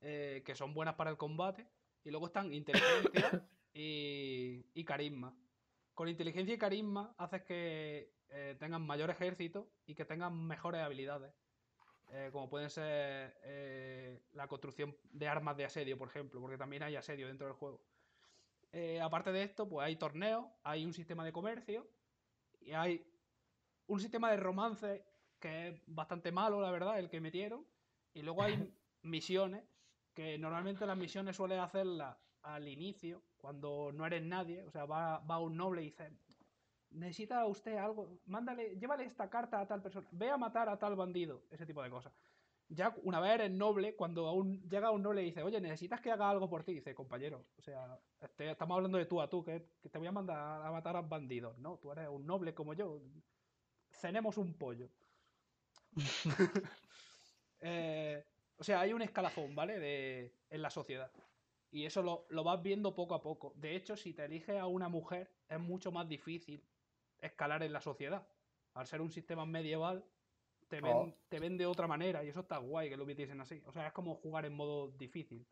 [0.00, 1.66] eh, que son buenas para el combate,
[2.04, 3.48] y luego están inteligencia
[3.78, 5.36] y, y carisma.
[5.94, 11.32] Con inteligencia y carisma haces que eh, tengan mayor ejército y que tengan mejores habilidades.
[12.10, 16.82] eh, como pueden ser eh, la construcción de armas de asedio, por ejemplo, porque también
[16.82, 17.82] hay asedio dentro del juego.
[18.72, 21.88] Eh, aparte de esto, pues hay torneos, hay un sistema de comercio
[22.60, 23.06] y hay
[23.86, 25.04] un sistema de romance
[25.40, 27.66] que es bastante malo, la verdad, el que metieron.
[28.14, 28.54] Y luego hay
[29.02, 29.64] misiones,
[30.14, 32.16] que normalmente las misiones suelen hacerlas
[32.54, 36.10] al inicio, cuando no eres nadie, o sea, va, va un noble y dice,
[36.90, 40.96] necesita usted algo, mándale, llévale esta carta a tal persona, ve a matar a tal
[40.96, 42.12] bandido, ese tipo de cosas.
[42.70, 46.00] Ya una vez eres noble, cuando a un, llega un noble y dice, oye, necesitas
[46.00, 49.28] que haga algo por ti, dice, compañero, o sea, este, estamos hablando de tú a
[49.28, 51.78] tú, que, que te voy a mandar a matar a bandidos, ¿no?
[51.78, 53.00] Tú eres un noble como yo,
[53.90, 54.88] cenemos un pollo.
[57.60, 58.24] Eh,
[58.56, 59.80] o sea, hay un escalafón, ¿vale?
[59.80, 61.10] De, en la sociedad.
[61.70, 63.52] Y eso lo, lo vas viendo poco a poco.
[63.56, 66.66] De hecho, si te eliges a una mujer, es mucho más difícil
[67.18, 68.26] escalar en la sociedad.
[68.74, 70.04] Al ser un sistema medieval,
[70.68, 71.14] te ven, Oh.
[71.28, 73.62] te ven de otra manera y eso está guay que lo metiesen así.
[73.66, 75.46] O sea, es como jugar en modo difícil.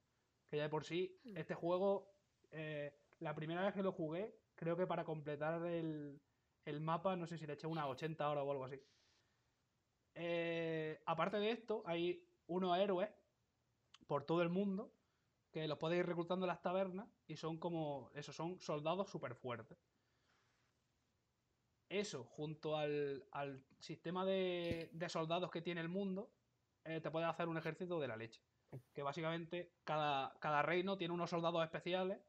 [0.48, 1.36] Que ya de por sí, Mm.
[1.36, 2.14] este juego,
[2.50, 6.20] eh, la primera vez que lo jugué, creo que para completar el,
[6.64, 8.80] el mapa, no sé si le eché unas 80 horas o algo así.
[10.14, 13.10] Eh, aparte de esto, hay unos héroes
[14.06, 14.95] por todo el mundo
[15.56, 19.34] que los podéis ir reclutando en las tabernas y son como, eso, son soldados súper
[19.34, 19.78] fuertes.
[21.88, 26.30] Eso, junto al, al sistema de, de soldados que tiene el mundo,
[26.84, 28.42] eh, te puede hacer un ejército de la leche.
[28.92, 32.20] Que básicamente cada, cada reino tiene unos soldados especiales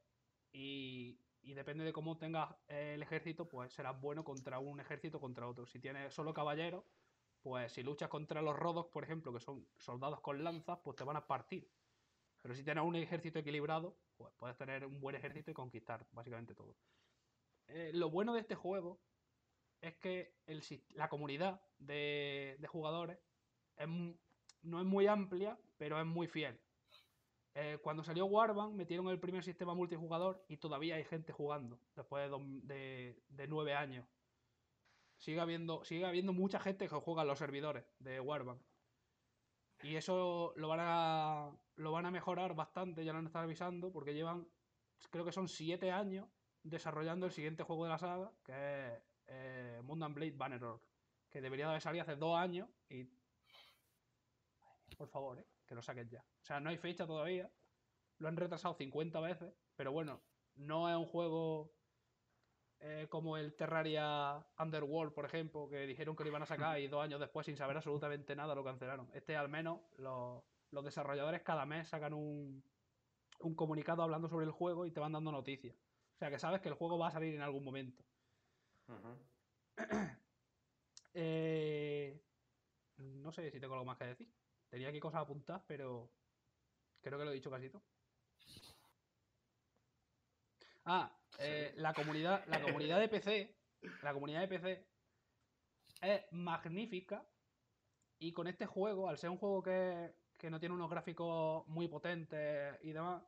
[0.54, 5.50] y, depende de cómo tengas eh, el ejército, pues serás bueno contra un ejército contra
[5.50, 5.66] otro.
[5.66, 6.86] Si tienes solo caballeros,
[7.42, 11.04] pues si luchas contra los rodos, por ejemplo, que son soldados con lanzas, pues te
[11.04, 11.70] van a partir.
[12.42, 16.56] Pero si tienes un ejército equilibrado, pues puedes tener un buen ejército y conquistar básicamente
[16.56, 16.76] todo.
[17.68, 19.00] Eh, lo bueno de este juego
[19.82, 20.34] es que
[20.96, 23.18] la comunidad de, jugadores
[23.86, 26.60] no es muy amplia, pero es muy fiel.
[27.54, 32.30] Eh, cuando salió Warband metieron el primer sistema multijugador y todavía hay gente jugando después
[32.30, 34.06] de nueve años.
[35.18, 38.62] Sigue habiendo, sigue habiendo mucha gente que juega en los servidores de Warband.
[39.84, 43.92] Y eso lo van a, lo van a mejorar bastante, ya lo han estado avisando,
[43.92, 44.48] porque llevan,
[45.12, 46.28] creo que son siete años
[46.64, 50.82] desarrollando el siguiente juego de la saga, que es eh, Moon and Blade Bannerlord,
[51.30, 53.08] que debería de haber salido hace dos años y...
[54.98, 55.46] Por favor, ¿eh?
[55.68, 56.22] que lo saquen ya.
[56.22, 57.52] O sea, no hay fecha todavía,
[58.18, 60.22] lo han retrasado 50 veces, pero bueno,
[60.56, 61.77] no es un juego
[62.80, 66.88] eh, como el Terraria Underworld, por ejemplo, que dijeron que lo iban a sacar y
[66.88, 69.10] dos años después, sin saber absolutamente nada, lo cancelaron.
[69.14, 72.64] Este, al menos, los, los desarrolladores cada mes sacan un,
[73.40, 75.76] un comunicado hablando sobre el juego y te van dando noticias.
[76.16, 78.04] O sea, que sabes que el juego va a salir en algún momento.
[81.20, 82.22] Eh,
[82.98, 84.32] no sé si tengo algo más que decir.
[84.70, 86.12] Tenía aquí cosas apuntadas, pero
[87.02, 87.82] creo que lo he dicho casi todo.
[90.86, 93.56] Ah, eh, la comunidad, la comunidad de PC,
[94.04, 94.88] la comunidad de PC
[96.02, 97.26] es magnífica
[98.20, 101.88] y con este juego, al ser un juego que, que no tiene unos gráficos muy
[101.88, 103.24] potentes y demás,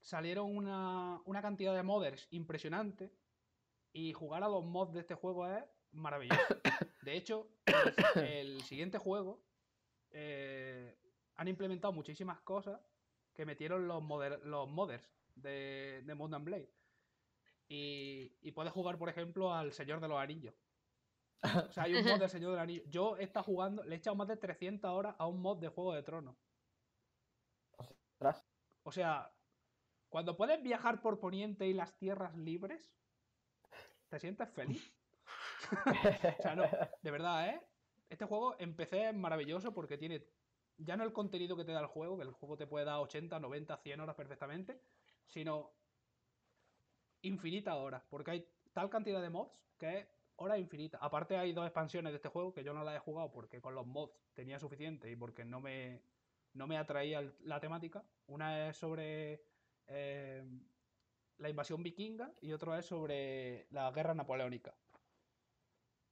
[0.00, 3.10] salieron una, una cantidad de modders impresionante
[3.92, 6.40] y jugar a los mods de este juego es maravilloso.
[7.02, 7.48] De hecho,
[8.16, 9.42] el, siguiente juego
[10.10, 10.96] eh,
[11.36, 12.80] han implementado muchísimas cosas
[13.32, 16.70] que metieron los, moder- los modders de, de and Blade.
[17.68, 20.54] Y, y puedes jugar, por ejemplo, al Señor de los Anillos.
[21.68, 22.86] O sea, hay un mod del Señor de los Anillos.
[22.88, 25.68] Yo he estado jugando, le he echado más de 300 horas a un mod de
[25.68, 26.36] Juego de Tronos.
[27.76, 28.44] Ostras.
[28.82, 29.32] O sea,
[30.08, 32.94] cuando puedes viajar por Poniente y las tierras libres,
[34.08, 34.92] te sientes feliz.
[36.38, 36.64] O sea, no,
[37.00, 37.60] de verdad, ¿eh?
[38.10, 40.26] Este juego empecé maravilloso porque tiene
[40.76, 43.00] ya no el contenido que te da el juego, que el juego te puede dar
[43.00, 44.80] 80, 90, 100 horas perfectamente,
[45.26, 45.72] sino
[47.24, 50.06] infinitas horas, porque hay tal cantidad de mods que es
[50.36, 50.98] hora infinita.
[51.00, 53.74] Aparte hay dos expansiones de este juego que yo no las he jugado porque con
[53.74, 56.02] los mods tenía suficiente y porque no me,
[56.52, 58.04] no me atraía la temática.
[58.26, 59.42] Una es sobre
[59.86, 60.44] eh,
[61.38, 64.74] la invasión vikinga y otro es sobre la guerra napoleónica.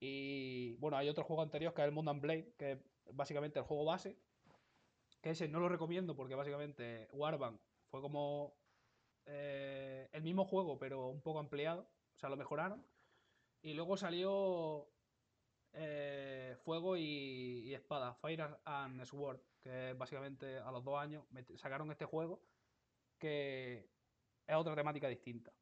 [0.01, 2.79] Y bueno, hay otro juego anterior que es el Moon and Blade, que es
[3.13, 4.17] básicamente el juego base.
[5.21, 8.57] Que ese no lo recomiendo porque básicamente Warband fue como
[9.27, 11.89] eh, el mismo juego, pero un poco ampliado.
[12.17, 12.85] O sea, lo mejoraron.
[13.63, 14.89] Y luego salió
[15.73, 21.25] eh, Fuego y, Espada, Fire and Sword, que básicamente a los dos años
[21.57, 22.43] sacaron este juego
[23.19, 23.89] que
[24.47, 25.53] es otra temática distinta.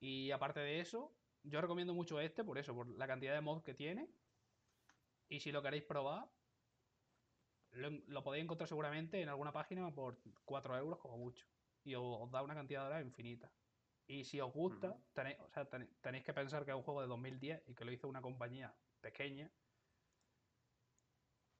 [0.00, 3.62] Y aparte de eso, yo recomiendo mucho este por eso, por la cantidad de mods
[3.62, 4.10] que tiene.
[5.28, 6.28] Y si lo queréis probar,
[7.70, 11.46] lo, lo podéis encontrar seguramente en alguna página por 4 euros como mucho.
[11.86, 13.48] Y os, da una cantidad de horas infinita.
[14.08, 17.06] Y si os gusta, tenéis, o sea, tenéis, que pensar que es un juego de
[17.06, 19.50] 2010 y que lo hizo una compañía pequeña.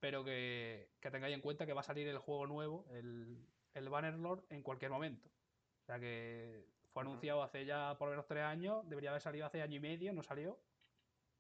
[0.01, 3.89] Pero que, que tengáis en cuenta que va a salir el juego nuevo, el, el
[3.89, 5.29] Bannerlord, en cualquier momento.
[5.29, 9.47] O sea que fue anunciado hace ya por lo menos tres años, debería haber salido
[9.47, 10.59] hace año y medio, no salió.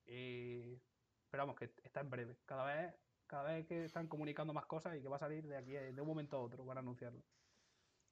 [0.06, 0.76] Y...
[1.28, 2.36] Pero vamos, que está en breve.
[2.46, 2.94] Cada vez,
[3.26, 6.00] cada vez que están comunicando más cosas y que va a salir de aquí de
[6.00, 7.24] un momento a otro, van a anunciarlo.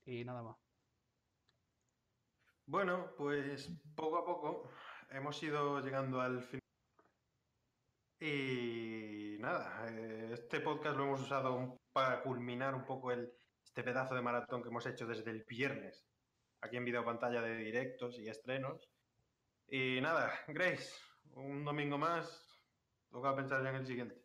[0.04, 0.63] Y nada más.
[2.66, 4.70] Bueno, pues poco a poco
[5.10, 6.60] hemos ido llegando al final.
[8.20, 13.30] Y nada, eh, este podcast lo hemos usado para culminar un poco el,
[13.62, 16.06] este pedazo de maratón que hemos hecho desde el viernes,
[16.62, 18.88] aquí en video pantalla de directos y estrenos.
[19.66, 20.90] Y nada, Grace,
[21.32, 22.62] un domingo más,
[23.10, 24.24] toca pensar ya en el siguiente.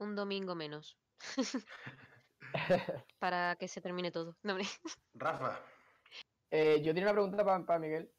[0.00, 0.98] Un domingo menos.
[3.20, 4.36] Para que se termine todo.
[4.42, 4.56] No.
[5.14, 5.62] Rafa,
[6.56, 8.12] Eh, yo tenía una pregunta para Miguel.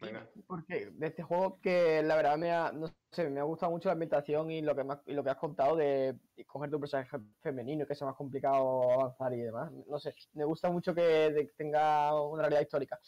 [0.00, 0.28] venga.
[0.46, 3.88] Porque de este juego que la verdad me ha, no sé, me ha gustado mucho
[3.88, 6.16] la ambientación y lo que, has- y lo que has contado de
[6.46, 9.72] coger tu personaje femenino, que sea más complicado avanzar y demás.
[9.88, 13.00] No sé, me gusta mucho que de- tenga una realidad histórica.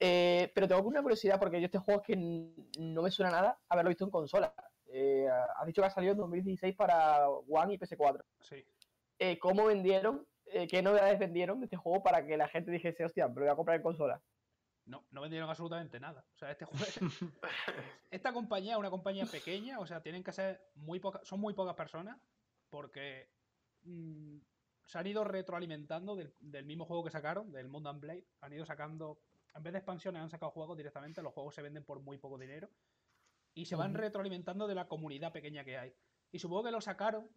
[0.00, 3.58] Eh, pero tengo una curiosidad porque yo este juego es que no me suena nada
[3.68, 4.54] haberlo visto en consola.
[4.86, 8.24] Eh, has dicho que ha salido en 2016 para One y PS4.
[8.40, 8.64] Sí.
[9.18, 10.26] Eh, ¿Cómo vendieron?
[10.56, 13.52] Eh, ¿Qué novedades vendieron de este juego para que la gente dijese, hostia, pero voy
[13.52, 14.22] a comprar en consola?
[14.86, 16.24] No, no vendieron absolutamente nada.
[16.34, 16.84] O sea, este juego.
[18.10, 21.26] Esta compañía es una compañía pequeña, o sea, tienen que ser muy pocas.
[21.26, 22.18] Son muy pocas personas.
[22.70, 23.28] Porque
[23.82, 24.38] mm,
[24.84, 28.26] se han ido retroalimentando del, del mismo juego que sacaron, del Mountain and Blade.
[28.40, 29.20] Han ido sacando,
[29.54, 31.20] en vez de expansiones, han sacado juegos directamente.
[31.20, 32.70] Los juegos se venden por muy poco dinero.
[33.54, 35.94] Y se van retroalimentando de la comunidad pequeña que hay.
[36.30, 37.28] Y supongo que lo sacaron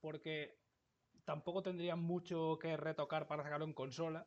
[0.00, 0.61] porque
[1.24, 4.26] tampoco tendrían mucho que retocar para sacarlo en consola.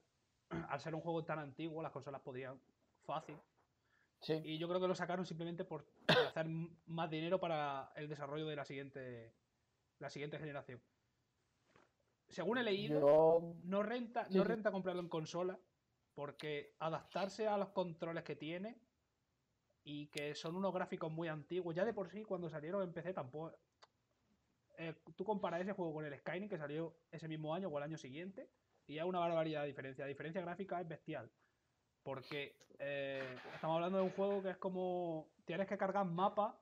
[0.69, 2.59] Al ser un juego tan antiguo, las consolas podrían
[3.03, 3.37] fácil.
[4.21, 4.41] Sí.
[4.43, 6.47] Y yo creo que lo sacaron simplemente por hacer
[6.85, 9.33] más dinero para el desarrollo de la siguiente,
[9.99, 10.81] la siguiente generación.
[12.29, 13.53] Según he leído, Yo.
[13.63, 15.59] no renta, Sí, no renta comprarlo en consola
[16.15, 18.79] porque adaptarse a los controles que tiene
[19.83, 23.13] y que son unos gráficos muy antiguos, ya de por sí cuando salieron en PC
[23.13, 23.55] tampoco...
[24.77, 27.83] eh, tú comparas ese juego con el Skyrim que salió ese mismo año o el
[27.83, 28.49] año siguiente
[28.87, 30.05] y hay una barbaridad de diferencia.
[30.05, 31.31] La diferencia gráfica es bestial.
[32.03, 35.27] Porque eh, estamos hablando de un juego que es como...
[35.45, 36.55] Tienes que cargar mapas,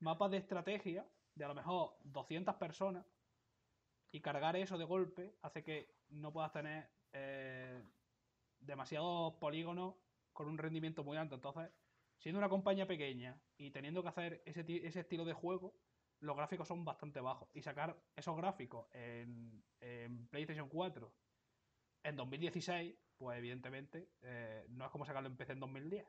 [0.00, 3.04] mapas de estrategia, de a lo mejor 200 personas,
[4.12, 7.82] y cargar eso de golpe hace que no puedas tener eh,
[8.60, 9.94] demasiados polígonos
[10.32, 11.34] con un rendimiento muy alto.
[11.34, 11.70] Entonces,
[12.18, 15.74] siendo una compañía pequeña y teniendo que hacer ese, ese estilo de juego,
[16.20, 17.48] los gráficos son bastante bajos.
[17.54, 21.12] Y sacar esos gráficos en, en PlayStation 4
[22.02, 26.06] en 2016, pues evidentemente eh, no es como sacarlo en PC en 2010.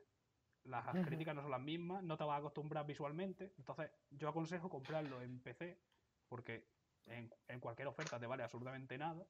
[0.64, 3.52] Las críticas no son las mismas, no te vas a acostumbrar visualmente.
[3.56, 5.78] Entonces, yo aconsejo comprarlo en PC
[6.28, 6.64] porque
[7.06, 9.26] en, en cualquier oferta te vale absolutamente nada.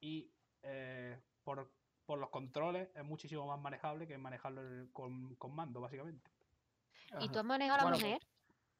[0.00, 0.30] Y
[0.62, 1.72] eh, por,
[2.04, 6.30] por los controles es muchísimo más manejable que manejarlo con, con mando, básicamente.
[7.10, 7.32] ¿Y Ajá.
[7.32, 8.33] tú has manejado a la Bueno, pues?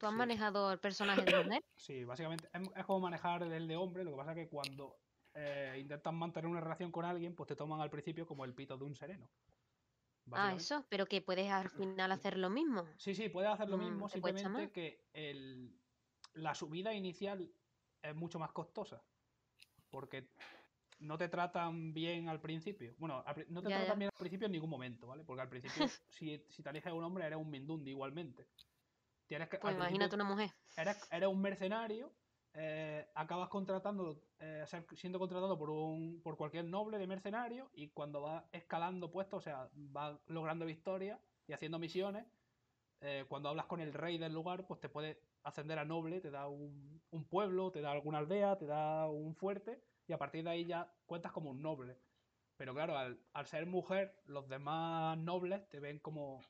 [0.05, 0.18] ¿Tú has sí.
[0.18, 1.62] manejado el personaje de mujer?
[1.76, 4.97] Sí, básicamente es, como manejar el de hombre, lo que pasa es que cuando
[5.35, 8.76] eh, intentan mantener una relación con alguien, pues te toman al principio como el pito
[8.76, 9.28] de un sereno.
[10.32, 12.85] Ah, eso, pero que puedes al final hacer lo mismo.
[12.98, 15.81] Sí, sí, puedes hacer lo Mm, mismo, ¿te cuesta simplemente que el,
[16.35, 17.52] la subida inicial
[18.02, 19.02] es mucho más costosa.
[19.90, 20.24] Porque
[21.01, 22.94] no te tratan bien al principio.
[22.98, 23.98] Bueno, al no te Ya, tratan ya.
[23.98, 25.24] bien al principio en ningún momento, ¿vale?
[25.24, 28.48] Porque al principio, si, si te eliges un hombre, eres un mindundi igualmente.
[29.27, 30.51] Tienes que, Pues imagínate una mujer.
[30.77, 32.13] eres, eres un mercenario,
[32.53, 34.65] eh, acabas contratando, eh,
[34.97, 39.41] siendo contratado por, un, por cualquier noble de mercenario y cuando vas escalando puestos, o
[39.43, 42.27] sea, vas logrando victorias y haciendo misiones,
[43.01, 46.31] eh, cuando hablas con el rey del lugar, pues te puede ascender a noble, te
[46.31, 50.45] da un, un pueblo, te da alguna aldea, te da un fuerte y a partir
[50.45, 51.99] de ahí ya cuentas como un noble.
[52.57, 56.41] Pero claro, al, al ser mujer, los demás nobles te ven como,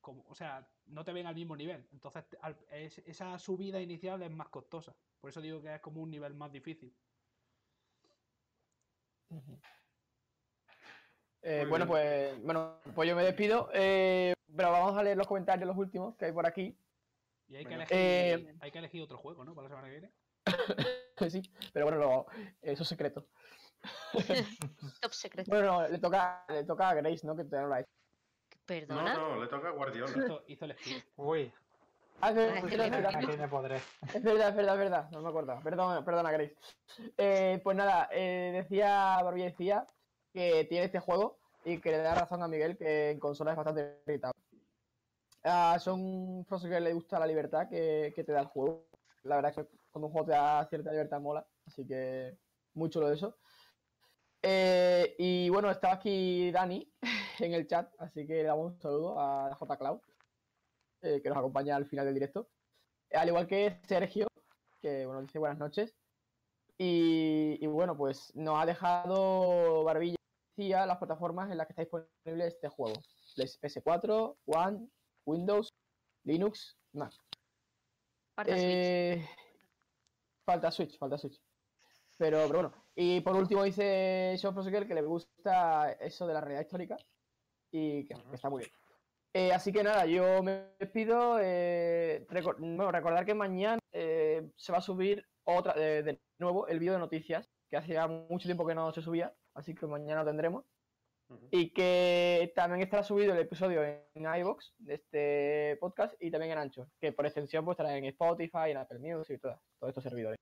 [0.00, 1.86] como, o sea, no te ven al mismo nivel.
[1.92, 4.94] Entonces, te- al- es- esa subida inicial es más costosa.
[5.20, 6.94] Por eso digo que es como un nivel más difícil.
[11.42, 13.70] Eh, bueno, pues, bueno, pues yo me despido.
[13.72, 16.78] eh, pero vamos a leer los comentarios, los últimos que hay por aquí.
[17.48, 19.54] Y hay que elegir, Eh, hay que elegir otro juego, ¿no?
[19.54, 20.12] Para la semana que viene.
[21.30, 21.42] sí,
[21.72, 22.26] pero bueno, lo-
[22.62, 23.28] eso es secreto.
[25.00, 25.50] Top secreto.
[25.50, 27.36] Bueno, no, le toca, le toca a Grace, ¿no?
[27.36, 27.90] Que todavía no lo ha hecho.
[28.68, 29.14] No, Perdona.
[29.14, 30.10] no, le toca a Guardiola.
[30.24, 31.02] Hizo, hizo el speed.
[31.16, 31.52] Uy,
[32.20, 33.16] Ah, es verdad, Ay, es qué verdad, es verdad.
[33.28, 33.76] aquí me podré.
[33.76, 35.60] Es verdad, es verdad, es verdad, no me acuerdo.
[35.62, 36.56] Perdón, perdona, Grace.
[37.18, 39.86] Eh, pues nada, eh, decía, Barbie decía
[40.32, 43.56] que tiene este juego y que le da razón a Miguel que en consola es
[43.58, 44.40] bastante irritable.
[45.78, 48.86] Son Frost que le gusta la libertad que, que te da el juego.
[49.24, 52.36] La verdad es que cuando un juego te da cierta libertad mola, así que
[52.74, 53.36] muy chulo eso.
[54.42, 56.88] Eh, y bueno, estaba aquí Dani
[57.40, 59.76] en el chat, así que le damos un saludo a J.
[59.76, 60.00] Cloud,
[61.02, 62.48] eh, que nos acompaña al final del directo.
[63.12, 64.26] Al igual que Sergio,
[64.80, 65.94] que bueno, dice buenas noches.
[66.78, 70.16] Y, y bueno, pues nos ha dejado Barbilla
[70.56, 72.94] decía, las plataformas en las que está disponible este juego.
[73.34, 74.88] Play- PS4, One,
[75.24, 75.68] Windows,
[76.24, 77.12] Linux, Mac.
[78.34, 78.74] Falta Switch.
[78.74, 79.28] Eh,
[80.44, 81.40] falta Switch, falta Switch.
[82.18, 82.72] Pero, pero bueno.
[82.94, 86.96] Y por último dice Sean que le gusta eso de la realidad histórica
[87.78, 88.72] y que, que está muy bien.
[89.34, 91.38] Eh, así que nada, yo me despido.
[91.42, 96.78] eh, recor- bueno, recordar que mañana eh, se va a subir otra de nuevo el
[96.78, 100.26] vídeo de noticias, que hacía mucho tiempo que no se subía, así que mañana lo
[100.28, 100.64] tendremos.
[101.50, 106.58] Y que también estará subido el episodio en iVoox de este podcast y también en
[106.58, 110.04] Ancho, que por extensión pues estará en Spotify, en Apple Music y todas- todos estos
[110.04, 110.38] servidores.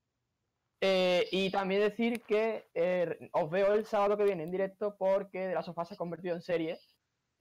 [0.82, 5.48] Eh, y también decir que eh, os veo el sábado que viene en directo porque
[5.48, 6.78] de la sofá se ha convertido en serie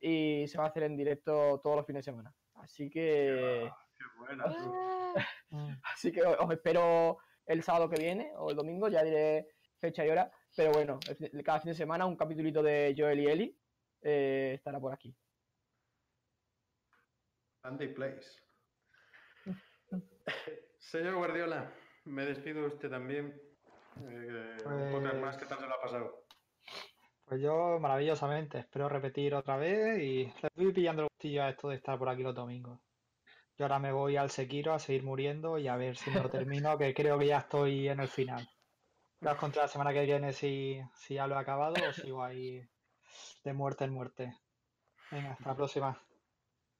[0.05, 2.35] y se va a hacer en directo todos los fines de semana.
[2.55, 4.43] Así que, Qué buena.
[4.47, 5.13] Ah,
[5.93, 9.47] así que os espero el sábado que viene o el domingo, ya diré
[9.79, 10.29] fecha y hora.
[10.55, 10.99] Pero bueno,
[11.43, 13.59] cada fin de semana un capitulito de Joel y Eli
[14.01, 15.15] eh, estará por aquí.
[17.63, 18.41] Sunday Place.
[20.79, 21.71] Señor Guardiola,
[22.03, 23.27] me despido de usted también.
[24.05, 26.22] Eh, Pues- Un podcast más, ¿qué tal se lo ha pasado?
[27.25, 31.69] Pues yo maravillosamente, espero repetir otra vez y le estoy pillando el gustillo a esto
[31.69, 32.79] de estar por aquí los domingos.
[33.57, 36.29] Yo ahora me voy al Sekiro a seguir muriendo y a ver si me lo
[36.29, 38.47] termino, que creo que ya estoy en el final.
[39.21, 42.23] Ya os contaré la semana que viene si, si ya lo he acabado o sigo
[42.23, 42.67] ahí
[43.43, 44.37] de muerte en muerte.
[45.11, 46.01] Venga, hasta la próxima.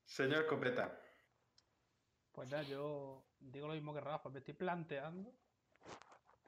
[0.04, 1.00] Señor Copeta,
[2.34, 5.32] Pues nada, yo digo lo mismo que Rafa, me estoy planteando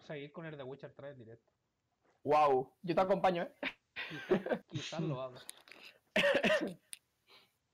[0.03, 1.51] seguir con el The Witcher 3 en directo.
[2.23, 3.51] Wow, yo te acompaño, ¿eh?
[4.09, 5.41] Quizás, quizás lo haga.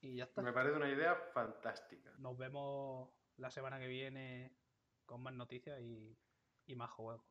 [0.03, 0.41] Y ya está.
[0.41, 2.11] me parece una idea fantástica.
[2.17, 4.51] Nos vemos la semana que viene
[5.05, 6.17] con más noticias y,
[6.65, 7.23] y más juegos.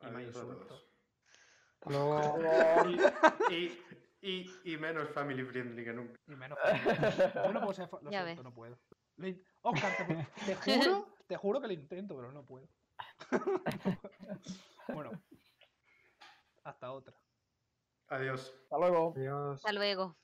[0.00, 0.86] Y más Adiós insultos.
[3.50, 3.76] Y,
[4.22, 6.20] y, y menos family friendly que nunca.
[6.28, 6.56] Y menos.
[6.60, 7.32] familia.
[7.44, 7.88] Yo no puedo ser.
[8.02, 8.44] Lo Ya siento, ves.
[8.44, 8.78] no puedo.
[9.62, 10.06] Oscar,
[10.46, 10.54] te, te
[10.84, 12.68] juro, te juro que lo intento, pero no puedo.
[14.94, 15.10] bueno.
[16.62, 17.16] Hasta otra.
[18.10, 18.54] Adiós.
[18.64, 19.14] Hasta luego.
[19.16, 19.56] Adiós.
[19.56, 20.16] Hasta luego.